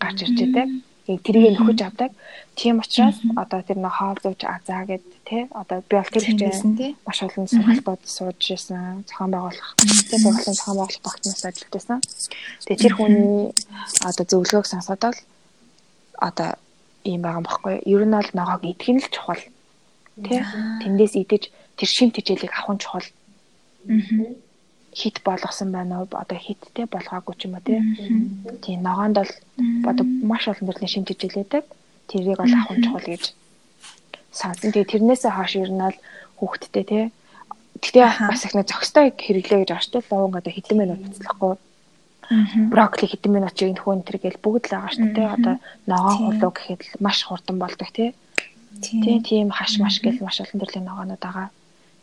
гарч 0.00 0.18
ирж 0.22 0.38
байдаг. 0.40 0.68
Яг 1.06 1.20
тэрийг 1.22 1.54
нөхөж 1.54 1.80
авдаг. 1.86 2.10
Тийм 2.58 2.82
учраас 2.82 3.18
одоо 3.36 3.62
тэр 3.62 3.78
нөх 3.78 3.94
хоол 3.94 4.18
зууч 4.18 4.42
азаа 4.42 4.82
гэд 4.90 5.06
тэ 5.22 5.46
одоо 5.54 5.78
би 5.86 5.94
бол 5.94 6.10
тэр 6.10 6.24
хичээл 6.26 6.98
маш 7.06 7.18
олон 7.22 7.46
сургалтууд 7.46 8.02
сууж 8.02 8.40
ирсэн. 8.42 9.06
Зохион 9.06 9.30
байгуулах. 9.30 9.70
Тэр 9.78 10.18
сургалтын 10.18 10.58
зохион 10.58 10.76
байгуулах 10.82 11.04
багтнаас 11.06 11.44
ажиллаж 11.46 11.70
байсан. 11.70 11.98
Тэгээ 12.66 12.82
тэр 12.82 12.94
хүний 12.98 13.54
одоо 14.02 14.24
зөвлөгөөг 14.26 14.66
сонсоод 14.66 15.02
л 15.06 15.18
одоо 16.18 16.50
ийм 17.06 17.22
байгаа 17.22 17.38
юм 17.38 17.46
баггүй. 17.46 17.74
Ер 17.86 18.02
нь 18.02 18.16
бол 18.18 18.30
ногоог 18.34 18.62
идэх 18.66 18.90
нь 18.90 18.98
л 18.98 19.12
чухал. 19.14 19.42
Тэ? 20.26 20.42
Тэндээс 20.82 21.14
идэж 21.22 21.42
тэр 21.78 21.88
шимт 21.88 22.18
хичээлийг 22.18 22.50
авах 22.50 22.74
нь 22.74 22.82
чухал. 22.82 23.06
Аа 23.06 24.45
хит 24.96 25.16
болгосон 25.28 25.68
байна 25.76 26.00
уу? 26.00 26.08
Одоо 26.10 26.38
хиттэй 26.40 26.86
болгоогүй 26.88 27.34
ч 27.36 27.40
юм 27.46 27.54
уу 27.56 27.64
тий 28.64 28.76
ногоонд 28.80 29.16
бол 29.20 29.32
одоо 29.90 30.06
маш 30.30 30.48
олон 30.48 30.66
төрлийн 30.68 30.92
шимт 30.92 31.10
хичээлээдэг 31.12 31.64
тэрийг 32.08 32.38
бол 32.40 32.54
авах 32.56 32.80
чухал 32.84 33.08
гэж 33.12 33.24
сонсон 34.32 34.72
тэгээ 34.72 34.92
тэрнээсээ 34.92 35.32
хойш 35.36 35.52
ер 35.60 35.70
нь 35.72 35.84
бол 35.84 35.98
хүүхдтэй 36.38 36.84
тий 36.90 37.04
Гэтэ 37.76 38.28
бас 38.32 38.44
их 38.44 38.54
нэг 38.56 38.66
зөкстэй 38.72 39.12
хэрэглээ 39.12 39.68
гэж 39.68 39.70
ааштай 39.76 40.00
луун 40.08 40.32
одоо 40.32 40.52
хэдэн 40.52 40.78
минут 40.80 41.00
буцлахгүй 41.04 41.54
брокколи 42.72 43.06
хэдэн 43.06 43.32
минут 43.36 43.54
чиг 43.54 43.76
нөхөн 43.76 44.02
тэр 44.02 44.18
гээл 44.18 44.40
бүгд 44.40 44.64
л 44.66 44.74
байгаа 44.80 44.92
шүү 44.96 45.08
дээ. 45.12 45.28
Одоо 45.36 45.54
ногоон 45.84 46.16
хулуу 46.40 46.52
гэхэд 46.56 46.82
маш 47.04 47.18
хурдан 47.22 47.56
болдог 47.60 47.88
тий. 47.92 48.16
Тийм 48.80 49.20
тийм 49.22 49.48
хаш 49.52 49.76
маш 49.78 50.00
гэл 50.00 50.24
маш 50.24 50.40
олон 50.40 50.58
төрлийн 50.60 50.88
ногоонууд 50.88 51.22
байгаа. 51.22 51.48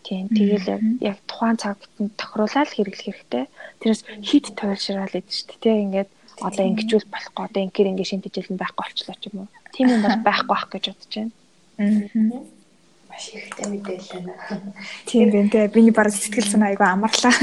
Тийм 0.04 0.28
тэгэл 0.28 0.99
яг 0.99 1.18
тухайн 1.28 1.58
цагт 1.58 1.88
тохируулаад 2.20 2.70
хэрэглэх 2.72 3.08
хэрэгтэй. 3.08 3.45
Тэрээс 3.80 4.01
хит 4.20 4.45
туйлшраал 4.51 5.16
идэв 5.16 5.32
шүү 5.32 5.47
дээ. 5.47 5.64
Тэ 5.64 5.84
ингээд 5.84 6.10
одоо 6.43 6.64
ингэчүүл 6.68 7.08
болохгүй 7.08 7.43
одоо 7.47 7.62
ингээр 7.64 7.91
ингэ 7.95 8.10
шинтижэл 8.10 8.51
нь 8.51 8.60
байхгүй 8.60 8.84
болчлоо 8.84 9.16
ч 9.16 9.24
юм 9.32 9.47
уу. 9.47 9.49
Тийм 9.72 9.88
юм 9.95 10.01
бол 10.04 10.20
байхгүй 10.28 10.49
байх 10.51 10.68
гэж 10.72 10.84
бодож 10.91 11.14
байна. 11.16 11.34
Аа. 11.80 12.43
Маш 13.14 13.26
ихтэй 13.38 13.66
мэдээлэл 13.70 14.12
байна. 14.28 14.34
Тийм 15.06 15.28
байна 15.32 15.49
те. 15.54 15.68
Биний 15.70 15.93
баг 15.93 16.10
сэтгэл 16.10 16.49
санаа 16.49 16.70
айгу 16.74 16.84
амарлаа. 16.84 17.34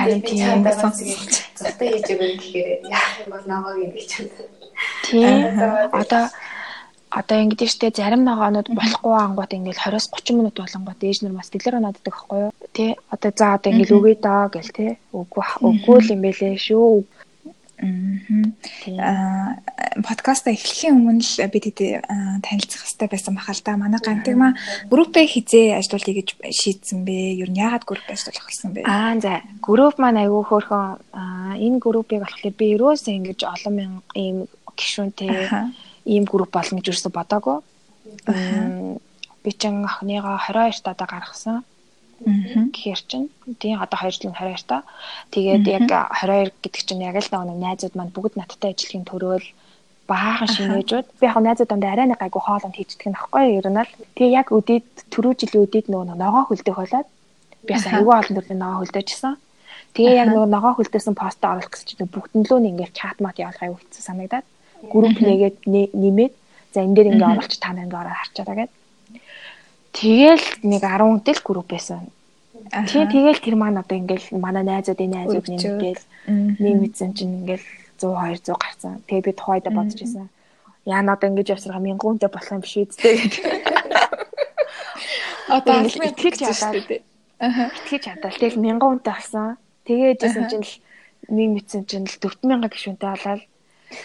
Харин 0.00 0.22
тийм 0.24 0.64
сонсгоо. 0.64 1.16
Зөтө 1.60 1.84
хийж 1.86 2.06
өгөх 2.16 2.32
гэхээр 2.40 2.70
яах 2.88 3.14
юм 3.22 3.30
бол 3.30 3.44
ногоог 3.46 3.78
ингэж 3.78 4.10
байна. 4.16 4.62
Тийм. 5.04 5.30
Одоо 5.92 6.24
одоо 7.12 7.36
ингэдэж 7.44 7.68
штэ 7.68 7.92
зарим 7.92 8.24
ногоонууд 8.24 8.72
болохгүй 8.72 9.14
ангууд 9.20 9.52
ингээл 9.52 9.84
20-с 9.84 10.08
30 10.08 10.38
минут 10.40 10.56
болонгоо 10.56 10.96
дээж 10.96 11.18
нар 11.22 11.36
бас 11.36 11.52
дэлгэр 11.52 11.76
наддаг 11.76 12.04
байхгүй 12.08 12.38
юу. 12.48 12.52
Тэ 12.72 12.96
одоо 13.12 13.30
за 13.36 13.46
одоо 13.60 13.68
ингээл 13.72 13.96
өгөө 14.00 14.16
доо 14.24 14.44
гэл 14.48 14.72
тэ. 14.72 14.96
Үгүй 15.12 15.44
үгүй 15.60 15.98
л 16.00 16.12
юм 16.16 16.20
бэлээ 16.24 16.56
шүү. 16.56 17.04
Аа 18.96 19.60
подкаста 20.06 20.54
эхлэхийн 20.56 20.96
өмнө 20.96 21.20
л 21.20 21.52
бид 21.52 21.64
хэд 21.68 21.80
танилцах 22.40 22.80
хэрэгтэй 22.80 23.08
байсан 23.12 23.34
бахал 23.36 23.60
да. 23.60 23.76
Манай 23.76 24.00
гантигма 24.00 24.56
группээ 24.88 25.26
хизээ 25.28 25.76
ажиллуулъя 25.76 26.16
гэж 26.16 26.28
шийдсэн 26.48 27.04
бэ? 27.04 27.44
Юу 27.44 27.52
нь 27.52 27.60
яагаад 27.60 27.84
групп 27.84 28.08
ажиллах 28.08 28.48
болсон 28.48 28.72
бэ? 28.72 28.88
Аа 28.88 29.20
за. 29.20 29.44
Групп 29.60 30.00
маань 30.00 30.22
айгүй 30.24 30.42
хөөрхөн 30.48 31.60
энэ 31.60 31.82
группийг 31.82 32.24
болохоор 32.24 32.54
би 32.56 32.66
ерөөсөө 32.72 33.12
ингэж 33.20 33.40
олон 33.44 33.74
мянга 33.76 34.00
ийм 34.16 34.36
гишүүнтэй 34.78 35.28
ийм 36.04 36.24
групп 36.24 36.50
болно 36.52 36.78
гэж 36.78 36.86
юусэн 36.88 37.12
бодоагүй. 37.12 37.58
Би 39.42 39.50
чин 39.52 39.84
охиныгоо 39.84 40.38
22 40.38 40.82
таа 40.82 41.06
гаргасан. 41.06 41.64
гэхэр 42.22 43.00
чин 43.08 43.30
тийм 43.58 43.82
одоо 43.82 43.98
2 43.98 44.10
жилийн 44.14 44.34
22 44.34 44.66
та. 44.66 44.82
Тэгээд 45.30 45.66
яг 45.66 45.90
22 46.22 46.52
гэдэг 46.62 46.82
чинь 46.86 47.02
яг 47.02 47.16
л 47.18 47.30
нэг 47.30 47.58
найзууд 47.58 47.94
маань 47.96 48.14
бүгд 48.14 48.38
надтай 48.38 48.70
ажиллахын 48.72 49.06
төрөөл 49.10 49.46
баахан 50.06 50.48
шинээжүүд 50.54 51.06
би 51.18 51.24
яг 51.26 51.36
найзуудаа 51.42 51.90
арай 51.92 52.06
нэг 52.06 52.20
айгу 52.22 52.38
хоолонд 52.42 52.76
хийждэг 52.78 53.08
нь 53.10 53.18
аахгүй 53.18 53.58
ер 53.58 53.66
нь 53.70 53.80
л. 53.82 53.90
Тэгээ 54.14 54.36
яг 54.40 54.48
өдөөд 54.54 54.86
түрүү 55.12 55.32
жилийн 55.40 55.64
өдөөд 55.66 55.86
нөгөө 55.90 56.18
ногоо 56.22 56.42
хөлдөх 56.46 56.76
болоод 56.78 57.08
би 57.66 57.72
бас 57.74 57.86
айгу 57.86 58.10
олон 58.10 58.34
төрлийн 58.36 58.62
ногоо 58.62 58.78
хөлдөөжсэн. 58.82 59.34
Тэгээ 59.94 60.14
яг 60.22 60.28
нөгөө 60.30 60.48
ногоо 60.54 60.72
хөлдөөсөн 60.78 61.14
постоо 61.18 61.48
оруулах 61.58 61.70
гэсэн 61.74 61.86
чинь 61.88 62.14
бүгднлөө 62.14 62.58
нь 62.60 62.70
ингээл 62.70 62.98
чат 62.98 63.18
мат 63.18 63.36
явуулах 63.42 63.62
аюу 63.62 63.78
хэцүү 63.78 64.02
санагдаад 64.02 64.46
групп 64.90 65.16
нэгээд 65.20 65.56
нэмээд 65.66 66.32
за 66.72 66.80
энэ 66.82 66.94
дээр 66.96 67.10
ингээ 67.14 67.32
оруулчих 67.36 67.60
та 67.60 67.72
нарыг 67.76 67.94
ороо 67.94 68.16
харчаараа 68.16 68.56
гэд. 68.66 68.72
Тэгэл 69.92 70.46
нэг 70.64 70.82
10 70.82 71.04
хүнтэй 71.04 71.34
л 71.36 71.46
групп 71.46 71.68
байсан. 71.70 72.08
Тэгээ 72.72 73.12
тэгэл 73.12 73.44
тэр 73.44 73.56
маань 73.60 73.80
одоо 73.80 73.96
ингээл 74.00 74.26
манай 74.40 74.64
найзуудын 74.64 75.12
найзууд 75.12 75.46
нэмгээл 75.46 76.02
нэмэгдсэн 76.58 77.10
чинь 77.12 77.44
ингээл 77.44 77.66
100 78.00 78.40
200 78.42 78.56
гарсан. 78.56 78.92
Тэгээ 79.06 79.26
би 79.28 79.32
тухайда 79.36 79.70
бодож 79.70 80.00
байсан. 80.00 80.28
Яа 80.88 81.02
надаа 81.04 81.28
ингэж 81.28 81.54
явсараа 81.54 81.78
1000 81.78 82.00
хүнтэй 82.00 82.30
болох 82.32 82.50
юм 82.50 82.62
биш 82.64 82.74
үсттэй 82.80 83.14
гэж. 83.20 83.34
Одоо 85.52 85.84
итгэж 85.84 86.34
чадаад. 86.40 87.04
Аа. 87.38 87.70
Итгэж 87.70 88.00
чадаад. 88.08 88.34
Тэгэл 88.40 88.58
1000 88.58 88.80
хүнтэй 88.80 89.12
болсон. 89.12 89.60
Тэгээжсэн 89.86 90.46
чинь 90.48 90.64
л 90.64 90.74
нэг 91.30 91.48
мэдсэн 91.54 91.82
чинь 91.86 92.08
л 92.08 92.16
4000 92.18 92.66
гишүүнтэй 92.72 93.10
болоод 93.12 93.42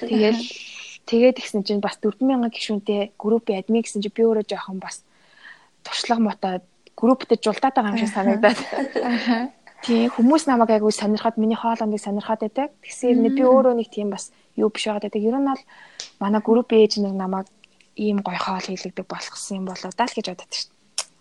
Тэгэл 0.02 0.42
тэгээд 1.10 1.40
ихсэн 1.40 1.64
чинь 1.64 1.84
бас 1.84 1.98
4000 2.02 2.50
гишүүнтэй 2.52 3.16
группийн 3.18 3.60
админ 3.64 3.84
гэсэн 3.84 4.04
чинь 4.04 4.16
би 4.16 4.24
өөрөө 4.24 4.46
жоохон 4.48 4.80
бас 4.80 5.04
туршлага 5.84 6.22
мотоод 6.22 6.64
групптэй 6.96 7.38
жултаад 7.38 7.76
байгаа 7.76 7.94
юм 7.96 8.02
шиг 8.02 8.12
санагдаад. 8.12 8.60
Тийм 9.86 10.10
хүмүүс 10.10 10.50
намайг 10.50 10.74
айгүй 10.74 10.90
сонирхоод 10.92 11.38
миний 11.38 11.56
хоолондыг 11.56 12.02
сонирхоод 12.02 12.42
байдаг. 12.42 12.74
Тэгсээр 12.82 13.22
би 13.30 13.44
өөрөө 13.46 13.78
нэг 13.78 13.94
тийм 13.94 14.10
бас 14.10 14.34
юу 14.58 14.74
биш 14.74 14.90
байгаа 14.90 15.06
гэдэг. 15.06 15.22
Ер 15.22 15.38
нь 15.38 15.48
бол 15.48 15.64
манай 16.18 16.42
группийн 16.42 16.82
ээж 16.82 16.98
нэг 17.06 17.14
намайг 17.14 17.48
ийм 17.94 18.26
гоё 18.26 18.42
хоол 18.42 18.66
хийлэгдэг 18.66 19.06
болгосон 19.06 19.62
юм 19.62 19.66
болоо 19.70 19.94
даа 19.94 20.10
л 20.10 20.18
гэж 20.18 20.28
бодод 20.34 20.50
шүү 20.50 20.77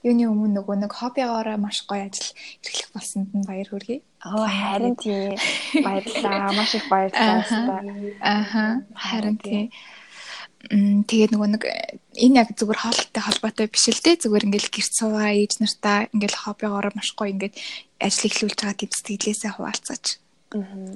юуны 0.06 0.30
өмнө 0.30 0.62
нөгөө 0.62 0.76
нэг 0.86 0.92
хоббигоороо 0.94 1.58
маш 1.58 1.82
гоё 1.90 2.06
ажил 2.06 2.30
эрхлэх 2.62 2.90
болсонд 2.94 3.30
нь 3.34 3.42
баяр 3.42 3.66
хүргэе. 3.66 4.00
Оо 4.22 4.46
харин 4.46 4.94
тий. 4.94 5.34
Баярлалаа. 5.82 6.54
Маш 6.54 6.74
их 6.78 6.86
баярлалаа. 6.86 7.82
Ааха. 8.22 8.86
Харин 8.94 9.38
тий. 9.42 9.74
Мм 10.70 11.02
тэгээд 11.10 11.30
нөгөө 11.34 11.50
нэг 11.54 11.62
энэ 12.14 12.38
яг 12.42 12.48
зүгээр 12.54 12.80
хоолтой 12.80 13.22
холбоотой 13.22 13.66
биш 13.66 13.86
л 13.90 14.02
дээ. 14.02 14.22
Зүгээр 14.22 14.46
ингээл 14.46 14.74
гэрт 14.74 14.92
суугаа 14.94 15.30
ээж 15.34 15.52
нартаа 15.62 15.98
ингээл 16.14 16.42
хоббигоороо 16.42 16.92
маш 16.94 17.10
гоё 17.18 17.34
ингээд 17.34 17.54
ажил 18.02 18.26
эхлүүлж 18.30 18.58
байгаа 18.62 18.78
тийм 18.78 18.90
сэтгэлээсээ 18.90 19.52
хуваалцаач. 19.54 20.06
Аа. 20.54 20.94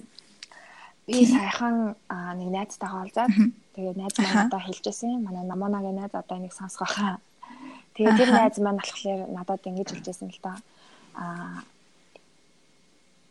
Би 1.06 1.26
саяхан 1.26 1.94
нэг 2.38 2.48
найзтайгаа 2.50 3.02
уулзаад 3.02 3.30
тэгээд 3.74 3.96
найз 3.98 4.14
маань 4.18 4.46
одоо 4.50 4.61
хэлжсэн. 4.62 5.22
Манай 5.22 5.44
намаанагийн 5.46 5.98
найз 5.98 6.14
одоо 6.14 6.36
энийг 6.38 6.54
сонсгох 6.54 6.94
хаа 8.05 8.16
Тэгээ 8.16 8.20
тэр 8.20 8.30
найз 8.32 8.57
маань 8.59 8.80
болохоор 8.80 9.20
надад 9.28 9.62
ингэж 9.68 9.88
хэлжсэн 9.92 10.30
л 10.32 10.40
да. 10.42 10.53
Аа 11.14 11.61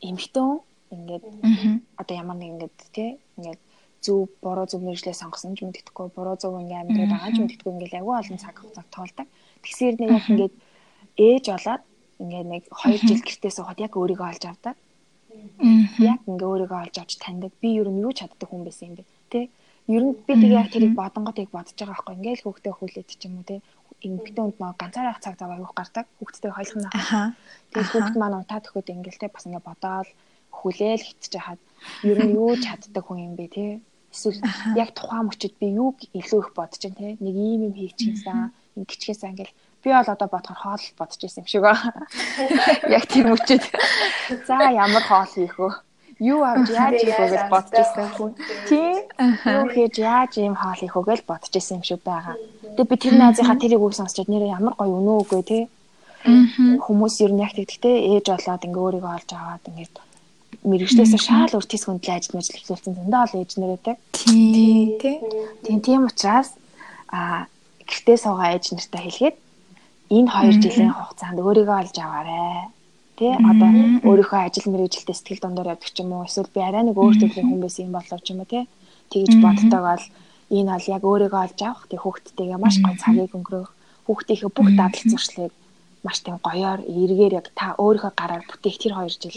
эмхтэн 0.01 0.61
ингээд 0.95 1.23
одоо 1.97 2.15
ямар 2.15 2.37
нэг 2.37 2.49
ингээд 2.53 2.75
тий 2.93 3.09
ингээд 3.37 3.61
зөв 4.01 4.29
буруу 4.41 4.65
зөв 4.65 4.81
мэржлээ 4.83 5.13
сонгосон 5.13 5.55
ч 5.55 5.65
мэддэхгүй 5.67 6.07
буруу 6.15 6.37
зөв 6.39 6.55
ингээд 6.55 6.81
амьдраад 6.87 7.11
байгаа 7.13 7.31
ч 7.35 7.37
мэддэхгүй 7.39 7.71
ингээд 7.75 7.99
агүй 7.99 8.15
олон 8.15 8.37
цаг 8.39 8.55
хугацаа 8.57 8.85
тоолдог. 8.89 9.27
Тэгсээр 9.63 9.95
нэг 9.99 10.09
яг 10.15 10.25
ингээд 10.31 10.53
ээж 11.19 11.45
болоод 11.51 11.83
ингээд 12.23 12.47
нэг 12.47 12.63
2 12.71 13.07
жил 13.07 13.21
гэртээ 13.27 13.51
суухад 13.51 13.79
яг 13.83 13.93
өөрийгөө 13.99 14.27
олж 14.31 14.43
авдаг. 14.47 14.75
Яг 15.99 16.19
ингээд 16.29 16.47
өөрийгөө 16.47 16.79
олж 16.83 16.95
авч 16.99 17.11
таньдаг. 17.19 17.51
Би 17.59 17.75
ер 17.75 17.87
нь 17.91 18.03
юу 18.05 18.13
чаддаг 18.15 18.47
хүн 18.49 18.63
байсан 18.63 18.91
юм 18.91 18.95
бэ? 18.99 19.03
Тэ? 19.31 19.51
Ер 19.91 20.03
нь 20.07 20.15
би 20.15 20.33
тэг 20.35 20.51
яг 20.51 20.67
тэрийг 20.71 20.93
бодонгот 20.95 21.37
яг 21.43 21.51
бодож 21.51 21.75
байгаа 21.75 21.95
байхгүй. 21.99 22.15
Ингээд 22.15 22.39
л 22.39 22.45
хөөхтэй 22.47 22.73
хүлээд 22.75 23.07
ч 23.09 23.23
юм 23.27 23.39
уу 23.39 23.47
те 23.47 23.59
эмэгтэй 24.05 24.43
хүнд 24.43 24.57
нөө 24.59 24.73
ганцаараа 24.79 25.17
цаг 25.19 25.35
зав 25.39 25.51
аяух 25.51 25.73
гардаг. 25.75 26.05
Хүүхдтэй 26.19 26.51
хойлох 26.51 26.77
нь. 26.79 26.87
Тэгээд 27.71 27.91
хүүхд 27.91 28.15
маань 28.17 28.37
унтаад 28.39 28.65
өгөхөд 28.67 28.93
ингээл 28.93 29.21
те 29.21 29.27
бас 29.27 29.45
ингээ 29.45 29.63
бодоол 29.63 30.09
хүлээл 30.49 31.03
хитж 31.07 31.33
хаад 31.35 31.61
ер 32.03 32.19
нь 32.23 32.35
юу 32.35 32.55
чаддаг 32.55 33.03
хүн 33.05 33.19
юм 33.27 33.33
бэ 33.35 33.47
те. 33.51 33.65
Эсвэл 34.09 34.41
яг 34.79 34.89
тухайн 34.97 35.29
мөчөд 35.29 35.53
би 35.61 35.67
юу 35.75 35.93
илүү 36.15 36.39
их 36.43 36.49
бодож 36.57 36.79
чинь 36.81 36.97
те. 36.97 37.19
Нэг 37.21 37.35
ийм 37.35 37.61
юм 37.69 37.75
хийчихсэн. 37.77 38.51
Ингэчгээсээ 38.79 39.31
ингээл 39.31 39.57
би 39.83 39.89
бол 39.93 40.13
одоо 40.13 40.27
бодохоор 40.31 40.59
хоол 40.59 40.85
бодож 40.97 41.21
исэн 41.23 41.43
юм 41.43 41.47
шиг 41.51 41.61
байна. 41.63 42.07
Яг 42.95 43.05
тийм 43.11 43.31
мөчөд. 43.31 43.63
За 44.47 44.57
ямар 44.73 45.03
хоол 45.05 45.29
хийх 45.29 45.55
вэ? 45.59 45.69
Юу 46.19 46.43
авч 46.43 46.67
яаж 46.69 46.93
хийх 46.99 47.19
вэ 47.19 47.27
гэж 47.31 47.43
бодож 47.47 47.75
ирсэн 47.79 48.09
хүн. 48.15 48.31
Тийм. 48.67 48.95
Юу 49.47 49.65
хийж 49.71 49.95
яаж 49.99 50.31
ийм 50.37 50.55
хоол 50.59 50.79
хийх 50.79 50.95
вэ 50.95 51.03
гэж 51.07 51.19
бодож 51.23 51.53
ирсэн 51.55 51.79
юм 51.79 51.83
шиг 51.87 52.03
байгаа. 52.03 52.35
Тэгээ 52.75 52.89
би 52.91 52.95
тэр 52.99 53.15
найзынхаа 53.15 53.57
тэрийг 53.59 53.81
үг 53.81 53.95
сонсчод 53.95 54.27
нэрээ 54.27 54.55
ямар 54.59 54.75
гоё 54.75 54.99
өнөө 54.99 55.17
үгүй 55.23 55.43
те. 55.47 55.59
Хүмүүс 56.83 57.15
ер 57.23 57.31
нь 57.31 57.43
яг 57.43 57.55
тэгтээ 57.55 58.19
ээж 58.19 58.25
болоод 58.35 58.65
ингээ 58.67 58.83
өөрийгөө 58.83 59.13
олж 59.15 59.29
аваад 59.31 59.63
ингээд 59.71 59.95
мэрэгчлээс 60.67 61.13
шаал 61.15 61.55
өртис 61.55 61.87
хүндлээ 61.87 62.15
ажил 62.19 62.35
мэл 62.35 62.51
эхлүүлсэн 62.51 62.93
зөндөө 62.99 63.21
ол 63.23 63.39
ээж 63.39 63.51
нэрээ 63.55 63.79
те. 63.79 63.93
Тийм 64.11 64.99
тийм. 64.99 65.79
Тийм 65.79 66.01
учраас 66.03 66.51
а 67.07 67.47
гэртээ 67.87 68.17
суугаа 68.19 68.59
ээж 68.59 68.75
нартай 68.75 69.01
хэлгээд 69.07 69.37
энэ 70.11 70.27
2 70.27 70.63
жилийн 70.63 70.91
хугацаанд 70.91 71.39
өөрийгөө 71.39 71.77
олж 71.79 71.95
аваарэ 71.95 72.75
тий. 73.19 73.33
Одоо 73.35 73.69
өөрийнхөө 74.07 74.39
ажил 74.47 74.71
мэргэжилтэд 74.71 75.17
сэтгэл 75.19 75.43
дундор 75.43 75.71
явдаг 75.75 75.91
ч 75.91 75.99
юм 75.99 76.15
уу 76.15 76.25
эсвэл 76.25 76.49
би 76.55 76.61
арай 76.63 76.83
нэг 76.87 76.95
өөр 76.95 77.15
төрлийн 77.19 77.47
хүн 77.51 77.61
байсан 77.63 77.85
юм 77.87 77.93
болов 77.99 78.19
ч 78.23 78.27
юм 78.31 78.39
уу 78.41 78.49
тий. 78.49 78.63
Тэгж 79.11 79.33
боддог 79.43 79.81
бол 79.83 80.05
энэ 80.49 80.71
бол 80.73 80.87
яг 80.95 81.03
өөрийгөө 81.03 81.41
олж 81.45 81.59
авах 81.61 81.85
тий 81.91 81.99
хүүхдтэйгээ 81.99 82.59
маш 82.63 82.75
гоё 82.79 82.95
цагийг 83.03 83.35
өнгөрөөх. 83.35 83.71
Хүүхдийнхээ 84.07 84.51
бүх 84.55 84.69
дадал 84.79 85.05
зуршлыг 85.11 85.53
маш 86.03 86.17
тийм 86.23 86.39
гоёор 86.39 86.79
эргээр 86.87 87.33
яг 87.39 87.47
та 87.59 87.75
өөрийнхөө 87.75 88.13
гараар 88.15 88.43
бүтээх 88.47 88.77
тэр 88.79 88.93
2 88.95 89.19
жил 89.19 89.35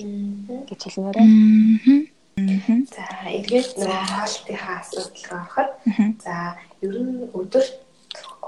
гэж 0.71 0.81
хэлмээр 0.87 1.17
байна. 1.19 2.07
За 2.33 3.05
эргээд 3.29 3.69
нөгөө 3.77 4.03
хоолтынхаа 4.15 4.77
асуудал 4.81 5.25
руу 5.29 5.39
ороход. 5.43 5.71
За 6.25 6.57
ер 6.81 6.97
нь 7.03 7.29
өдөр 7.35 7.65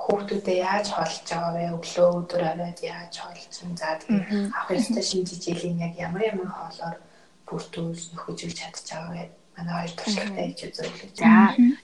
хүүхдүүдэд 0.05 0.61
яаж 0.61 0.87
хоолж 0.93 1.25
байгаа 1.25 1.53
вэ? 1.57 1.65
Өглөө 1.77 2.09
өдөр 2.21 2.43
оройд 2.53 2.81
яаж 2.85 3.15
хоолж 3.25 3.53
юм? 3.65 3.73
За 3.81 3.97
тэгээ 3.97 4.53
авах 4.53 4.77
ёстой 4.77 5.05
шинжиж 5.05 5.43
илийн 5.49 5.81
яг 5.81 5.95
ямар 5.97 6.23
ямар 6.29 6.51
хоолоор 6.53 6.97
бүртгүүлж 7.49 8.03
нөхөжүүлж 8.13 8.57
чадчих 8.61 9.01
байгаа 9.01 9.13
вэ? 9.17 9.25
Манай 9.57 9.75
хоёр 9.81 9.93
туршлагатай 9.97 10.47
хийж 10.53 10.61
үзүүлээ. 10.69 11.11
За 11.17 11.33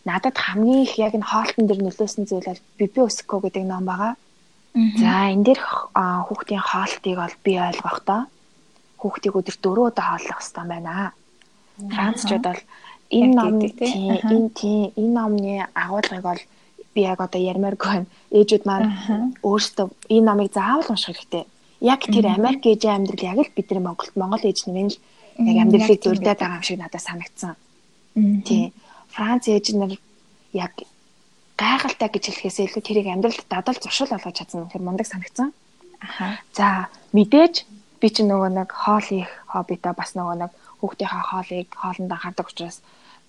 надад 0.04 0.36
хамгийн 0.36 0.84
их 0.84 0.94
яг 1.00 1.12
энэ 1.16 1.30
хоолтон 1.32 1.64
дээр 1.64 1.80
нөлөөсөн 1.80 2.24
зүйл 2.28 2.48
бол 2.50 2.62
Биби 2.76 3.00
Өско 3.00 3.36
гэдэг 3.40 3.64
ном 3.64 3.84
байгаа. 3.88 4.12
За 5.00 5.12
энэ 5.32 5.44
дээр 5.46 5.60
хүүхдийн 5.64 6.60
хоолтыг 6.60 7.16
бол 7.16 7.36
би 7.44 7.52
ойлгохдоо 7.56 8.20
хүүхдийг 9.00 9.34
өдөр 9.40 9.56
4 9.64 9.80
удаа 9.88 10.06
хооллох 10.12 10.40
хэрэгтэй 10.44 10.66
байна. 10.68 11.12
Францчууд 11.94 12.44
бол 12.44 12.62
энэ 13.10 13.32
номны 13.34 13.68
тийм 13.72 14.12
энэ 14.28 14.50
тийм 14.52 14.92
энэ 15.00 15.14
номны 15.16 15.54
агуулгыг 15.72 16.22
бол 16.22 16.42
би 16.94 17.00
яг 17.06 17.20
одоо 17.20 17.40
ярмааргүй 17.40 17.88
байна. 17.88 18.10
Ээжүүд 18.34 18.64
маань 18.66 19.34
өөрсдөө 19.42 19.86
энэ 20.10 20.26
номыг 20.26 20.50
заавал 20.52 20.90
унших 20.90 21.16
хэрэгтэй. 21.16 21.44
яг 21.80 22.00
тэр 22.04 22.26
Америк 22.28 22.66
ээжийн 22.66 23.08
амьдрал 23.08 23.24
яг 23.24 23.38
л 23.40 23.56
бидний 23.56 23.80
Монголд 23.80 24.12
Монгол 24.14 24.44
ээж 24.44 24.68
нэмэн 24.68 24.92
л 24.92 24.98
яг 25.48 25.56
амьдралыг 25.64 26.00
дурдаад 26.04 26.38
байгаа 26.38 26.60
юм 26.60 26.66
шиг 26.66 26.78
надад 26.78 27.00
санагдсан. 27.00 27.56
Тий. 28.44 28.72
Франц 29.08 29.48
ээж 29.48 29.72
нар 29.74 29.96
яг 30.52 30.72
гайхалтай 31.56 32.08
гэж 32.12 32.24
хэлэхээс 32.28 32.58
илүү 32.68 32.82
тэрийг 32.84 33.08
амьдралд 33.08 33.48
дадал 33.48 33.78
зуршил 33.80 34.12
болгож 34.12 34.36
чадсан 34.36 34.68
тэр 34.68 34.84
мундаг 34.84 35.08
санагдсан. 35.08 35.52
Аха. 36.00 36.40
За 36.52 36.88
мэдээж 37.16 37.64
би 38.00 38.08
ч 38.12 38.24
нөгөө 38.24 38.50
нэг 38.60 38.68
хоол 38.72 39.08
их 39.12 39.28
хоббитой 39.48 39.92
бас 39.96 40.12
нөгөө 40.16 40.36
нэг 40.36 40.52
хүүхдийнхаа 40.80 41.24
хоолыг 41.32 41.68
хоолндоо 41.72 42.18
хардаг 42.20 42.46
учраас 42.48 42.80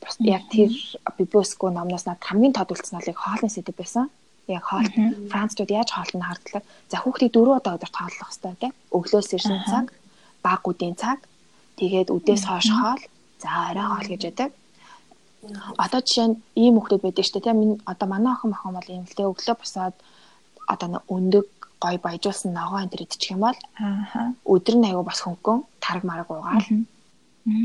бас 0.01 0.15
яг 0.19 0.43
тэр 0.49 0.71
бибоско 1.17 1.69
номноос 1.69 2.05
надад 2.05 2.25
хамгийн 2.25 2.53
тод 2.53 2.73
үлдсэн 2.73 2.99
нь 2.99 3.13
хоолны 3.13 3.49
сэдв 3.49 3.75
байсан. 3.77 4.09
Яг 4.47 4.63
хоол 4.65 4.87
Францчууд 5.31 5.71
яаж 5.71 5.89
хоолнд 5.93 6.25
хардлаа. 6.25 6.63
За 6.91 6.97
хүүхдийг 6.99 7.31
4 7.31 7.61
удаа 7.61 7.77
өдөрт 7.77 7.95
хооллох 7.95 8.29
хэрэгтэй 8.29 8.55
тийм. 8.59 8.73
Өглөөс 8.97 9.29
ирсэн 9.37 9.61
цаг, 9.69 9.85
баг 10.43 10.61
үдийн 10.65 10.95
цаг, 10.97 11.19
тэгээд 11.79 12.09
үдээс 12.09 12.43
хойш 12.49 12.67
хоол, 12.73 13.01
за 13.39 13.49
орой 13.69 13.87
хоол 13.87 14.07
гэж 14.11 14.21
яддаг. 14.29 14.51
Одоо 15.77 16.01
жишээ 16.01 16.27
нь 16.27 16.35
ийм 16.57 16.75
хүүхдүүд 16.81 17.05
байдаг 17.05 17.25
шүү 17.25 17.35
дээ 17.37 17.45
тийм. 17.45 17.59
Одоо 17.85 18.07
манай 18.09 18.33
охин 18.33 18.53
охин 18.53 18.73
бол 18.75 18.89
ийм 18.89 19.05
л 19.05 19.15
тийм 19.15 19.31
өглөө 19.31 19.55
босоод 19.61 19.95
одоо 20.73 21.01
өндөг 21.15 21.45
гой 21.81 21.97
баяжуулсан 21.97 22.53
ногоо 22.53 22.79
энэ 22.81 22.91
төр 22.93 23.03
идчих 23.05 23.33
юм 23.33 23.41
бол 23.45 23.57
өдөр 24.53 24.75
нь 24.77 24.87
аягүй 24.87 25.05
бас 25.09 25.19
хөнгөн 25.25 25.59
тараг 25.83 26.03
мараг 26.05 26.29
уугаал 26.29 26.67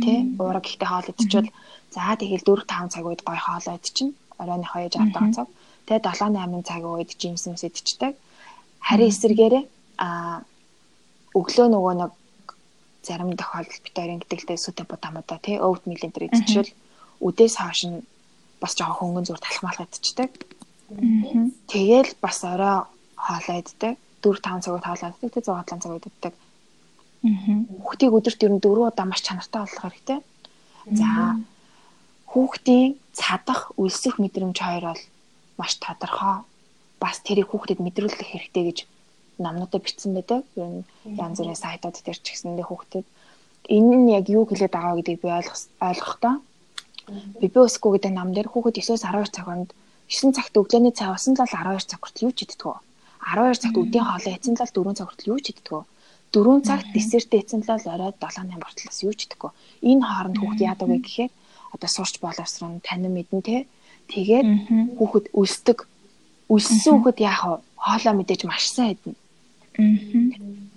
тий 0.05 0.19
уураг 0.41 0.65
ихтэй 0.65 0.89
хоол 0.89 1.11
идчихвэл 1.13 1.53
за 1.97 2.13
тэгэл 2.21 2.45
4 2.45 2.69
5 2.69 2.93
цаг 2.93 3.05
үед 3.09 3.25
гой 3.25 3.39
хоолоо 3.41 3.81
идчихнэ 3.81 4.13
оройн 4.37 4.65
2 4.69 4.93
6 4.93 5.33
цаг. 5.33 5.49
Тэгээ 5.89 6.05
7 6.05 6.37
8 6.37 6.69
цаг 6.69 6.83
үед 6.85 7.11
жимс 7.17 7.49
мэс 7.49 7.65
идчихдэг. 7.65 8.13
Харин 8.85 9.09
эсэргээрээ 9.09 9.65
а 9.97 10.45
өглөө 11.33 11.67
нөгөө 11.73 11.95
нэг 12.01 12.13
зарим 13.07 13.33
тохиолдолд 13.33 13.83
бит 13.85 13.97
хоёрын 13.97 14.21
гэтгэлтэй 14.21 14.59
сүтэ 14.61 14.85
будамудаа 14.85 15.39
тий 15.41 15.57
өвд 15.57 15.83
милийн 15.89 16.13
төр 16.13 16.29
идчихвэл 16.29 16.73
үдээс 17.25 17.55
хойш 17.57 17.81
нь 17.89 18.05
бас 18.61 18.73
жоохон 18.77 19.17
хөнгөн 19.17 19.27
зур 19.27 19.41
талхмалх 19.41 19.81
идчихдэг. 19.81 20.31
Тэгэл 21.73 22.13
бас 22.21 22.39
орой 22.45 22.85
хоолоо 23.17 23.57
иддэг 23.63 23.95
4 24.21 24.41
5 24.45 24.65
цаг 24.65 24.85
хоолоо 24.85 25.11
иддэг 25.17 25.31
тий 25.33 25.43
6 25.49 25.65
7 25.65 25.81
цаг 25.81 25.93
иддэг. 25.97 26.35
Хүүхдийг 27.25 28.13
өдөрт 28.13 28.45
ер 28.45 28.53
нь 28.53 28.61
4 28.61 28.91
удаа 28.91 29.07
маш 29.09 29.23
чанартай 29.25 29.61
болох 29.65 29.81
хэрэгтэй. 29.81 30.19
За 30.99 31.09
хүүхдийн 32.37 33.01
цадах, 33.17 33.73
үлсэх 33.81 34.21
мэдрэмж 34.21 34.61
хоёр 34.61 34.93
бол 34.93 35.03
маш 35.57 35.73
тодорхой. 35.81 36.45
Бас 37.01 37.25
тэрийг 37.25 37.49
хүүхдэд 37.49 37.81
мэдрүүлэх 37.81 38.29
хэрэгтэй 38.29 38.65
гэж 38.69 38.79
номнуудад 39.41 39.81
бичсэн 39.81 40.13
байдаг. 40.13 40.45
Ер 40.61 40.69
нь 40.69 40.85
янз 41.17 41.41
бүрийн 41.41 41.57
сайтууд 41.57 41.97
дээр 41.97 42.21
ч 42.21 42.37
гэсэндээ 42.37 42.69
хүүхдэд 42.69 43.09
энэ 43.73 43.97
нь 43.97 44.13
яг 44.13 44.29
юу 44.29 44.45
хэлээд 44.45 44.77
байгаа 44.77 45.01
гэдгийг 45.01 45.21
би 45.25 45.29
ойлгох 45.33 45.59
ойлгохдоо 45.81 46.35
Бибиоско 47.41 47.89
гэдэг 47.97 48.13
ном 48.13 48.37
дээр 48.37 48.53
хүүхэд 48.53 48.85
9-өөс 48.85 49.01
12 49.01 49.33
цагт 49.33 49.73
9 50.11 50.37
цагт 50.37 50.55
өглөөний 50.61 50.93
цай 50.93 51.09
усан 51.09 51.35
л 51.35 51.41
12 51.41 51.89
цаг 51.89 52.01
хүртэл 52.05 52.27
юу 52.29 52.35
ч 52.37 52.45
иддэг. 52.45 52.85
12 53.33 53.63
цагт 53.63 53.77
өдийн 53.81 54.05
хоолой 54.07 54.35
эцэн 54.37 54.55
л 54.59 54.75
4 54.77 54.99
цаг 54.99 55.07
хүртэл 55.09 55.31
юу 55.33 55.41
ч 55.41 55.57
иддэг. 55.57 55.89
4 56.35 56.69
цагт 56.69 56.87
десертээ 56.93 57.41
эцэн 57.43 57.63
л 57.63 57.71
орой 57.95 58.13
7 58.13 58.51
8 58.51 58.61
хүртэл 58.61 58.91
бас 58.91 59.01
юу 59.07 59.15
ч 59.15 59.21
идэхгүй. 59.25 59.51
Энэ 59.89 60.05
хооронд 60.05 60.37
хүүхд 60.39 60.61
яадаг 60.67 60.89
вэ 60.91 60.99
гэхээр 61.01 61.33
одоо 61.77 61.91
сурч 61.93 62.19
боловсрон 62.25 62.81
танин 62.81 63.13
мэдэн 63.13 63.41
те. 63.45 63.57
Тэгээд 64.09 64.49
хүүхэд 64.99 65.27
өлсдөг. 65.37 65.79
Өлссөн 66.49 67.05
хүүхэд 67.05 67.19
вэ? 67.21 67.31
Хоолоо 67.77 68.15
мэдээж 68.17 68.43
маш 68.49 68.73
сайн 68.73 68.97
идэнэ. 68.97 69.17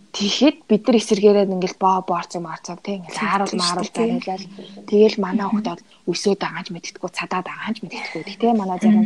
Тэгэхэд 0.10 0.58
бид 0.66 0.84
нар 0.89 0.97
эсэргээрээ 0.97 1.54
ингээл 1.54 1.78
боо 1.80 2.02
боорцог 2.02 2.41
марцог 2.41 2.82
те 2.82 2.97
ингээл 2.97 3.24
ааруул 3.24 3.56
мааруул 3.62 3.93
барилал. 3.93 4.45
Тэгэл 4.89 5.22
манай 5.22 5.45
хүүхд 5.47 5.68
бол 5.70 5.84
өсөөд 6.10 6.39
байгаа 6.41 6.64
ч 6.66 6.70
мэддэхгүй 6.74 7.12
цадаад 7.14 7.45
байгаа 7.45 7.72
ч 7.72 7.78
мэддэхгүй. 7.86 8.22
Тэгтээ 8.26 8.54
манай 8.58 8.78
зарим 8.82 9.06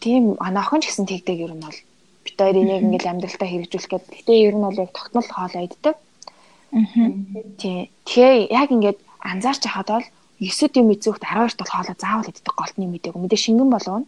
тийм 0.00 0.22
манай 0.40 0.64
охин 0.64 0.80
ч 0.80 0.88
гэсэн 0.88 1.06
тэгдэг 1.06 1.36
ер 1.44 1.52
нь 1.52 1.60
бол 1.60 1.78
бит 2.24 2.36
хоёр 2.40 2.56
энийг 2.56 2.82
ингээл 2.82 3.12
амьдралтаа 3.12 3.48
хэрэгжүүлэх 3.48 3.90
гэдэг. 3.92 4.12
Гэтэ 4.16 4.32
ер 4.48 4.54
нь 4.56 4.64
бол 4.64 4.80
яг 4.80 4.90
тогтмол 4.96 5.28
хоолоо 5.28 5.62
иддэг. 5.68 5.94
Аа. 5.94 7.12
Тий. 7.60 7.92
Тэгээ 8.08 8.50
яг 8.50 8.68
ингээд 8.72 8.98
анзаарч 9.20 9.62
хахад 9.68 9.88
бол 10.00 10.06
9-д 10.36 10.76
юм 10.76 10.92
эзүүхт 10.92 11.24
12-т 11.24 11.60
бол 11.64 11.72
хоолоо 11.72 11.96
заавал 11.96 12.28
иддэг 12.28 12.52
голтны 12.52 12.84
мэдээг. 12.84 13.16
Мэдээ 13.16 13.40
шингэн 13.40 13.70
болов. 13.72 14.04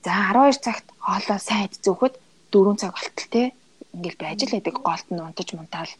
За 0.00 0.12
12 0.32 0.64
цагт 0.64 0.86
хоолоо 0.96 1.38
сайн 1.38 1.68
идзүүхэд 1.68 2.14
4 2.48 2.80
цаг 2.80 2.92
болтол 2.96 3.28
те. 3.28 3.52
Ингээл 3.92 4.22
байж 4.24 4.40
л 4.48 4.54
байдаг 4.56 4.74
голт 4.80 5.08
нь 5.12 5.20
унтаж 5.20 5.48
мунтаал. 5.52 5.92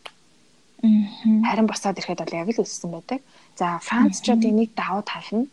Аа. 0.80 1.45
Харин 1.45 1.68
босоод 1.68 2.01
ирэхэд 2.01 2.24
бол 2.24 2.38
яг 2.40 2.49
л 2.49 2.64
өссөн 2.64 2.90
байдаг. 2.90 3.20
За 3.61 3.78
Францчууд 3.84 4.42
энийг 4.49 4.72
давуу 4.72 5.05
тал 5.05 5.28
нь 5.28 5.53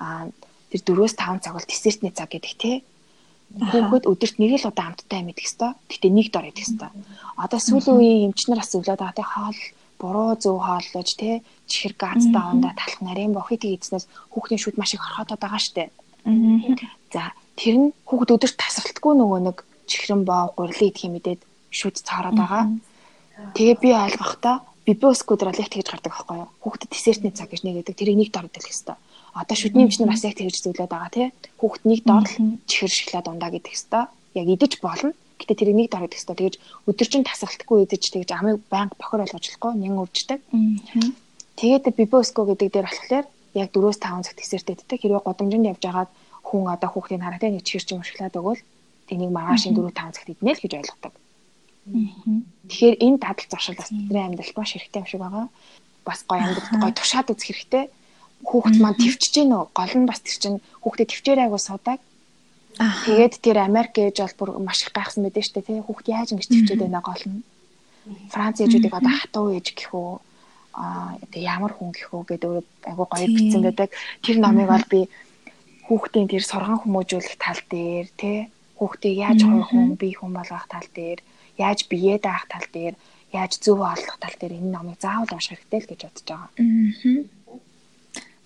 аа 0.00 0.32
тэр 0.72 0.80
4-5 0.80 1.44
цаг 1.44 1.52
бол 1.52 1.68
десертний 1.68 2.12
цаг 2.16 2.32
гэдэг 2.32 2.54
те. 2.56 2.72
Хүүхэд 3.52 4.08
өдөрт 4.10 4.36
нэг 4.40 4.64
л 4.64 4.68
удаа 4.72 4.96
амттай 4.96 5.22
мэдэх 5.22 5.44
хэвээр. 5.44 5.76
Гэтэ 5.92 6.08
нэг 6.08 6.28
дор 6.32 6.48
идэх 6.48 6.66
хэвээр. 6.72 6.92
Одоо 7.36 7.60
сүүлийн 7.60 7.96
үеийн 8.00 8.26
эмчнэр 8.32 8.58
бас 8.58 8.74
өглөөд 8.74 9.00
байгаа 9.00 9.16
тий 9.16 9.28
хоол 9.28 9.60
буруу 10.00 10.36
зөв 10.36 10.56
хооллож 10.62 11.10
тий 11.16 11.42
чихэр 11.70 11.94
гац 11.98 12.22
дааванда 12.34 12.76
талах 12.76 13.00
нарийн 13.02 13.32
бохитыг 13.34 13.80
эзнээс 13.80 14.06
хүүхдийн 14.32 14.62
шүд 14.62 14.76
маш 14.78 14.94
их 14.94 15.02
орхотоод 15.02 15.40
байгаа 15.42 15.62
штэ. 15.62 15.90
За 17.12 17.32
тэр 17.56 17.76
нь 17.80 17.86
хүүхэд 18.08 18.34
өдөрт 18.34 18.56
тасралтгүй 18.60 19.14
нөгөө 19.16 19.40
нэг 19.46 19.58
чихрэн 19.90 20.22
боо 20.28 20.52
гурилын 20.58 20.90
идэх 20.90 21.06
юм 21.06 21.14
мэдээд 21.16 21.40
шүд 21.70 21.96
цаараад 22.02 22.36
байгаа. 22.36 22.64
Тэгээ 23.56 23.76
би 23.82 23.90
ойлгохдоо 23.92 24.56
бибиоскудер 24.86 25.50
л 25.50 25.62
яг 25.62 25.70
тэгж 25.70 25.88
гардаг 25.90 26.12
байхгүй 26.12 26.36
юу. 26.40 26.48
Хүүхдэд 26.62 26.90
десертний 26.94 27.34
цаг 27.34 27.50
гэж 27.50 27.62
нэгэдэг. 27.66 27.98
Тэрийг 27.98 28.18
нэг 28.18 28.30
дор 28.30 28.46
идэх 28.46 28.64
хэвээр 28.64 28.98
одоо 29.36 29.56
шүдний 29.58 29.84
эмчнэр 29.84 30.08
бас 30.08 30.24
яг 30.24 30.38
тэгж 30.38 30.56
зөвлөд 30.62 30.88
байгаа 30.88 31.10
тий. 31.12 31.26
Хүүхэд 31.60 31.84
нэг 31.84 32.00
дор 32.06 32.24
чихэр 32.70 32.92
шоколад 32.94 33.26
ундаа 33.28 33.50
гэдэг 33.50 33.72
хэвээр 33.74 34.06
яг 34.40 34.46
идэж 34.54 34.72
болно. 34.80 35.10
Гэтэ 35.36 35.54
тэрийг 35.54 35.76
нэг 35.76 35.88
дор 35.92 36.08
идэх 36.08 36.20
хэвээр 36.20 36.40
тэгж 36.40 36.54
өдөржин 36.88 37.24
тасралтгүй 37.28 37.78
идэж 37.84 38.02
тэгж 38.12 38.30
амыг 38.32 38.60
байнга 38.72 38.96
бохор 38.96 39.24
ойлгож 39.24 39.44
болохгүй 39.44 39.72
нян 39.76 40.00
үрждэг. 40.00 40.40
Тэгээд 41.56 41.84
бибоско 41.96 42.44
гэдэг 42.44 42.68
дээр 42.72 42.88
болохоор 42.88 43.26
яг 43.56 43.68
4-5 43.72 44.24
цаг 44.24 44.36
десерт 44.36 44.68
иддэг. 44.72 45.00
Хэрвээ 45.00 45.24
годамжинд 45.24 45.68
явж 45.72 45.82
байгаад 45.84 46.10
хүн 46.44 46.68
одоо 46.72 46.88
хүүхдийн 46.92 47.24
хараа 47.24 47.40
тий 47.40 47.52
нэг 47.52 47.64
чихэр 47.64 47.84
чим 47.84 48.02
шоколад 48.04 48.36
өгвөл 48.36 48.62
тэнийг 49.08 49.30
маргаашийн 49.32 49.76
4-5 49.76 50.14
цагт 50.16 50.32
иднэ 50.32 50.52
л 50.52 50.62
гэж 50.62 50.72
ойлгодог. 50.76 51.14
Тэгэхээр 52.68 52.96
энэ 53.00 53.18
дадал 53.22 53.48
зуршил 53.50 53.78
бас 53.78 53.90
бидний 53.90 54.24
амьдралд 54.24 54.56
маш 54.56 54.70
хэрэгтэй 54.74 55.00
юм 55.00 55.08
шиг 55.08 55.20
байгаа. 55.22 55.46
Бас 56.04 56.20
гоё 56.28 56.42
амьдралд 56.44 56.80
гоё 56.82 56.92
тушаад 56.92 57.30
үзэх 57.32 57.48
хэрэгтэй 57.48 57.84
хүүхэд 58.44 58.76
маань 58.82 58.98
төвчж 59.00 59.24
гин 59.32 59.54
үү? 59.54 59.64
Гол 59.72 59.94
нь 59.96 60.08
бас 60.10 60.20
тэр 60.20 60.36
чинь 60.36 60.58
хүүхдэд 60.82 61.08
төвчээр 61.10 61.40
айгу 61.46 61.58
суудаг. 61.58 61.98
Тэгээд 62.76 63.34
тэр 63.40 63.64
Америк 63.64 63.96
ээж 63.96 64.20
бол 64.20 64.36
бүр 64.36 64.50
маш 64.60 64.84
их 64.84 64.92
гайхсан 64.92 65.24
мэдэн 65.24 65.44
штэ 65.44 65.64
тий 65.64 65.80
хүүхд 65.80 66.06
яаж 66.12 66.28
ингэж 66.36 66.48
төвчээд 66.52 66.82
байна 66.84 67.00
гол 67.00 67.24
нь. 67.24 67.40
Франц 68.28 68.60
ээжүүдийг 68.60 68.92
одоо 68.92 69.14
хатуу 69.16 69.46
ээж 69.56 69.66
гэх 69.72 69.96
үү? 69.96 70.20
Аа 70.76 71.16
ямар 71.32 71.72
хүн 71.72 71.96
гэх 71.96 72.12
үү 72.12 72.24
гэдэг 72.36 72.50
айгу 72.84 73.04
гоё 73.08 73.26
бичсэн 73.32 73.62
байдаг. 73.64 73.88
Тэр 74.20 74.36
номыг 74.44 74.68
бол 74.68 74.86
би 74.92 75.00
хүүхдийн 75.88 76.28
тэр 76.28 76.44
сурган 76.44 76.78
хүмүүжүүлэх 76.84 77.36
тал 77.40 77.62
дээр 77.72 78.06
тий 78.20 78.38
хүүхдийг 78.76 79.16
яаж 79.24 79.40
гоё 79.40 79.64
хүн 79.64 79.96
бие 79.96 80.14
хүн 80.20 80.36
болгох 80.36 80.68
тал 80.68 80.88
дээр 80.92 81.24
яаж 81.56 81.88
биеэ 81.88 82.20
даах 82.20 82.44
тал 82.52 82.66
дээр 82.68 82.94
яаж 83.32 83.52
зөв 83.64 83.80
олох 83.80 84.16
тал 84.20 84.36
дээр 84.36 84.60
энэ 84.60 84.74
номыг 84.76 85.00
заавал 85.00 85.32
унших 85.32 85.64
хэрэгтэй 85.64 85.80
л 85.80 85.90
гэж 85.90 86.00
бодож 86.04 86.24
байгаа. 86.28 86.50
Аа 86.60 87.35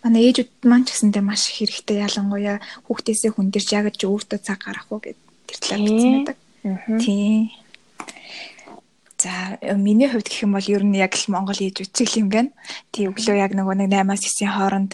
манай 0.05 0.22
ээжүүд 0.28 0.51
маань 0.64 0.84
ч 0.86 0.96
гэсэндээ 0.96 1.24
маш 1.24 1.48
их 1.48 1.57
хэрэгтэй 1.61 2.05
ялангуяа 2.07 2.59
хүүхдээсээ 2.88 3.30
хүндэрч 3.36 3.68
яг 3.76 3.86
ч 3.92 4.09
өөртөө 4.09 4.38
цаг 4.40 4.59
гарах 4.64 4.88
уу 4.88 5.01
гэд 5.05 5.18
тэр 5.46 5.59
талаар 5.61 5.84
бичсэн 5.84 6.12
байдаг. 6.16 6.36
Тийм. 7.01 7.51
За 9.20 9.61
миний 9.76 10.09
хувьд 10.09 10.28
гэх 10.32 10.48
юм 10.48 10.57
бол 10.57 10.64
ер 10.64 10.80
нь 10.80 10.96
яг 10.96 11.12
л 11.12 11.28
Монгол 11.28 11.61
ээж 11.61 11.84
үчиг 11.84 12.16
юм 12.16 12.32
байна. 12.32 12.57
Тий 12.88 13.05
өглөө 13.05 13.36
яг 13.36 13.53
нөгөө 13.53 13.76
нэг 13.84 13.92
8-аас 13.92 14.24
9-ийн 14.24 14.53
хооронд 14.57 14.92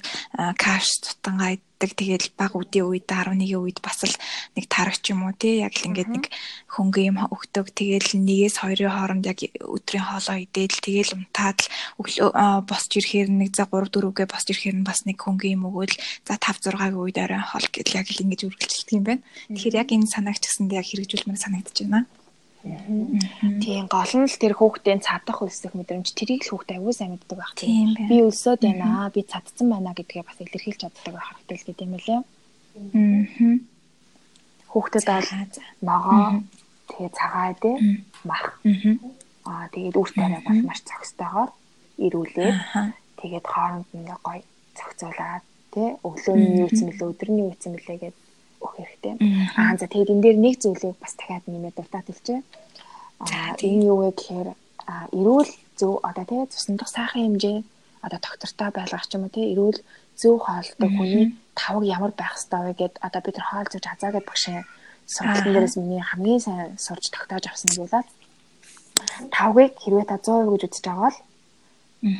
каш 0.58 0.86
тутангаа 0.98 1.54
иддэг. 1.76 1.92
Тэгээд 1.92 2.24
баг 2.40 2.56
үдийн 2.56 2.88
үед 2.88 3.04
11-ийн 3.04 3.60
үед 3.60 3.78
бас 3.84 4.00
л 4.08 4.16
нэг 4.56 4.64
тарагч 4.72 5.12
юм 5.12 5.28
уу 5.28 5.36
тий 5.36 5.60
яг 5.60 5.76
л 5.76 5.92
ингээд 5.92 6.08
нэг 6.08 6.24
хөнгөн 6.72 7.08
юм 7.12 7.18
өгдөг. 7.28 7.68
Тэгээл 7.76 8.16
нэгээс 8.16 8.56
хоёрын 8.64 8.92
хооронд 8.96 9.24
яг 9.28 9.38
өдрийн 9.60 10.04
хоолоо 10.08 10.36
идээд 10.40 10.72
л 10.72 10.84
тэгээл 10.84 11.16
унтаад 11.20 11.58
л 11.60 11.68
өглөө 12.00 12.30
босч 12.64 12.90
ирэхээр 12.96 13.28
нэг 13.28 13.52
за 13.52 13.68
3 13.68 13.92
4гээ 13.92 14.26
босч 14.32 14.46
ирэхээр 14.50 14.76
нь 14.80 14.88
бас 14.88 15.04
нэг 15.04 15.20
хөнгөн 15.20 15.54
юм 15.60 15.68
өгөөл 15.68 15.94
за 16.24 16.40
5 16.40 16.72
6-гийн 16.72 16.96
үед 16.96 17.18
оройн 17.20 17.44
хоол 17.44 17.68
гэдэл 17.68 17.98
яг 18.00 18.08
л 18.08 18.22
ингэж 18.24 18.40
үргэлжилдэг 18.48 18.96
юм 18.96 19.04
байна. 19.04 19.22
Тэгэхээр 19.52 19.80
яг 19.84 19.88
энэ 19.92 20.08
санаагч 20.08 20.42
гэсэндээ 20.48 20.80
яг 20.80 20.88
хэрэгжүүлмээр 20.88 21.44
санагдаж 21.44 21.76
байна. 21.84 22.08
Тийм 23.62 23.86
гол 23.86 24.12
нь 24.18 24.26
л 24.26 24.40
тэр 24.42 24.54
хүүхдийн 24.58 25.00
цадах 25.02 25.42
өлсөх 25.42 25.72
мэдрэмж. 25.74 26.14
Тэрийг 26.14 26.42
л 26.46 26.50
хүүхд 26.54 26.74
аягүй 26.74 26.94
сайн 26.94 27.14
мэддэг 27.14 27.38
байх. 27.38 27.52
Би 28.10 28.16
өлсөд 28.26 28.60
байна 28.62 29.06
аа, 29.06 29.14
би 29.14 29.22
цадсан 29.22 29.66
байна 29.70 29.94
гэдгээ 29.94 30.22
бас 30.26 30.38
илэрхийлж 30.42 30.80
чаддаг 30.82 31.14
байх 31.14 31.28
хэрэгтэй 31.30 31.56
л 31.56 31.66
гэдэг 31.66 31.86
юм 31.86 31.94
лээ. 31.96 32.20
Аа. 32.20 33.56
Хүүхдэд 34.70 35.04
бол 35.06 35.30
ногоо 35.82 36.42
тэгээ 36.90 37.10
цагаа 37.14 37.50
дээ 37.62 37.76
мах. 38.26 38.58
Аа 39.46 39.66
тэгээд 39.70 39.96
үр 39.96 40.10
тариа 40.10 40.42
бол 40.42 40.60
маш 40.66 40.80
зохистойгоор 40.82 41.50
ирүүлээд 42.02 42.56
тэгээд 43.22 43.46
хооронд 43.46 43.88
нь 43.94 44.10
гоё 44.26 44.42
зохицуулаад 44.76 45.44
тий 45.72 45.88
өглөөний 46.02 46.60
юу 46.62 46.68
гэсэн 46.68 46.86
мөлөө 46.90 47.08
өдрөний 47.14 47.44
юу 47.46 47.52
гэсэн 47.54 47.72
мөлөө 47.72 47.96
гэдэг 48.02 48.25
өгөх 48.60 48.74
хэрэгтэй. 48.76 49.14
Аа 49.60 49.74
за 49.80 49.86
тэгээд 49.86 50.12
энэ 50.12 50.22
дээр 50.24 50.38
нэг 50.44 50.54
зүйлийг 50.62 50.96
бас 51.02 51.14
дахиад 51.16 51.44
нэмээд 51.46 51.76
дуртаад 51.76 52.06
хэлчихэ. 52.08 52.42
Аа 53.20 53.56
энэ 53.60 53.86
юу 53.90 53.98
вэ 54.02 54.10
гэхээр 54.16 54.48
эрүүл 55.18 55.50
зөв 55.78 55.92
одоо 56.08 56.24
тий 56.24 56.40
цусндах 56.52 56.88
сайхан 56.88 57.22
хэмжээ 57.24 57.58
одоо 58.06 58.18
доктортой 58.22 58.70
байлгах 58.72 59.06
ч 59.08 59.12
юм 59.16 59.24
уу 59.26 59.34
тий 59.34 59.46
эрүүл 59.52 59.78
зөв 60.20 60.34
хоолтой 60.40 60.90
хүний 60.96 61.26
тавг 61.58 61.82
ямар 61.84 62.12
байх 62.16 62.36
ёстой 62.38 62.60
вэ 62.66 62.72
гэд 62.80 62.94
одоо 63.06 63.20
бид 63.24 63.36
нар 63.36 63.48
хоол 63.48 63.68
зүйж 63.72 63.84
хазаа 63.88 64.10
гэд 64.14 64.28
багшаа 64.28 64.60
сургалтын 65.06 65.52
дээрээс 65.52 65.76
миний 65.76 66.02
хамгийн 66.02 66.40
сайн 66.46 66.78
сурж 66.78 67.04
тогтоож 67.10 67.44
авсан 67.46 67.68
нь 67.72 67.80
болоод 67.80 68.08
тавгийг 69.36 69.72
хэрвээ 69.82 70.06
та 70.10 70.16
100% 70.16 70.50
гэж 70.52 70.62
үзэж 70.66 70.84
байгаа 70.86 71.02
бол 71.04 71.18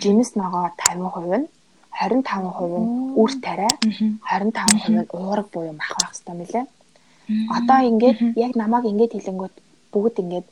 жимс 0.03 0.31
ногоо 0.41 0.67
50% 0.77 1.41
нь 1.41 1.47
25% 1.97 2.81
нь 2.83 2.89
үр 3.17 3.33
тариа 3.45 3.73
25% 3.81 4.91
нь 4.93 5.09
уураг 5.17 5.49
буюу 5.53 5.73
мах 5.73 5.93
байх 5.97 6.13
хэрэгтэй 6.13 6.35
мөлий. 6.37 6.67
Одоо 7.57 7.79
ингээд 7.91 8.19
яг 8.37 8.53
намайг 8.55 8.85
ингээд 8.85 9.17
хэлэнгүүт 9.17 9.55
бүгд 9.93 10.17
ингээд 10.23 10.47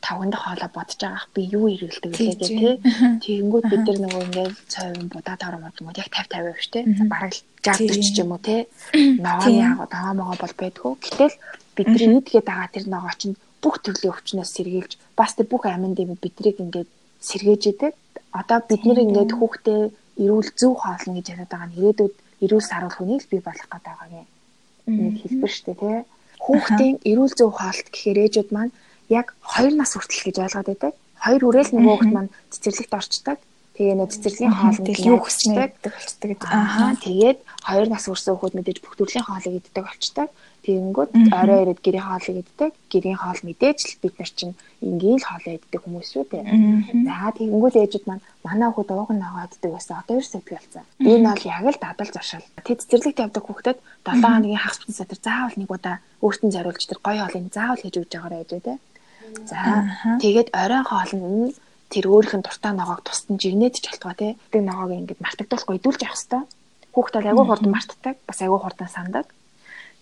тавган 0.00 0.30
дахь 0.30 0.44
хоолоо 0.44 0.70
бодож 0.74 0.98
байгаа 1.00 1.26
би 1.34 1.42
юу 1.56 1.66
ирүүлдэг 1.74 2.12
вэ 2.14 2.24
гэх 2.38 2.48
тий. 2.48 2.74
Тэгэнгүүт 3.24 3.66
бид 3.70 3.82
нар 3.86 3.98
нөгөө 4.02 4.22
ингээд 4.26 4.54
цойн 4.72 5.08
будаад 5.12 5.42
оромод 5.46 5.74
нөгөө 5.78 5.98
яг 6.02 6.10
50 6.14 6.38
50 6.38 6.56
биш 6.56 6.68
тий. 6.72 6.82
Бараг 7.12 7.32
60 7.62 7.88
40 7.90 8.14
ч 8.14 8.18
юм 8.22 8.32
уу 8.32 8.40
тий. 8.42 8.60
Ногооны 8.94 9.58
яг 9.58 9.74
ногоо 9.78 10.12
могоо 10.14 10.36
бол 10.42 10.54
байдгүй. 10.60 10.92
Гэтэл 11.02 11.34
бидний 11.76 12.08
нийтгээ 12.14 12.42
дагаа 12.46 12.68
тэр 12.70 12.86
ногоо 12.86 13.14
чинь 13.18 13.36
бүх 13.62 13.82
төрлийн 13.82 14.14
өвчнөөс 14.14 14.50
сэргийлж 14.54 14.92
бас 15.18 15.34
тэр 15.34 15.46
бүх 15.50 15.66
амин 15.66 15.94
дэмэд 15.98 16.22
бидрийг 16.22 16.62
ингээд 16.62 16.88
сэргээж 17.28 17.62
идэг. 17.72 17.94
Одоо 18.30 18.58
бид 18.62 18.82
нэр 18.86 19.02
ингээд 19.02 19.32
хүүхдээ 19.34 19.82
эрүүл 20.22 20.50
зөв 20.60 20.72
хоолно 20.82 21.12
гэж 21.16 21.26
яриад 21.32 21.50
байгаа 21.52 21.68
нь 21.68 21.76
ирээдүйд 21.78 22.14
эрүүл 22.44 22.66
саруул 22.70 22.96
хүнийг 22.96 23.22
л 23.22 23.30
бий 23.32 23.42
болох 23.42 23.68
гэдэг 23.70 23.84
байгаа 23.86 24.08
нэг 24.14 25.16
хэлбэр 25.20 25.52
шүү 25.52 25.66
дээ 25.66 25.78
тий. 25.82 25.98
Хүүхдийн 26.44 26.96
эрүүл 27.10 27.34
зөв 27.38 27.50
хоолт 27.54 27.86
гэхээр 27.90 28.18
ээжүүд 28.24 28.50
маань 28.54 28.72
яг 29.08 29.26
2 29.42 29.74
нас 29.80 29.92
хүртэл 29.94 30.26
гэж 30.26 30.36
ойлгоод 30.44 30.68
байдаг. 30.70 30.92
2 31.24 31.42
хүрээл 31.42 31.72
нөгөө 31.74 31.94
хүүхд 31.96 32.12
маань 32.14 32.30
цэцэрлэгт 32.52 32.98
орчдаг. 32.98 33.38
Тэгээ 33.78 33.94
нөө 33.94 34.10
цэцэрлэгийн 34.10 34.58
хоолнд 34.58 34.88
юу 35.06 35.18
хүснэ 35.22 35.70
гэдэг 35.70 35.92
болчдаг 35.94 36.28
гэдэг. 36.34 36.50
Аа 36.50 36.98
тэгээд 36.98 37.38
2 37.62 37.94
нас 37.94 38.04
хүрсэн 38.10 38.34
хүүхд 38.34 38.58
мэдээж 38.58 38.78
бүх 38.82 38.98
төрлийн 38.98 39.22
хоолыг 39.22 39.54
иддэг 39.62 39.84
болчдаг. 39.86 40.28
Тэгэнгүүт 40.66 41.12
орой 41.30 41.58
ирээд 41.62 41.80
гэрийн 41.86 42.06
хоолыг 42.10 42.36
иддэг. 42.42 42.70
Гэрийн 42.90 43.18
хоол 43.22 43.40
мэдээж 43.46 43.78
л 43.86 44.02
бид 44.02 44.14
нар 44.18 44.30
чинь 44.34 44.58
энгийн 44.82 45.22
л 45.22 45.28
хоолоо 45.30 45.54
иддэг 45.54 45.78
хүмүүс 45.78 46.08
шүү 46.10 46.24
дээ. 46.26 46.42
За 47.06 47.30
тэгэнгүүт 47.38 47.78
ээжүүд 47.78 48.04
маань 48.10 48.24
манай 48.42 48.68
хүүхд 48.74 48.90
ууган 48.90 49.22
ногоо 49.22 49.46
иддэг 49.46 49.70
байсан. 49.70 50.02
Одоо 50.02 50.18
2 50.18 50.26
сая 50.26 50.42
болсон. 50.42 50.84
Энэ 50.98 51.28
бол 51.30 51.44
яг 51.46 51.62
л 51.70 51.78
дадал 51.78 52.10
зуршил. 52.10 52.46
Тэд 52.66 52.82
цэцэрлэгт 52.82 53.22
явдаг 53.22 53.44
хүүхдэд 53.46 53.78
7 53.78 54.26
хоногийн 54.26 54.58
хагас 54.58 54.82
бүтэн 54.82 54.98
садар 54.98 55.18
заавал 55.22 55.54
нэг 55.54 55.70
удаа 55.70 55.96
өөртөө 56.18 56.50
зориулж 56.50 56.82
тэр 56.82 56.98
гоё 56.98 57.22
хоолыг 57.30 57.54
заавал 57.54 57.78
хийж 57.78 57.94
өгч 57.94 58.10
байгаарай 58.10 58.42
ээжээ 58.42 58.62
те. 58.66 58.74
За 59.46 59.86
тэгээд 60.18 60.48
оройн 60.50 60.82
хоол 60.82 61.12
нь 61.14 61.54
тэр 61.88 62.04
өөрийнх 62.12 62.34
нь 62.36 62.44
дуртай 62.44 62.72
ногоог 62.76 63.00
тусдан 63.04 63.36
жигнээд 63.40 63.80
ч 63.80 63.88
болтгоо 63.88 64.14
тий. 64.16 64.32
Тэг 64.52 64.62
ногоог 64.64 64.92
ингээд 64.92 65.24
мартагдуулахгүй 65.24 65.76
идүүлж 65.80 66.00
явах 66.04 66.20
хэвээр. 66.20 66.44
Хүүхд 66.92 67.14
бол 67.16 67.28
айгүй 67.32 67.44
хурдан 67.48 67.72
мартдаг, 67.72 68.16
бас 68.28 68.38
айгүй 68.44 68.60
хурдан 68.60 68.88
сандаг. 68.92 69.26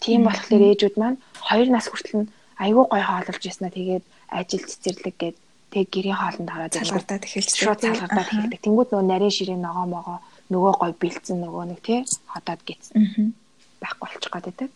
Тийм 0.01 0.27
болохоор 0.27 0.63
ээжүүд 0.75 0.97
маань 0.99 1.19
2 1.47 1.71
нас 1.71 1.87
хүртэл 1.89 2.27
нь 2.27 2.31
айгүй 2.59 2.85
гой 2.91 3.03
хоололж 3.03 3.43
яснаа 3.45 3.71
тэгээд 3.71 4.05
ажил 4.29 4.65
цэцэрлэг 4.65 5.17
гээд 5.17 5.37
тэг 5.73 5.87
гэрийн 5.93 6.19
хоолнд 6.19 6.51
хараад 6.51 6.75
цалгартаад 6.75 7.27
эхэлж 7.27 7.53
шууд 7.53 7.81
цалгартаад 7.85 8.29
эхэлдэг. 8.31 8.61
Тэнгүүд 8.65 8.89
нөгөө 8.93 9.07
нарийн 9.07 9.35
ширээ 9.35 9.59
ногоо 9.61 9.87
могоо 9.87 10.19
нөгөө 10.53 10.73
гой 10.81 10.93
бэлдсэн 10.97 11.39
нөгөө 11.43 11.65
нэг 11.71 11.81
тий 11.83 12.01
ходоод 12.33 12.61
гэсэн 12.65 13.35
байхгүй 13.83 14.09
болчих 14.09 14.33
гээд 14.33 14.47
байдаг. 14.47 14.71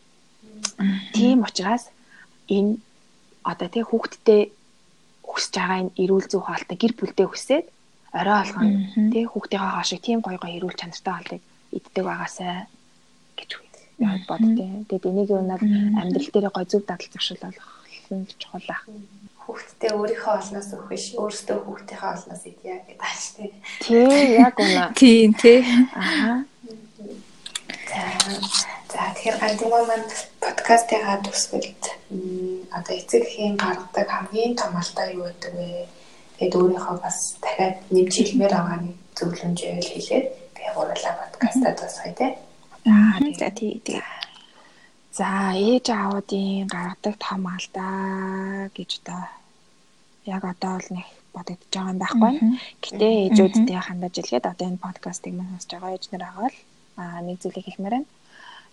Тийм 1.15 1.39
учраас 1.47 1.85
энэ 2.49 2.79
одоо 3.43 3.69
тий 3.69 3.85
хүүхдтэй 3.87 4.41
хүсэж 5.41 5.55
байгаа 5.57 5.81
энэ 5.81 5.97
эрүүл 6.05 6.27
зөв 6.29 6.43
хоолтой 6.45 6.77
гэр 6.77 6.93
бүлдээ 7.01 7.29
хүсээд 7.33 7.67
орой 8.13 8.37
алган 8.45 8.69
тий 9.09 9.25
хүүхдийнхээ 9.25 9.73
хаашиг 9.73 10.01
тийм 10.05 10.21
гоё 10.21 10.37
гоё 10.37 10.57
эрүүл 10.61 10.77
чанартай 10.77 11.13
хоолыг 11.17 11.43
иддэг 11.73 12.05
байгаасай 12.05 12.69
гэж 13.41 13.51
яад 14.01 14.25
боддیں۔ 14.27 14.85
Тэгээд 14.89 15.09
энийг 15.09 15.31
юу 15.31 15.45
над 15.45 15.63
амьдрал 15.63 16.31
дээр 16.33 16.49
гоё 16.51 16.67
зөв 16.69 16.83
дадал 16.89 17.09
зуршил 17.13 17.41
болох 17.41 17.69
нь 18.11 18.27
чухал 18.41 18.69
ах. 18.73 18.85
Хүүхдтэй 19.45 19.91
өөрийнхөө 19.93 20.35
олноос 20.41 20.69
өгөх 20.75 20.89
биш 20.89 21.07
өөртөө 21.21 21.59
хүүхдийнхээ 21.65 22.13
олноос 22.17 22.43
идья 22.49 22.75
гэдэг 22.81 22.99
ааш 23.05 23.23
тий. 23.37 23.51
Тий 23.85 24.41
яг 24.41 24.57
үнэ. 24.57 24.85
Тийм 24.97 25.31
тий. 25.43 25.61
Аа. 25.95 26.45
За 28.91 29.01
тэгэхээр 29.15 29.37
гандимаа 29.39 29.85
маань 29.85 30.09
подкастыгаа 30.41 31.17
тусгалд 31.23 31.83
одоо 32.73 32.95
эцэг 32.97 33.23
эхийн 33.27 33.57
гаргадаг 33.57 34.09
хамгийн 34.09 34.57
том 34.57 34.77
алдаа 34.77 35.07
юу 35.13 35.27
гэдэг 35.29 35.53
вэ? 35.55 35.89
Тэгээд 36.39 36.57
өөрийнхөө 36.57 36.97
бас 37.05 37.19
дахиад 37.43 37.77
нэмж 37.91 38.15
хэлмээр 38.17 38.53
байгаа 38.55 38.79
нэг 38.81 38.97
зөвлөмжөөл 39.17 39.91
хэлээд 39.93 40.27
би 40.55 40.63
гурлаа 40.75 41.15
подкастад 41.21 41.77
бас 41.83 41.97
хай 42.01 42.13
тий. 42.19 42.33
За 43.39 43.51
тий 43.51 43.75
тий. 43.85 44.01
За 45.13 45.53
ээж 45.53 45.87
аавуудын 45.91 46.71
гаргадаг 46.71 47.15
том 47.19 47.43
алдаа 47.47 48.71
гэж 48.77 48.91
одоо 49.03 49.23
яг 50.25 50.43
одоо 50.45 50.79
л 50.79 50.89
нэг 50.95 51.09
бодогдож 51.35 51.71
байгаа 51.75 51.93
юм 51.93 51.99
байхгүй. 52.01 52.35
Гэтэ 52.85 53.07
ээжүүдтэй 53.27 53.79
хандаж 53.83 54.15
илгээд 54.19 54.47
одоо 54.47 54.67
энэ 54.71 54.85
подкастыг 54.85 55.35
маань 55.35 55.53
сонсож 55.59 55.71
байгаа 55.75 55.95
ээж 55.97 56.05
нар 56.11 56.25
агаал 56.31 56.57
аа 56.97 57.21
нэг 57.27 57.37
зүйлийг 57.43 57.67
хэлмээр 57.67 57.95
байна. 57.97 58.09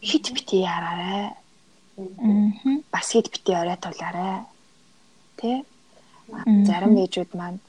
Хит 0.02 0.26
бити 0.34 0.56
яраарай. 0.62 1.34
Аа. 1.98 2.78
Бас 2.92 3.12
хит 3.12 3.32
бити 3.34 3.52
орой 3.52 3.78
тулаарай. 3.82 4.46
Тэ? 5.38 5.64
Зарим 6.68 6.98
ээжүүд 7.04 7.32
маань 7.34 7.60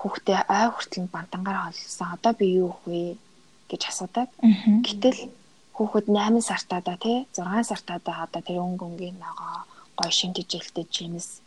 хүүхдээ 0.00 0.40
ой 0.50 0.66
хүртэл 0.74 1.06
бандангаар 1.14 1.58
холсон. 1.70 2.08
Одоо 2.14 2.32
би 2.38 2.46
юу 2.58 2.74
өгөх 2.74 2.82
вэ 2.86 3.02
гэж 3.70 3.82
асуудаг. 3.90 4.28
Гэтэл 4.86 5.30
хүүхэд 5.78 6.06
8 6.10 6.42
сартаа 6.42 6.80
да 6.82 6.94
тий 6.98 7.26
6 7.38 7.70
сартаа 7.70 7.98
да 8.02 8.12
одоо 8.26 8.42
тэр 8.42 8.58
өнгө 8.66 8.84
өнгийн 8.88 9.18
ногоо 9.22 9.62
гой 9.98 10.10
шинжиж 10.10 10.50
хэлтэй 10.50 10.86
жимс 10.90 11.38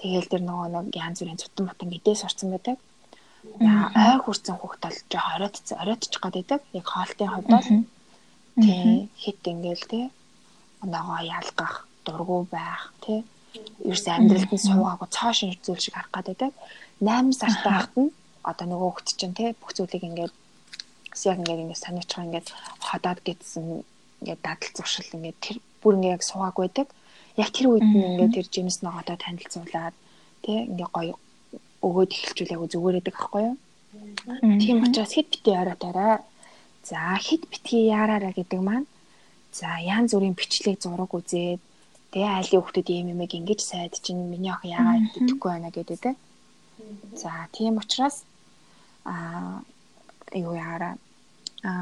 тэгээл 0.00 0.30
тэр 0.32 0.42
нөгөө 0.48 0.68
нэг 0.72 0.96
янз 0.96 1.20
бүрийн 1.20 1.40
цутан 1.40 1.68
мутан 1.68 1.88
гэдээ 1.92 2.16
сурцсан 2.16 2.48
байдаг. 2.52 2.76
Яа 3.60 3.92
ой 3.92 4.16
хүрсэн 4.24 4.56
хүүхд 4.56 4.80
бол 4.84 4.98
жоо 5.12 5.24
оройтц 5.36 5.68
оройтчих 5.72 6.20
гээд 6.20 6.36
байдаг. 6.36 6.60
Яг 6.72 6.86
хоолтын 6.88 7.28
хувьд 7.32 7.48
бол 7.52 7.68
тий 8.64 9.08
хит 9.20 9.44
ингээл 9.52 9.84
тий 9.92 10.04
ногоо 10.84 11.20
ялгах, 11.38 11.88
дургу 12.04 12.46
байх 12.50 12.92
тий 13.04 13.24
ерөөс 13.84 14.06
амьдралд 14.10 14.52
нь 14.52 14.66
суугаагүй 14.66 15.08
цоо 15.16 15.32
шинж 15.38 15.58
зүйл 15.62 15.82
шиг 15.82 15.94
харах 15.94 16.12
байдаг. 16.14 16.52
8 17.00 17.32
сартай 17.40 17.72
хахад 17.72 17.94
нь 18.02 18.10
одоо 18.50 18.66
нөгөө 18.68 18.90
хүүхд 18.90 19.08
чинь 19.18 19.36
тий 19.38 19.48
бүх 19.60 19.72
зүйлийг 19.76 20.04
ингээд 20.08 20.34
яг 21.30 21.38
ингээд 21.40 21.62
ингээд 21.62 21.84
санаачих 21.84 22.24
ингээд 22.26 22.48
ходоод 22.86 23.18
гэдсэн 23.26 23.66
ингээд 24.20 24.40
дадал 24.46 24.72
зуршил 24.76 25.14
ингээд 25.16 25.38
тэр 25.44 25.56
бүр 25.80 25.94
ингээд 25.96 26.16
яг 26.16 26.22
суугааг 26.26 26.56
байдаг. 26.58 26.88
Яг 27.42 27.50
тэр 27.54 27.66
үед 27.70 27.86
нь 27.86 28.06
ингээд 28.10 28.34
тэр 28.36 28.46
жимс 28.54 28.78
ногоодоо 28.82 29.16
танилцуулаад 29.22 29.94
тий 30.44 30.58
ингээд 30.70 30.94
гоё 30.96 31.14
өгөөд 31.86 32.10
эхэлжүүл 32.14 32.54
яг 32.54 32.62
зүгээрээдэг 32.72 33.14
аахгүй 33.16 33.42
юу? 33.48 33.56
Тийм 34.62 34.82
учраас 34.82 35.12
хэд 35.14 35.28
битээ 35.30 35.60
оройтараа. 35.62 36.14
За 36.82 37.16
хэд 37.16 37.42
битгий 37.52 37.88
яараараа 37.88 38.32
гэдэг 38.34 38.60
маань 38.60 38.86
за 39.58 39.68
янз 39.78 40.10
бүрийн 40.14 40.34
бичлэг 40.34 40.82
зураг 40.82 41.14
үзээд 41.14 41.60
тэгээ 42.12 42.30
айлын 42.38 42.62
хүмүүс 42.62 42.88
ийм 42.90 43.08
юм 43.14 43.22
ингэж 43.22 43.60
сайд 43.62 43.94
чинь 44.04 44.22
миний 44.32 44.50
ах 44.50 44.66
яагаад 44.66 45.14
идэхгүй 45.18 45.50
байна 45.50 45.70
гэдэг 45.70 45.98
те. 46.02 46.12
За 47.14 47.30
тийм 47.54 47.78
учраас 47.78 48.26
а 49.06 49.62
юу 50.34 50.54
яараа 50.58 50.98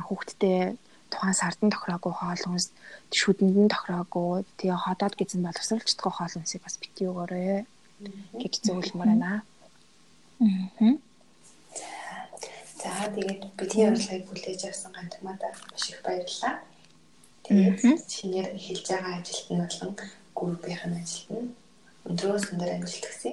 хүүхдтэй 0.09 0.77
тухайн 1.13 1.37
сардан 1.37 1.71
тохироогүй 1.73 2.13
хоол 2.17 2.43
хүнс 2.45 2.67
шүдэнд 3.13 3.57
нь 3.57 3.73
тохироогүй 3.73 4.45
тэгээ 4.59 4.79
ходоод 4.85 5.15
гэсэн 5.17 5.41
боловсруулцдаггүй 5.45 6.13
хоол 6.17 6.35
хүнсийг 6.37 6.63
бас 6.65 6.77
бити 6.81 7.09
өгөөрэй 7.09 7.65
гэж 8.41 8.53
зөвлөмөр 8.67 9.09
байна. 9.13 9.31
Аа. 10.41 10.97
За 12.83 12.91
тэгээд 13.15 13.43
бидний 13.59 13.87
урилгыг 13.89 14.25
хүлээж 14.29 14.61
авсан 14.69 14.93
гантмада 14.97 15.49
маш 15.71 15.85
их 15.91 16.01
баярлалаа. 16.05 16.55
Тэгээд 17.47 17.79
шинээр 18.15 18.49
эхэлж 18.57 18.87
байгаа 18.91 19.15
ажилт 19.19 19.49
нь 19.51 19.61
болон 19.63 19.93
группийн 20.37 20.95
ажилт 21.03 21.31
нь 21.31 21.51
өндрөөс 22.09 22.45
өндөр 22.53 22.71
амжилт 22.77 23.07
хүсье. 23.07 23.33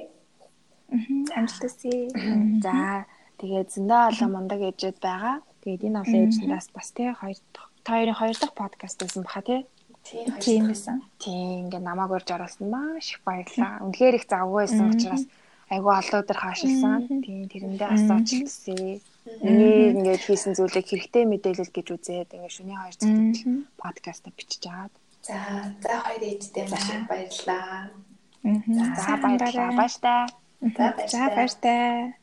Аа 0.94 1.38
амжилт 1.38 1.64
хүсье. 1.66 2.10
За 2.66 3.06
тэгээд 3.42 3.70
зөндөө 3.74 4.02
олон 4.10 4.30
мундаг 4.34 4.62
ээжүүд 4.66 4.98
байгаа. 4.98 5.36
Тэгээд 5.62 5.86
энэ 5.88 6.00
олон 6.02 6.22
ээжнээс 6.26 6.68
бас 6.74 6.90
тий 6.96 7.10
хоёр 7.14 7.38
дахь 7.54 7.70
хоёрын 7.86 8.20
хоёр 8.20 8.38
дахь 8.38 8.56
подкаст 8.62 8.98
байсан 9.02 9.22
баха 9.26 9.42
тий. 9.42 9.62
Тийм 10.42 10.64
байсан. 10.70 10.98
Тийм 11.22 11.70
ингээ 11.70 11.82
намайг 11.86 12.12
урьж 12.12 12.30
оруулсан 12.34 12.70
маш 12.70 13.14
их 13.14 13.22
баярлалаа. 13.26 13.84
Үнэхээр 13.86 14.18
их 14.18 14.26
завгүй 14.30 14.60
байсан 14.66 14.90
учраас 14.94 15.24
айгу 15.70 15.90
олон 15.90 16.22
өдөр 16.22 16.38
хаашилсан. 16.42 17.02
Тийм 17.26 17.46
тэрэндээ 17.52 17.90
асууж 17.94 18.30
хэлсэн. 18.30 19.02
Миний 19.42 19.94
ингээд 19.96 20.22
хийсэн 20.26 20.54
зүйлийг 20.58 20.88
хэрэгтэй 20.90 21.24
мэдээлэл 21.30 21.72
гэж 21.72 21.88
үзээд 21.96 22.30
ингээд 22.36 22.56
шөнийн 22.56 22.80
2 22.82 23.00
цагт 23.00 23.38
подкаст 23.80 24.26
бичиж 24.36 24.64
аваад. 24.68 24.94
За 25.24 25.38
за 25.84 25.94
хоёр 26.04 26.24
ээжтэй 26.24 26.66
маш 26.68 26.86
их 26.92 27.04
баярлалаа. 27.08 27.90
За 29.06 29.14
баярлалаа. 29.24 29.72
Баяртай. 29.80 30.26
За 31.14 31.24
баяртай. 31.36 32.19